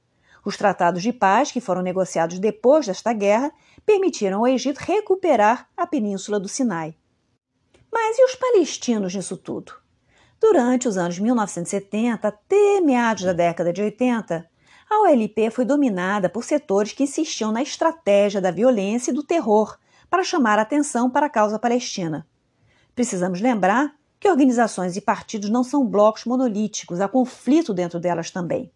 Os 0.44 0.56
tratados 0.56 1.02
de 1.02 1.12
paz, 1.12 1.50
que 1.50 1.60
foram 1.60 1.82
negociados 1.82 2.38
depois 2.38 2.86
desta 2.86 3.12
guerra, 3.12 3.50
permitiram 3.84 4.38
ao 4.38 4.46
Egito 4.46 4.78
recuperar 4.78 5.68
a 5.76 5.84
península 5.84 6.38
do 6.38 6.46
Sinai. 6.46 6.94
Mas 7.92 8.16
e 8.18 8.24
os 8.24 8.36
palestinos 8.36 9.12
nisso 9.12 9.36
tudo? 9.36 9.72
Durante 10.40 10.86
os 10.86 10.96
anos 10.96 11.18
1970 11.18 12.28
até 12.28 12.80
meados 12.80 13.24
da 13.24 13.32
década 13.32 13.72
de 13.72 13.82
80, 13.82 14.48
a 14.96 15.10
OLP 15.10 15.50
foi 15.50 15.64
dominada 15.66 16.28
por 16.28 16.42
setores 16.42 16.92
que 16.92 17.04
insistiam 17.04 17.52
na 17.52 17.62
estratégia 17.62 18.40
da 18.40 18.50
violência 18.50 19.10
e 19.10 19.14
do 19.14 19.22
terror 19.22 19.76
para 20.08 20.24
chamar 20.24 20.58
a 20.58 20.62
atenção 20.62 21.10
para 21.10 21.26
a 21.26 21.30
causa 21.30 21.58
palestina. 21.58 22.26
Precisamos 22.94 23.40
lembrar 23.40 23.94
que 24.18 24.28
organizações 24.28 24.96
e 24.96 25.00
partidos 25.02 25.50
não 25.50 25.62
são 25.62 25.86
blocos 25.86 26.24
monolíticos, 26.24 27.00
há 27.00 27.08
conflito 27.08 27.74
dentro 27.74 28.00
delas 28.00 28.30
também. 28.30 28.72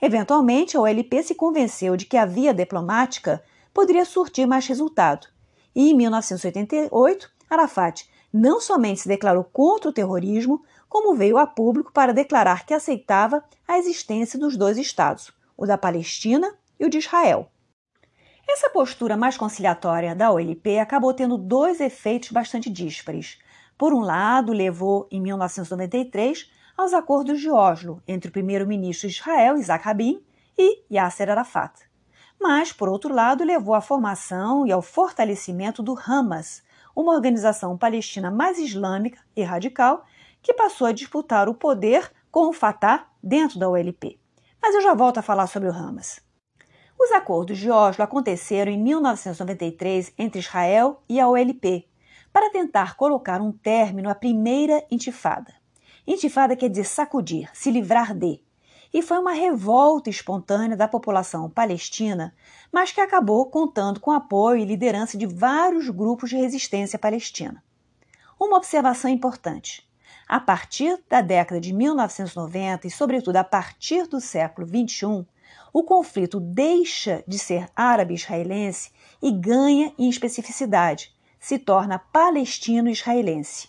Eventualmente, 0.00 0.76
a 0.76 0.80
OLP 0.80 1.22
se 1.22 1.34
convenceu 1.34 1.94
de 1.94 2.06
que 2.06 2.16
a 2.16 2.24
via 2.24 2.54
diplomática 2.54 3.42
poderia 3.74 4.06
surtir 4.06 4.46
mais 4.46 4.66
resultado, 4.66 5.26
e 5.74 5.90
em 5.90 5.94
1988, 5.94 7.30
Arafat 7.50 8.08
não 8.32 8.60
somente 8.60 9.00
se 9.00 9.08
declarou 9.08 9.44
contra 9.44 9.90
o 9.90 9.92
terrorismo, 9.92 10.62
como 10.88 11.14
veio 11.14 11.36
a 11.36 11.46
público 11.46 11.92
para 11.92 12.14
declarar 12.14 12.64
que 12.64 12.72
aceitava 12.72 13.44
a 13.68 13.76
existência 13.76 14.38
dos 14.38 14.56
dois 14.56 14.78
estados, 14.78 15.32
o 15.60 15.66
da 15.66 15.76
Palestina 15.76 16.52
e 16.78 16.86
o 16.86 16.88
de 16.88 16.96
Israel. 16.96 17.50
Essa 18.48 18.70
postura 18.70 19.14
mais 19.14 19.36
conciliatória 19.36 20.14
da 20.14 20.32
OLP 20.32 20.78
acabou 20.78 21.12
tendo 21.12 21.36
dois 21.36 21.80
efeitos 21.80 22.30
bastante 22.32 22.70
díspares. 22.70 23.38
Por 23.76 23.92
um 23.92 24.00
lado, 24.00 24.52
levou, 24.52 25.06
em 25.10 25.20
1993, 25.20 26.50
aos 26.76 26.94
acordos 26.94 27.40
de 27.40 27.50
Oslo 27.50 28.02
entre 28.08 28.30
o 28.30 28.32
primeiro-ministro 28.32 29.06
de 29.06 29.14
Israel, 29.14 29.58
Isaac 29.58 29.84
Rabin, 29.84 30.24
e 30.58 30.82
Yasser 30.90 31.30
Arafat. 31.30 31.88
Mas, 32.40 32.72
por 32.72 32.88
outro 32.88 33.14
lado, 33.14 33.44
levou 33.44 33.74
à 33.74 33.80
formação 33.82 34.66
e 34.66 34.72
ao 34.72 34.80
fortalecimento 34.80 35.82
do 35.82 35.94
Hamas, 35.94 36.62
uma 36.96 37.12
organização 37.12 37.76
palestina 37.76 38.30
mais 38.30 38.58
islâmica 38.58 39.20
e 39.36 39.42
radical 39.42 40.04
que 40.42 40.54
passou 40.54 40.86
a 40.86 40.92
disputar 40.92 41.48
o 41.48 41.54
poder 41.54 42.10
com 42.30 42.48
o 42.48 42.52
Fatah 42.52 43.06
dentro 43.22 43.58
da 43.58 43.68
OLP. 43.68 44.19
Mas 44.62 44.74
eu 44.74 44.80
já 44.82 44.94
volto 44.94 45.18
a 45.18 45.22
falar 45.22 45.46
sobre 45.46 45.68
o 45.68 45.72
Hamas. 45.72 46.20
Os 46.98 47.10
acordos 47.12 47.56
de 47.56 47.70
Oslo 47.70 48.04
aconteceram 48.04 48.70
em 48.70 48.78
1993 48.78 50.12
entre 50.18 50.40
Israel 50.40 51.02
e 51.08 51.18
a 51.18 51.28
OLP, 51.28 51.88
para 52.32 52.50
tentar 52.50 52.94
colocar 52.94 53.40
um 53.40 53.50
término 53.50 54.10
à 54.10 54.14
primeira 54.14 54.84
intifada. 54.90 55.54
Intifada 56.06 56.54
quer 56.54 56.68
dizer 56.68 56.84
sacudir, 56.84 57.50
se 57.54 57.70
livrar 57.70 58.14
de. 58.14 58.42
E 58.92 59.00
foi 59.00 59.18
uma 59.18 59.32
revolta 59.32 60.10
espontânea 60.10 60.76
da 60.76 60.88
população 60.88 61.48
palestina, 61.48 62.34
mas 62.72 62.92
que 62.92 63.00
acabou 63.00 63.46
contando 63.46 64.00
com 64.00 64.10
apoio 64.10 64.60
e 64.60 64.64
liderança 64.64 65.16
de 65.16 65.26
vários 65.26 65.88
grupos 65.88 66.30
de 66.30 66.36
resistência 66.36 66.98
palestina. 66.98 67.62
Uma 68.38 68.56
observação 68.56 69.10
importante: 69.10 69.88
a 70.30 70.38
partir 70.38 70.96
da 71.08 71.20
década 71.20 71.60
de 71.60 71.72
1990 71.72 72.86
e, 72.86 72.90
sobretudo, 72.90 73.34
a 73.34 73.42
partir 73.42 74.06
do 74.06 74.20
século 74.20 74.64
XXI, 74.64 75.26
o 75.72 75.82
conflito 75.82 76.38
deixa 76.38 77.24
de 77.26 77.36
ser 77.36 77.66
árabe-israelense 77.74 78.92
e 79.20 79.32
ganha 79.32 79.92
em 79.98 80.08
especificidade, 80.08 81.12
se 81.40 81.58
torna 81.58 81.98
palestino-israelense. 81.98 83.68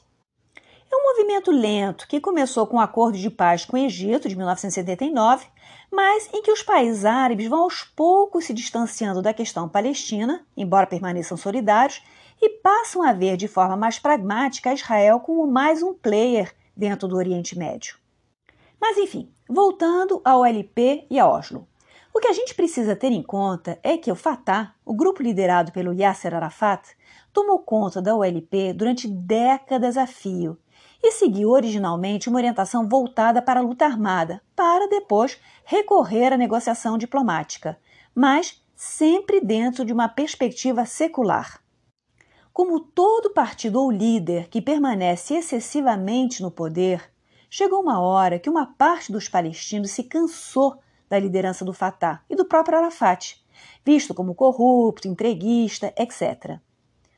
É 0.92 0.96
um 0.96 1.02
movimento 1.02 1.50
lento 1.50 2.08
que 2.08 2.22
começou 2.22 2.68
com 2.68 2.78
o 2.78 2.82
acordo 2.82 3.18
de 3.18 3.32
paz 3.32 3.66
com 3.66 3.76
o 3.76 3.80
Egito 3.80 4.30
de 4.30 4.36
1979, 4.36 5.48
mas 5.92 6.30
em 6.32 6.44
que 6.44 6.52
os 6.52 6.62
países 6.62 7.06
árabes 7.06 7.50
vão 7.50 7.64
aos 7.64 7.82
poucos 7.84 8.46
se 8.46 8.54
distanciando 8.54 9.20
da 9.20 9.34
questão 9.34 9.68
palestina, 9.68 10.46
embora 10.56 10.86
permaneçam 10.86 11.38
solidários, 11.38 12.04
e 12.42 12.50
passam 12.50 13.04
a 13.04 13.14
ver 13.14 13.38
de 13.38 13.48
forma 13.48 13.78
mais 13.78 14.00
pragmática 14.00 14.74
Israel 14.74 15.20
como 15.20 15.46
mais 15.46 15.84
um 15.84 15.94
player 15.94 16.52
dentro 16.76 17.08
do 17.08 17.16
Oriente 17.16 17.58
Médio. 17.58 17.96
Mas 18.80 18.98
enfim, 18.98 19.32
voltando 19.48 20.22
ao 20.26 20.44
LP 20.44 21.06
e 21.10 21.20
a 21.20 21.30
Oslo. 21.30 21.68
O 22.14 22.20
que 22.20 22.28
a 22.28 22.34
gente 22.34 22.56
precisa 22.56 22.96
ter 22.96 23.12
em 23.12 23.24
conta 23.24 23.80
é 23.84 23.98
que 23.98 24.12
o 24.12 24.16
Fatah, 24.16 24.74
o 24.84 24.94
grupo 24.94 25.24
liderado 25.24 25.72
pelo 25.72 25.94
Yasser 25.94 26.34
Arafat, 26.34 26.90
tomou 27.32 27.60
conta 27.60 28.02
da 28.02 28.16
OLP 28.16 28.74
durante 28.74 29.08
décadas 29.08 29.96
a 29.96 30.06
fio 30.06 30.58
e 31.02 31.12
seguiu 31.12 31.50
originalmente 31.50 32.28
uma 32.28 32.38
orientação 32.38 32.88
voltada 32.88 33.42
para 33.42 33.60
a 33.60 33.64
luta 33.64 33.86
armada, 33.86 34.42
para 34.56 34.90
depois 34.90 35.40
recorrer 35.64 36.34
à 36.34 36.38
negociação 36.38 36.98
diplomática, 36.98 37.78
mas 38.14 38.62
sempre 38.76 39.40
dentro 39.40 39.86
de 39.86 39.94
uma 39.94 40.10
perspectiva 40.10 40.86
secular. 40.86 41.62
Como 42.62 42.80
todo 42.80 43.34
partido 43.34 43.82
ou 43.82 43.90
líder 43.90 44.48
que 44.48 44.62
permanece 44.62 45.34
excessivamente 45.34 46.44
no 46.44 46.52
poder, 46.52 47.12
chegou 47.50 47.82
uma 47.82 48.00
hora 48.00 48.38
que 48.38 48.52
uma 48.52 48.68
parte 48.68 49.12
dos 49.12 49.28
palestinos 49.28 49.90
se 49.90 50.04
cansou 50.04 50.78
da 51.10 51.18
liderança 51.18 51.66
do 51.66 51.74
Fatah 51.74 52.22
e 52.30 52.36
do 52.36 52.46
próprio 52.46 52.78
Arafat, 52.78 53.44
visto 53.84 54.14
como 54.14 54.36
corrupto, 54.36 55.08
entreguista, 55.08 55.92
etc. 55.98 56.60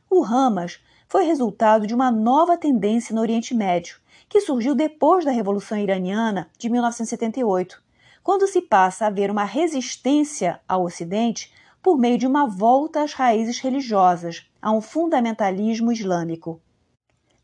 O 0.09 0.23
Hamas 0.23 0.79
foi 1.09 1.25
resultado 1.25 1.85
de 1.85 1.93
uma 1.93 2.09
nova 2.09 2.57
tendência 2.57 3.13
no 3.13 3.19
Oriente 3.19 3.53
Médio, 3.53 3.97
que 4.29 4.39
surgiu 4.39 4.73
depois 4.73 5.25
da 5.25 5.31
Revolução 5.31 5.77
Iraniana 5.77 6.49
de 6.57 6.69
1978, 6.69 7.83
quando 8.23 8.47
se 8.47 8.61
passa 8.61 9.07
a 9.07 9.09
ver 9.09 9.29
uma 9.29 9.43
resistência 9.43 10.61
ao 10.65 10.85
Ocidente 10.85 11.51
por 11.83 11.97
meio 11.97 12.17
de 12.17 12.25
uma 12.25 12.47
volta 12.47 13.03
às 13.03 13.11
raízes 13.13 13.59
religiosas, 13.59 14.49
a 14.61 14.71
um 14.71 14.79
fundamentalismo 14.79 15.91
islâmico. 15.91 16.61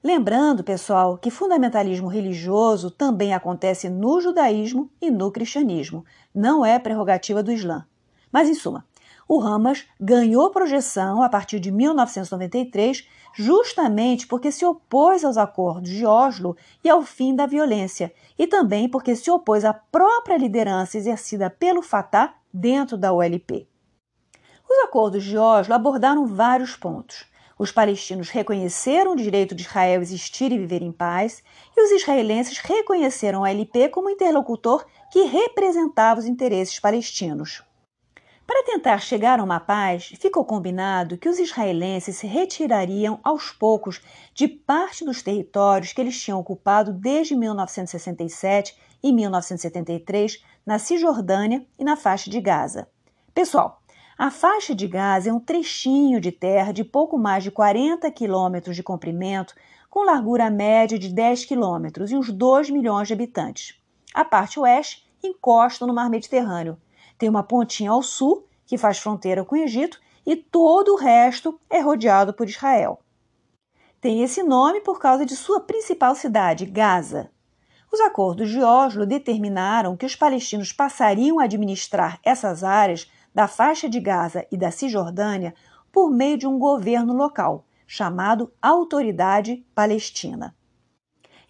Lembrando, 0.02 0.64
pessoal, 0.64 1.18
que 1.18 1.30
fundamentalismo 1.30 2.08
religioso 2.08 2.90
também 2.90 3.34
acontece 3.34 3.90
no 3.90 4.22
judaísmo 4.22 4.90
e 5.02 5.12
no 5.12 5.30
cristianismo, 5.30 6.06
não 6.34 6.66
é 6.66 6.80
prerrogativa 6.80 7.44
do 7.44 7.52
Islã. 7.52 7.86
Mas, 8.32 8.48
em 8.48 8.54
suma, 8.54 8.86
o 9.28 9.42
Hamas 9.42 9.86
ganhou 10.00 10.50
projeção 10.52 11.22
a 11.22 11.28
partir 11.28 11.60
de 11.60 11.70
1993 11.70 13.10
justamente 13.36 14.26
porque 14.26 14.54
se 14.54 14.66
opôs 14.66 15.26
aos 15.26 15.38
acordos 15.38 15.92
de 15.92 16.06
Oslo 16.06 16.56
e 16.82 16.90
ao 16.90 17.02
fim 17.02 17.36
da 17.36 17.46
violência, 17.46 18.14
e 18.38 18.48
também 18.48 18.88
porque 18.88 19.16
se 19.18 19.30
opôs 19.30 19.66
à 19.66 19.74
própria 19.74 20.38
liderança 20.38 20.98
exercida 20.98 21.50
pelo 21.50 21.82
Fatah 21.82 22.34
dentro 22.54 22.98
da 22.98 23.12
OLP. 23.12 23.68
Os 24.70 24.78
acordos 24.84 25.24
de 25.24 25.36
Oslo 25.36 25.74
abordaram 25.74 26.28
vários 26.28 26.76
pontos. 26.76 27.26
Os 27.58 27.72
palestinos 27.72 28.30
reconheceram 28.30 29.14
o 29.14 29.16
direito 29.16 29.56
de 29.56 29.64
Israel 29.64 30.00
existir 30.00 30.52
e 30.52 30.60
viver 30.60 30.84
em 30.84 30.92
paz, 30.92 31.42
e 31.76 31.82
os 31.82 31.90
israelenses 31.90 32.60
reconheceram 32.60 33.44
a 33.44 33.50
LP 33.50 33.90
como 33.90 34.12
interlocutor 34.12 34.86
que 35.12 35.24
representava 35.24 36.20
os 36.20 36.28
interesses 36.28 36.80
palestinos. 36.80 37.64
Para 38.46 38.64
tentar 38.64 39.00
chegar 39.00 39.40
a 39.40 39.44
uma 39.44 39.60
paz, 39.60 40.14
ficou 40.20 40.46
combinado 40.46 41.18
que 41.18 41.30
os 41.30 41.40
israelenses 41.40 42.18
se 42.18 42.28
retirariam 42.28 43.20
aos 43.24 43.52
poucos 43.52 44.00
de 44.36 44.48
parte 44.48 45.04
dos 45.04 45.24
territórios 45.24 45.94
que 45.94 46.00
eles 46.00 46.22
tinham 46.22 46.40
ocupado 46.40 46.94
desde 46.94 47.36
1967 47.36 48.78
e 49.02 49.12
1973 49.12 50.44
na 50.64 50.78
Cisjordânia 50.78 51.66
e 51.78 51.84
na 51.84 51.96
faixa 51.96 52.30
de 52.30 52.40
Gaza. 52.40 52.88
Pessoal, 53.34 53.79
a 54.20 54.30
faixa 54.30 54.76
de 54.76 54.86
Gaza 54.86 55.30
é 55.30 55.34
um 55.34 55.40
trechinho 55.40 56.20
de 56.20 56.30
terra 56.30 56.74
de 56.74 56.84
pouco 56.84 57.18
mais 57.18 57.42
de 57.42 57.50
40 57.50 58.12
quilômetros 58.12 58.76
de 58.76 58.84
comprimento, 58.84 59.56
com 59.90 60.04
largura 60.04 60.50
média 60.50 61.00
de 61.00 61.08
10 61.08 61.46
quilômetros 61.46 62.12
e 62.12 62.18
uns 62.18 62.30
2 62.30 62.70
milhões 62.70 63.08
de 63.08 63.14
habitantes. 63.14 63.80
A 64.14 64.26
parte 64.26 64.60
oeste 64.60 65.10
encosta 65.24 65.88
no 65.88 65.94
mar 65.94 66.10
Mediterrâneo. 66.10 66.78
Tem 67.18 67.30
uma 67.30 67.44
pontinha 67.44 67.92
ao 67.92 68.04
sul, 68.04 68.46
que 68.66 68.78
faz 68.78 69.00
fronteira 69.00 69.46
com 69.46 69.56
o 69.56 69.60
Egito, 69.60 70.02
e 70.26 70.36
todo 70.36 70.96
o 70.96 70.98
resto 70.98 71.58
é 71.70 71.80
rodeado 71.80 72.34
por 72.34 72.50
Israel. 72.50 73.00
Tem 74.02 74.22
esse 74.22 74.44
nome 74.44 74.82
por 74.82 75.00
causa 75.00 75.26
de 75.26 75.36
sua 75.38 75.62
principal 75.62 76.14
cidade, 76.14 76.66
Gaza. 76.66 77.32
Os 77.90 78.02
acordos 78.02 78.50
de 78.50 78.62
Oslo 78.62 79.06
determinaram 79.06 79.96
que 79.96 80.06
os 80.06 80.16
palestinos 80.16 80.74
passariam 80.74 81.40
a 81.40 81.46
administrar 81.46 82.20
essas 82.22 82.66
áreas 82.66 83.10
da 83.34 83.48
faixa 83.48 83.90
de 83.90 84.00
Gaza 84.00 84.46
e 84.52 84.58
da 84.58 84.72
Cisjordânia 84.72 85.54
por 85.92 86.10
meio 86.12 86.38
de 86.38 86.48
um 86.48 86.60
governo 86.60 87.14
local, 87.14 87.66
chamado 87.88 88.52
Autoridade 88.62 89.66
Palestina. 89.74 90.56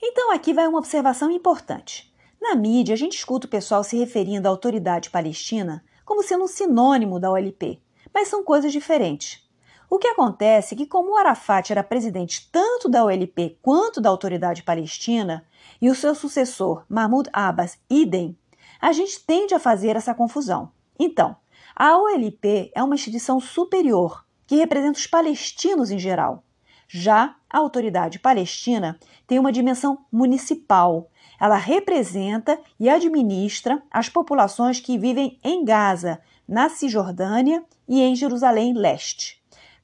Então 0.01 0.31
aqui 0.31 0.53
vai 0.53 0.67
uma 0.67 0.79
observação 0.79 1.29
importante. 1.29 2.13
Na 2.41 2.55
mídia, 2.55 2.93
a 2.93 2.97
gente 2.97 3.17
escuta 3.17 3.47
o 3.47 3.49
pessoal 3.49 3.83
se 3.83 3.97
referindo 3.97 4.47
à 4.47 4.51
Autoridade 4.51 5.09
Palestina 5.09 5.83
como 6.05 6.23
sendo 6.23 6.45
um 6.45 6.47
sinônimo 6.47 7.19
da 7.19 7.29
OLP, 7.29 7.81
mas 8.13 8.29
são 8.29 8.43
coisas 8.43 8.71
diferentes. 8.71 9.47
O 9.89 9.97
que 9.97 10.07
acontece 10.07 10.73
é 10.73 10.77
que, 10.77 10.85
como 10.85 11.11
o 11.11 11.17
Arafat 11.17 11.71
era 11.71 11.83
presidente 11.83 12.49
tanto 12.51 12.87
da 12.87 13.03
OLP 13.03 13.57
quanto 13.61 13.99
da 13.99 14.09
Autoridade 14.09 14.63
Palestina, 14.63 15.45
e 15.81 15.89
o 15.89 15.95
seu 15.95 16.13
sucessor, 16.13 16.83
Mahmoud 16.87 17.29
Abbas, 17.33 17.77
idem, 17.89 18.37
a 18.79 18.91
gente 18.91 19.23
tende 19.25 19.53
a 19.53 19.59
fazer 19.59 19.95
essa 19.95 20.13
confusão. 20.13 20.71
Então, 20.97 21.35
a 21.81 21.97
OLP 21.97 22.73
é 22.75 22.83
uma 22.83 22.95
instituição 22.95 23.39
superior 23.39 24.25
que 24.45 24.57
representa 24.57 24.99
os 24.99 25.07
palestinos 25.07 25.89
em 25.91 25.97
geral. 25.97 26.43
Já 26.89 27.37
a 27.49 27.57
autoridade 27.57 28.19
palestina 28.19 28.99
tem 29.25 29.39
uma 29.39 29.49
dimensão 29.49 30.05
municipal. 30.11 31.09
Ela 31.39 31.55
representa 31.55 32.59
e 32.77 32.89
administra 32.89 33.81
as 33.89 34.09
populações 34.09 34.81
que 34.81 34.97
vivem 34.97 35.39
em 35.41 35.63
Gaza, 35.63 36.19
na 36.45 36.67
Cisjordânia 36.67 37.63
e 37.87 38.01
em 38.01 38.13
Jerusalém 38.13 38.73
Leste. 38.73 39.41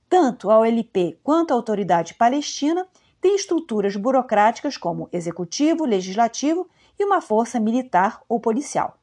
Tanto 0.10 0.52
a 0.52 0.60
OLP 0.60 1.18
quanto 1.24 1.52
a 1.52 1.56
autoridade 1.56 2.14
palestina 2.16 2.86
têm 3.22 3.38
estruturas 3.38 3.96
burocráticas 3.96 4.76
como 4.76 5.08
executivo, 5.14 5.86
legislativo 5.86 6.68
e 7.00 7.06
uma 7.06 7.22
força 7.22 7.58
militar 7.58 8.22
ou 8.28 8.38
policial. 8.38 8.98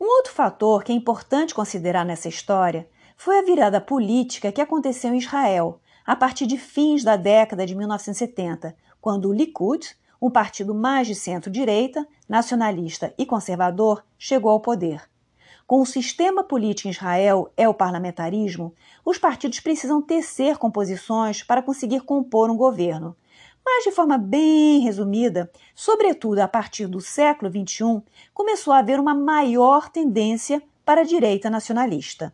Um 0.00 0.06
outro 0.06 0.32
fator 0.32 0.84
que 0.84 0.92
é 0.92 0.94
importante 0.94 1.52
considerar 1.52 2.04
nessa 2.04 2.28
história 2.28 2.88
foi 3.16 3.38
a 3.38 3.42
virada 3.42 3.80
política 3.80 4.52
que 4.52 4.60
aconteceu 4.60 5.12
em 5.12 5.18
Israel 5.18 5.80
a 6.06 6.14
partir 6.14 6.46
de 6.46 6.56
fins 6.56 7.02
da 7.02 7.16
década 7.16 7.66
de 7.66 7.74
1970, 7.74 8.76
quando 9.00 9.28
o 9.28 9.32
Likud, 9.32 9.94
um 10.22 10.30
partido 10.30 10.72
mais 10.74 11.06
de 11.06 11.14
centro-direita, 11.14 12.06
nacionalista 12.28 13.12
e 13.18 13.26
conservador, 13.26 14.04
chegou 14.16 14.52
ao 14.52 14.60
poder. 14.60 15.02
com 15.66 15.82
o 15.82 15.86
sistema 15.86 16.42
político 16.42 16.88
em 16.88 16.92
Israel 16.92 17.52
é 17.54 17.68
o 17.68 17.74
parlamentarismo, 17.74 18.72
os 19.04 19.18
partidos 19.18 19.60
precisam 19.60 20.00
tecer 20.00 20.56
composições 20.56 21.42
para 21.42 21.60
conseguir 21.60 22.00
compor 22.00 22.50
um 22.50 22.56
governo. 22.56 23.14
Mas, 23.70 23.84
de 23.84 23.92
forma 23.92 24.16
bem 24.16 24.80
resumida, 24.80 25.52
sobretudo 25.74 26.38
a 26.38 26.48
partir 26.48 26.86
do 26.86 27.02
século 27.02 27.50
XXI, 27.50 28.02
começou 28.32 28.72
a 28.72 28.78
haver 28.78 28.98
uma 28.98 29.14
maior 29.14 29.90
tendência 29.90 30.62
para 30.86 31.02
a 31.02 31.04
direita 31.04 31.50
nacionalista. 31.50 32.32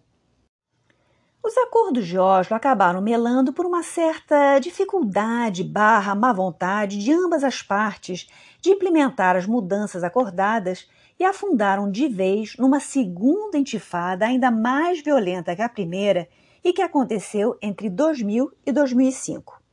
Os 1.43 1.59
acordos 1.59 2.07
de 2.07 2.17
Oslo 2.17 2.55
acabaram 2.55 3.03
melando 3.03 3.53
por 3.53 3.67
uma 3.67 3.83
certa 3.83 4.61
dificuldade 4.61 5.65
barra 5.65 6.15
má 6.15 6.33
vontade 6.33 6.99
de 6.99 7.13
ambas 7.13 7.43
as 7.43 7.61
partes 7.61 8.29
de 8.61 8.71
implementar 8.71 9.35
as 9.35 9.45
mudanças 9.45 10.05
acordadas 10.05 10.89
e 11.19 11.25
afundaram 11.25 11.91
de 11.91 12.07
vez 12.07 12.57
numa 12.57 12.79
segunda 12.79 13.59
intifada 13.59 14.25
ainda 14.25 14.53
mais 14.53 15.03
violenta 15.03 15.57
que 15.57 15.63
a 15.63 15.69
primeira 15.69 16.29
e 16.63 16.73
que 16.73 16.81
aconteceu 16.81 17.59
entre 17.61 17.91
2000 17.91 18.53
e 18.65 18.71
2005. 18.71 19.64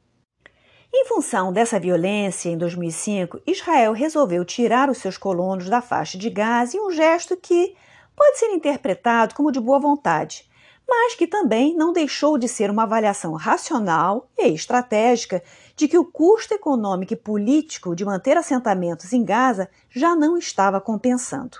Em 0.94 1.06
função 1.06 1.54
dessa 1.54 1.80
violência, 1.80 2.50
em 2.50 2.58
2005, 2.58 3.39
Israel 3.48 3.94
resolveu 3.94 4.44
tirar 4.44 4.89
os 4.89 4.98
seus 4.98 5.18
colonos 5.18 5.70
da 5.70 5.82
faixa 5.82 6.18
de 6.18 6.30
Gaza 6.30 6.76
em 6.76 6.82
um 6.82 6.92
gesto 6.92 7.38
que 7.38 7.74
pode 8.14 8.38
ser 8.38 8.48
interpretado 8.48 9.34
como 9.34 9.54
de 9.54 9.60
boa 9.60 9.80
vontade, 9.80 10.50
mas 10.86 11.16
que 11.16 11.26
também 11.26 11.74
não 11.74 11.94
deixou 11.94 12.38
de 12.38 12.50
ser 12.50 12.70
uma 12.70 12.84
avaliação 12.84 13.34
racional 13.36 14.30
e 14.38 14.50
estratégica 14.50 15.42
de 15.78 15.88
que 15.88 15.98
o 15.98 16.04
custo 16.04 16.54
econômico 16.54 17.14
e 17.14 17.16
político 17.16 17.96
de 17.96 18.04
manter 18.04 18.36
assentamentos 18.36 19.14
em 19.14 19.24
Gaza 19.24 19.70
já 19.89 20.14
não 20.14 20.38
estava 20.38 20.82
compensando. 20.82 21.60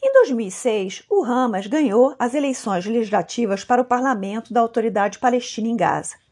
Em 0.00 0.12
2006, 0.12 1.02
o 1.10 1.24
Hamas 1.24 1.66
ganhou 1.66 2.14
as 2.16 2.32
eleições 2.32 2.86
legislativas 2.86 3.64
para 3.64 3.82
o 3.82 3.84
parlamento 3.84 4.52
da 4.52 4.60
Autoridade 4.60 5.18
Palestina 5.18 5.66
em 5.66 5.76
Gaza. 5.76 6.23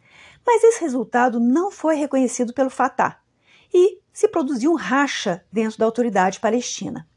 Mas 0.47 0.65
esse 0.65 0.81
resultado 0.81 1.39
não 1.39 1.71
foi 1.71 1.95
reconhecido 1.95 2.53
pelo 2.53 2.71
Fatah 2.71 3.21
e 3.73 4.01
se 4.13 4.29
produziu 4.29 4.73
um 4.73 4.77
racha 4.77 5.45
dentro 5.53 5.79
da 5.79 5.85
Autoridade 5.85 6.41
Palestina. 6.41 7.09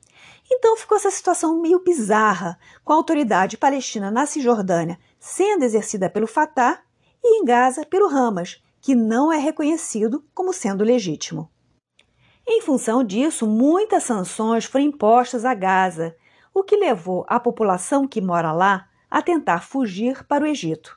Então 0.49 0.77
ficou 0.77 0.95
essa 0.97 1.09
situação 1.09 1.59
meio 1.59 1.83
bizarra, 1.83 2.57
com 2.83 2.93
a 2.93 2.95
autoridade 2.95 3.57
palestina 3.57 4.11
na 4.11 4.25
Cisjordânia 4.25 4.99
sendo 5.19 5.63
exercida 5.63 6.09
pelo 6.09 6.27
Fatah 6.27 6.81
e 7.23 7.41
em 7.41 7.45
Gaza 7.45 7.83
pelo 7.83 8.07
Hamas, 8.07 8.61
que 8.79 8.93
não 8.93 9.33
é 9.33 9.37
reconhecido 9.37 10.23
como 10.35 10.53
sendo 10.53 10.83
legítimo. 10.83 11.49
Em 12.47 12.61
função 12.61 13.03
disso, 13.03 13.47
muitas 13.47 14.03
sanções 14.03 14.65
foram 14.65 14.85
impostas 14.85 15.43
a 15.43 15.55
Gaza, 15.55 16.15
o 16.53 16.63
que 16.63 16.77
levou 16.77 17.25
a 17.27 17.39
população 17.39 18.07
que 18.07 18.21
mora 18.21 18.51
lá 18.51 18.87
a 19.09 19.19
tentar 19.21 19.63
fugir 19.63 20.23
para 20.25 20.43
o 20.43 20.47
Egito. 20.47 20.95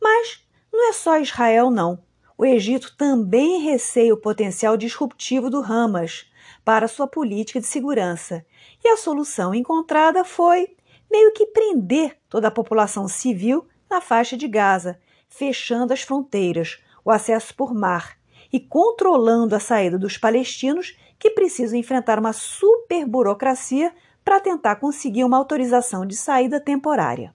Mas 0.00 0.45
não 0.72 0.90
é 0.90 0.92
só 0.92 1.18
Israel, 1.18 1.70
não. 1.70 1.98
O 2.38 2.44
Egito 2.44 2.94
também 2.96 3.62
receia 3.62 4.12
o 4.12 4.20
potencial 4.20 4.76
disruptivo 4.76 5.48
do 5.48 5.62
Hamas 5.62 6.30
para 6.64 6.88
sua 6.88 7.06
política 7.06 7.60
de 7.60 7.66
segurança, 7.66 8.44
e 8.84 8.88
a 8.88 8.96
solução 8.96 9.54
encontrada 9.54 10.24
foi 10.24 10.76
meio 11.10 11.32
que 11.32 11.46
prender 11.46 12.16
toda 12.28 12.48
a 12.48 12.50
população 12.50 13.08
civil 13.08 13.66
na 13.88 14.00
faixa 14.00 14.36
de 14.36 14.46
Gaza, 14.48 14.98
fechando 15.28 15.92
as 15.92 16.02
fronteiras, 16.02 16.78
o 17.04 17.10
acesso 17.10 17.54
por 17.54 17.72
mar 17.72 18.18
e 18.52 18.60
controlando 18.60 19.54
a 19.54 19.60
saída 19.60 19.98
dos 19.98 20.18
palestinos 20.18 20.96
que 21.18 21.30
precisam 21.30 21.78
enfrentar 21.78 22.18
uma 22.18 22.32
super 22.32 23.06
burocracia 23.06 23.94
para 24.24 24.40
tentar 24.40 24.76
conseguir 24.76 25.24
uma 25.24 25.36
autorização 25.36 26.04
de 26.04 26.16
saída 26.16 26.60
temporária. 26.60 27.34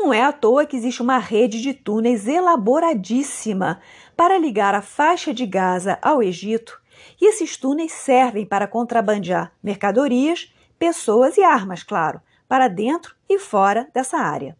Não 0.00 0.14
é 0.14 0.22
à 0.22 0.32
toa 0.32 0.64
que 0.64 0.78
existe 0.78 1.02
uma 1.02 1.18
rede 1.18 1.60
de 1.60 1.74
túneis 1.74 2.26
elaboradíssima 2.26 3.82
para 4.16 4.38
ligar 4.38 4.74
a 4.74 4.80
faixa 4.80 5.34
de 5.34 5.44
Gaza 5.44 5.98
ao 6.00 6.22
Egito, 6.22 6.80
e 7.20 7.28
esses 7.28 7.58
túneis 7.58 7.92
servem 7.92 8.46
para 8.46 8.66
contrabandear 8.66 9.52
mercadorias, 9.62 10.54
pessoas 10.78 11.36
e 11.36 11.42
armas, 11.42 11.82
claro, 11.82 12.18
para 12.48 12.66
dentro 12.66 13.14
e 13.28 13.38
fora 13.38 13.90
dessa 13.92 14.16
área. 14.16 14.56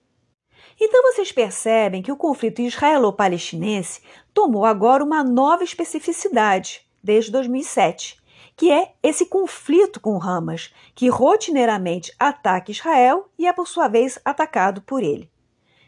Então 0.78 1.02
vocês 1.04 1.32
percebem 1.32 2.02
que 2.02 2.12
o 2.12 2.18
conflito 2.18 2.60
israelo-palestinense 2.60 4.02
tomou 4.34 4.66
agora 4.66 5.02
uma 5.02 5.24
nova 5.24 5.64
especificidade 5.64 6.82
desde 7.02 7.32
2007, 7.32 8.19
que 8.60 8.70
é 8.70 8.92
esse 9.02 9.24
conflito 9.24 9.98
com 9.98 10.22
Hamas, 10.22 10.70
que 10.94 11.08
rotineiramente 11.08 12.14
ataca 12.18 12.70
Israel 12.70 13.26
e 13.38 13.46
é 13.46 13.52
por 13.54 13.66
sua 13.66 13.88
vez 13.88 14.18
atacado 14.22 14.82
por 14.82 15.02
ele. 15.02 15.30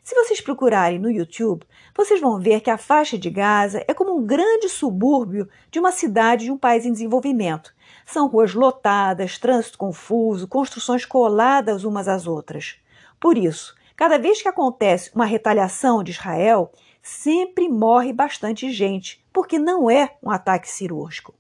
Se 0.03 0.15
vocês 0.15 0.41
procurarem 0.41 0.99
no 0.99 1.11
YouTube, 1.11 1.67
vocês 1.95 2.19
vão 2.19 2.41
ver 2.41 2.63
que 2.63 2.71
a 2.71 2.79
faixa 2.79 3.19
de 3.19 3.29
Gaza 3.29 3.85
é 3.87 3.93
como 3.93 4.17
um 4.17 4.25
grande 4.25 4.71
subúrbio 4.71 5.51
de 5.71 5.79
uma 5.79 5.93
cidade 5.93 6.47
de 6.47 6.51
um 6.51 6.57
país 6.57 6.87
em 6.87 6.93
desenvolvimento. 6.93 7.75
São 8.07 8.27
ruas 8.27 8.55
lotadas, 8.55 9.37
trânsito 9.37 9.77
confuso, 9.77 10.49
construções 10.49 11.05
coladas 11.05 11.85
umas 11.85 12.09
às 12.09 12.27
outras. 12.27 12.77
Por 13.21 13.37
isso, 13.37 13.75
cada 13.95 14.17
vez 14.17 14.41
que 14.41 14.49
acontece 14.49 15.11
uma 15.15 15.27
retaliação 15.27 16.03
de 16.03 16.13
Israel, 16.13 16.73
sempre 17.03 17.69
morre 17.69 18.15
bastante 18.15 18.73
gente, 18.73 19.23
porque 19.31 19.59
não 19.59 19.91
é 19.91 20.17
um 20.23 20.31
ataque 20.31 20.71
cirúrgico. 20.71 21.35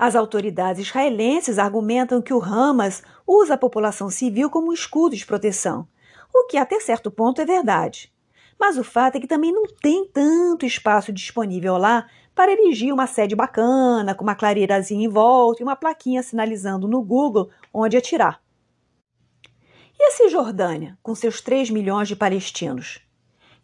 As 0.00 0.16
autoridades 0.16 0.86
israelenses 0.86 1.58
argumentam 1.58 2.22
que 2.22 2.32
o 2.32 2.42
Hamas 2.42 3.02
usa 3.26 3.54
a 3.54 3.58
população 3.58 4.08
civil 4.08 4.48
como 4.48 4.70
um 4.70 4.72
escudo 4.72 5.14
de 5.14 5.26
proteção 5.26 5.86
o 6.32 6.46
que 6.46 6.56
até 6.56 6.80
certo 6.80 7.10
ponto 7.10 7.40
é 7.40 7.44
verdade. 7.44 8.12
Mas 8.58 8.76
o 8.78 8.84
fato 8.84 9.16
é 9.16 9.20
que 9.20 9.26
também 9.26 9.52
não 9.52 9.64
tem 9.66 10.06
tanto 10.06 10.66
espaço 10.66 11.12
disponível 11.12 11.76
lá 11.76 12.06
para 12.34 12.52
erigir 12.52 12.92
uma 12.92 13.06
sede 13.06 13.34
bacana, 13.34 14.14
com 14.14 14.22
uma 14.22 14.34
clareirazinha 14.34 15.04
em 15.04 15.08
volta 15.08 15.62
e 15.62 15.64
uma 15.64 15.76
plaquinha 15.76 16.22
sinalizando 16.22 16.86
no 16.86 17.02
Google 17.02 17.50
onde 17.72 17.96
atirar. 17.96 18.42
E 19.98 20.04
a 20.04 20.10
Cisjordânia, 20.12 20.98
com 21.02 21.14
seus 21.14 21.40
3 21.40 21.70
milhões 21.70 22.08
de 22.08 22.16
palestinos? 22.16 23.00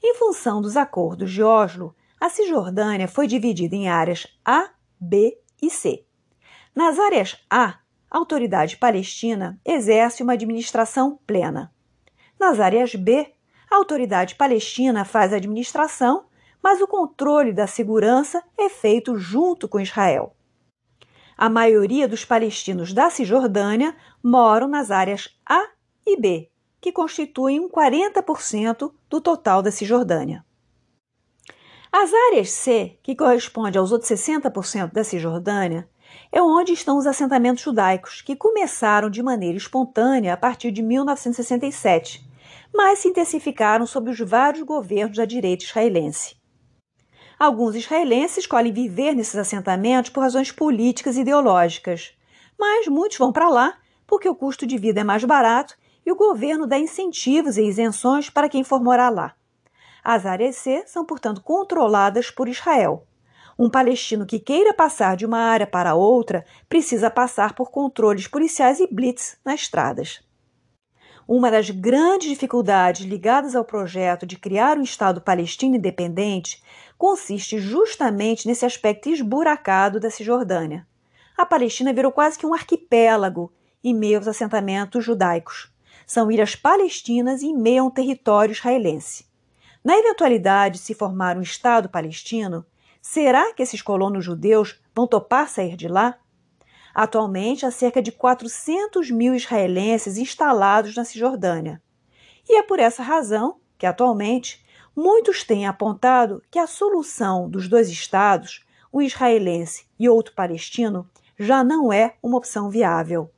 Em 0.03 0.15
função 0.15 0.61
dos 0.61 0.77
acordos 0.77 1.31
de 1.31 1.43
Oslo, 1.43 1.95
a 2.21 2.29
Cisjordânia 2.29 3.09
foi 3.09 3.27
dividida 3.27 3.75
em 3.75 3.89
áreas 3.89 4.27
A, 4.45 4.71
B 5.01 5.39
e 5.63 5.71
C. 5.71 6.06
Nas 6.77 6.99
áreas 6.99 7.43
A, 7.49 7.79
a 8.11 8.19
autoridade 8.19 8.77
palestina 8.77 9.59
exerce 9.65 10.23
uma 10.23 10.35
administração 10.35 11.19
plena. 11.27 11.73
Nas 12.39 12.61
áreas 12.61 12.95
B, 12.95 13.33
a 13.71 13.77
autoridade 13.77 14.35
palestina 14.35 15.03
faz 15.03 15.33
a 15.33 15.37
administração, 15.37 16.27
mas 16.63 16.79
o 16.83 16.87
controle 16.87 17.51
da 17.51 17.67
segurança 17.67 18.45
é 18.59 18.69
feito 18.69 19.17
junto 19.17 19.67
com 19.67 19.81
Israel. 19.81 20.37
A 21.35 21.49
maioria 21.49 22.07
dos 22.07 22.27
palestinos 22.27 22.93
da 22.93 23.09
Cisjordânia 23.09 23.97
moram 24.23 24.69
nas 24.69 24.91
áreas 24.91 25.35
A 25.47 25.71
e 26.07 26.21
B, 26.21 26.51
que 26.79 26.93
constituem 26.93 27.59
um 27.59 27.71
40% 27.71 28.93
do 29.09 29.19
total 29.23 29.63
da 29.63 29.71
Cisjordânia. 29.71 30.45
As 31.91 32.13
áreas 32.13 32.51
C, 32.51 32.99
que 33.03 33.17
corresponde 33.17 33.79
aos 33.79 33.93
outros 33.93 34.11
60% 34.11 34.93
da 34.93 35.03
Cisjordânia, 35.03 35.89
é 36.31 36.43
onde 36.43 36.73
estão 36.73 36.99
os 36.99 37.07
assentamentos 37.07 37.63
judaicos, 37.63 38.21
que 38.21 38.37
começaram 38.37 39.11
de 39.11 39.23
maneira 39.23 39.57
espontânea 39.57 40.35
a 40.35 40.37
partir 40.37 40.71
de 40.71 40.83
1967 40.83 42.27
mas 42.77 42.99
se 42.99 43.09
intensificaram 43.09 43.87
sob 43.87 44.11
os 44.11 44.21
vários 44.21 44.63
governos 44.63 45.17
da 45.17 45.25
direita 45.25 45.65
israelense. 45.65 46.37
Alguns 47.39 47.75
israelenses 47.75 48.39
escolhem 48.39 48.73
viver 48.73 49.15
nesses 49.15 49.37
assentamentos 49.37 50.11
por 50.11 50.21
razões 50.21 50.53
políticas 50.53 51.17
e 51.17 51.21
ideológicas, 51.21 52.15
mas 52.59 52.87
muitos 52.87 53.19
vão 53.19 53.33
para 53.33 53.49
lá 53.49 53.79
porque 54.07 54.29
o 54.29 54.35
custo 54.35 54.67
de 54.67 54.79
vida 54.79 55.01
é 55.01 55.05
mais 55.05 55.25
barato 55.25 55.77
e 56.05 56.13
o 56.13 56.17
governo 56.17 56.67
dá 56.67 56.79
incentivos 56.79 57.57
e 57.57 57.65
isenções 57.65 58.31
para 58.31 58.49
quem 58.49 58.63
for 58.63 58.83
morar 58.83 59.11
lá. 59.11 59.35
As 60.05 60.25
áreas 60.25 60.57
C 60.57 60.85
são, 60.87 61.05
portanto, 61.05 61.43
controladas 61.43 62.31
por 62.31 62.49
Israel. 62.49 63.05
Um 63.59 63.71
palestino 63.71 64.27
que 64.27 64.39
queira 64.39 64.75
passar 64.75 65.17
de 65.17 65.25
uma 65.25 65.39
área 65.39 65.67
para 65.67 65.95
outra 65.95 66.45
precisa 66.69 67.11
passar 67.11 67.55
por 67.55 67.71
controles 67.71 68.29
policiais 68.29 68.81
e 68.81 68.87
blitz 68.87 69.39
nas 69.43 69.63
estradas. 69.63 70.23
Uma 71.27 71.51
das 71.51 71.71
grandes 71.71 72.29
dificuldades 72.29 73.07
ligadas 73.07 73.57
ao 73.57 73.65
projeto 73.65 74.27
de 74.27 74.37
criar 74.37 74.79
um 74.79 74.83
Estado 74.83 75.21
palestino 75.23 75.75
independente 75.75 76.63
consiste 76.99 77.59
justamente 77.59 78.47
nesse 78.47 78.67
aspecto 78.67 79.09
esburacado 79.09 79.99
da 79.99 80.11
Cisjordânia. 80.11 80.87
A 81.37 81.45
Palestina 81.45 81.93
virou 81.93 82.13
quase 82.13 82.39
que 82.39 82.47
um 82.47 82.55
arquipélago 82.55 83.53
em 83.83 83.95
meio 83.95 84.19
aos 84.19 84.29
assentamentos 84.29 85.05
judaicos. 85.05 85.73
São 86.07 86.31
ilhas 86.31 86.55
palestinas 86.55 87.43
em 87.43 87.57
meio 87.57 87.83
a 87.83 87.87
um 87.87 87.91
território 87.91 88.53
israelense. 88.53 89.27
Na 89.83 89.97
eventualidade 89.97 90.79
de 90.79 90.85
se 90.85 90.95
formar 90.95 91.37
um 91.37 91.43
Estado 91.43 91.89
palestino, 91.89 92.65
será 93.09 93.55
que 93.55 93.63
esses 93.63 93.81
colonos 93.81 94.25
judeus 94.25 94.81
vão 94.93 95.07
topar 95.07 95.49
sair 95.49 95.77
de 95.77 95.87
lá? 95.87 96.19
Atualmente, 96.93 97.65
há 97.65 97.71
cerca 97.71 98.03
de 98.03 98.11
400 98.11 99.13
mil 99.13 99.33
israelenses 99.33 100.19
instalados 100.19 100.97
na 100.97 101.05
Cisjordânia. 101.05 101.81
E 102.49 102.59
é 102.59 102.63
por 102.65 102.81
essa 102.81 103.05
razão 103.05 103.59
que, 103.79 103.87
atualmente, 103.87 104.65
muitos 104.95 105.45
têm 105.45 105.69
apontado 105.69 106.43
que 106.51 106.59
a 106.59 106.67
solução 106.67 107.49
dos 107.49 107.69
dois 107.69 107.89
estados, 107.89 108.67
um 108.93 109.01
israelense 109.01 109.87
e 109.99 110.09
outro 110.09 110.35
palestino, 110.35 111.09
já 111.39 111.63
não 111.63 111.93
é 111.93 112.17
uma 112.21 112.39
opção 112.39 112.69
viável. 112.71 113.31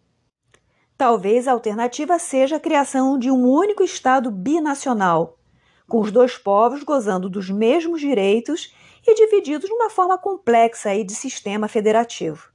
Talvez 0.96 1.46
a 1.46 1.52
alternativa 1.52 2.18
seja 2.18 2.56
a 2.56 2.60
criação 2.60 3.18
de 3.18 3.30
um 3.30 3.46
único 3.46 3.84
Estado 3.84 4.30
binacional, 4.30 5.38
com 5.86 6.00
os 6.00 6.10
dois 6.10 6.38
povos 6.38 6.82
gozando 6.82 7.28
dos 7.28 7.50
mesmos 7.50 8.00
direitos 8.00 8.72
e 9.08 9.14
divididos 9.14 9.68
numa 9.70 9.90
forma 9.90 10.18
complexa 10.18 10.90
de 11.04 11.14
sistema 11.14 11.66
federativo 11.66 12.52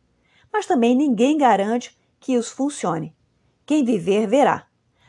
mas 0.53 0.67
também 0.67 0.95
ninguém 0.95 1.35
garante 1.35 1.97
que 2.19 2.33
isso 2.33 2.55
funcione. 2.55 3.15
Quem 3.65 3.83
viver, 3.83 4.27
verá. 4.27 4.67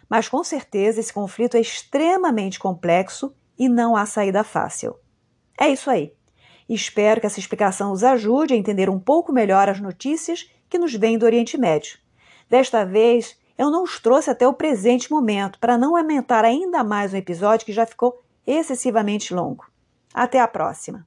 Mas 0.09 0.27
com 0.27 0.43
certeza 0.43 1.01
esse 1.01 1.13
conflito 1.13 1.57
é 1.57 1.61
extremamente 1.61 2.59
complexo 2.59 3.35
e 3.59 3.69
não 3.69 3.95
há 3.95 4.07
saída 4.07 4.43
fácil. 4.43 4.97
É 5.61 5.69
isso 5.69 5.91
aí. 5.91 6.15
Espero 6.67 7.21
que 7.21 7.27
essa 7.27 7.39
explicação 7.39 7.93
os 7.93 8.03
ajude 8.03 8.55
a 8.55 8.57
entender 8.57 8.89
um 8.89 8.99
pouco 8.99 9.33
melhor 9.33 9.69
as 9.69 9.81
notícias 9.81 10.51
que 10.69 10.79
nos 10.79 10.95
vêm 10.95 11.19
do 11.19 11.27
Oriente 11.27 11.59
Médio. 11.59 11.99
Desta 12.49 12.85
vez, 12.85 13.39
eu 13.59 13.71
não 13.71 13.83
os 13.85 14.01
trouxe 14.01 14.31
até 14.31 14.49
o 14.49 14.55
presente 14.55 15.11
momento 15.11 15.59
para 15.59 15.77
não 15.77 15.95
aumentar 15.95 16.45
ainda 16.45 16.83
mais 16.83 17.13
um 17.13 17.19
episódio 17.19 17.67
que 17.67 17.73
já 17.73 17.85
ficou 17.85 18.23
excessivamente 18.47 19.35
longo. 19.35 19.67
Até 20.15 20.41
a 20.41 20.49
próxima! 20.49 21.07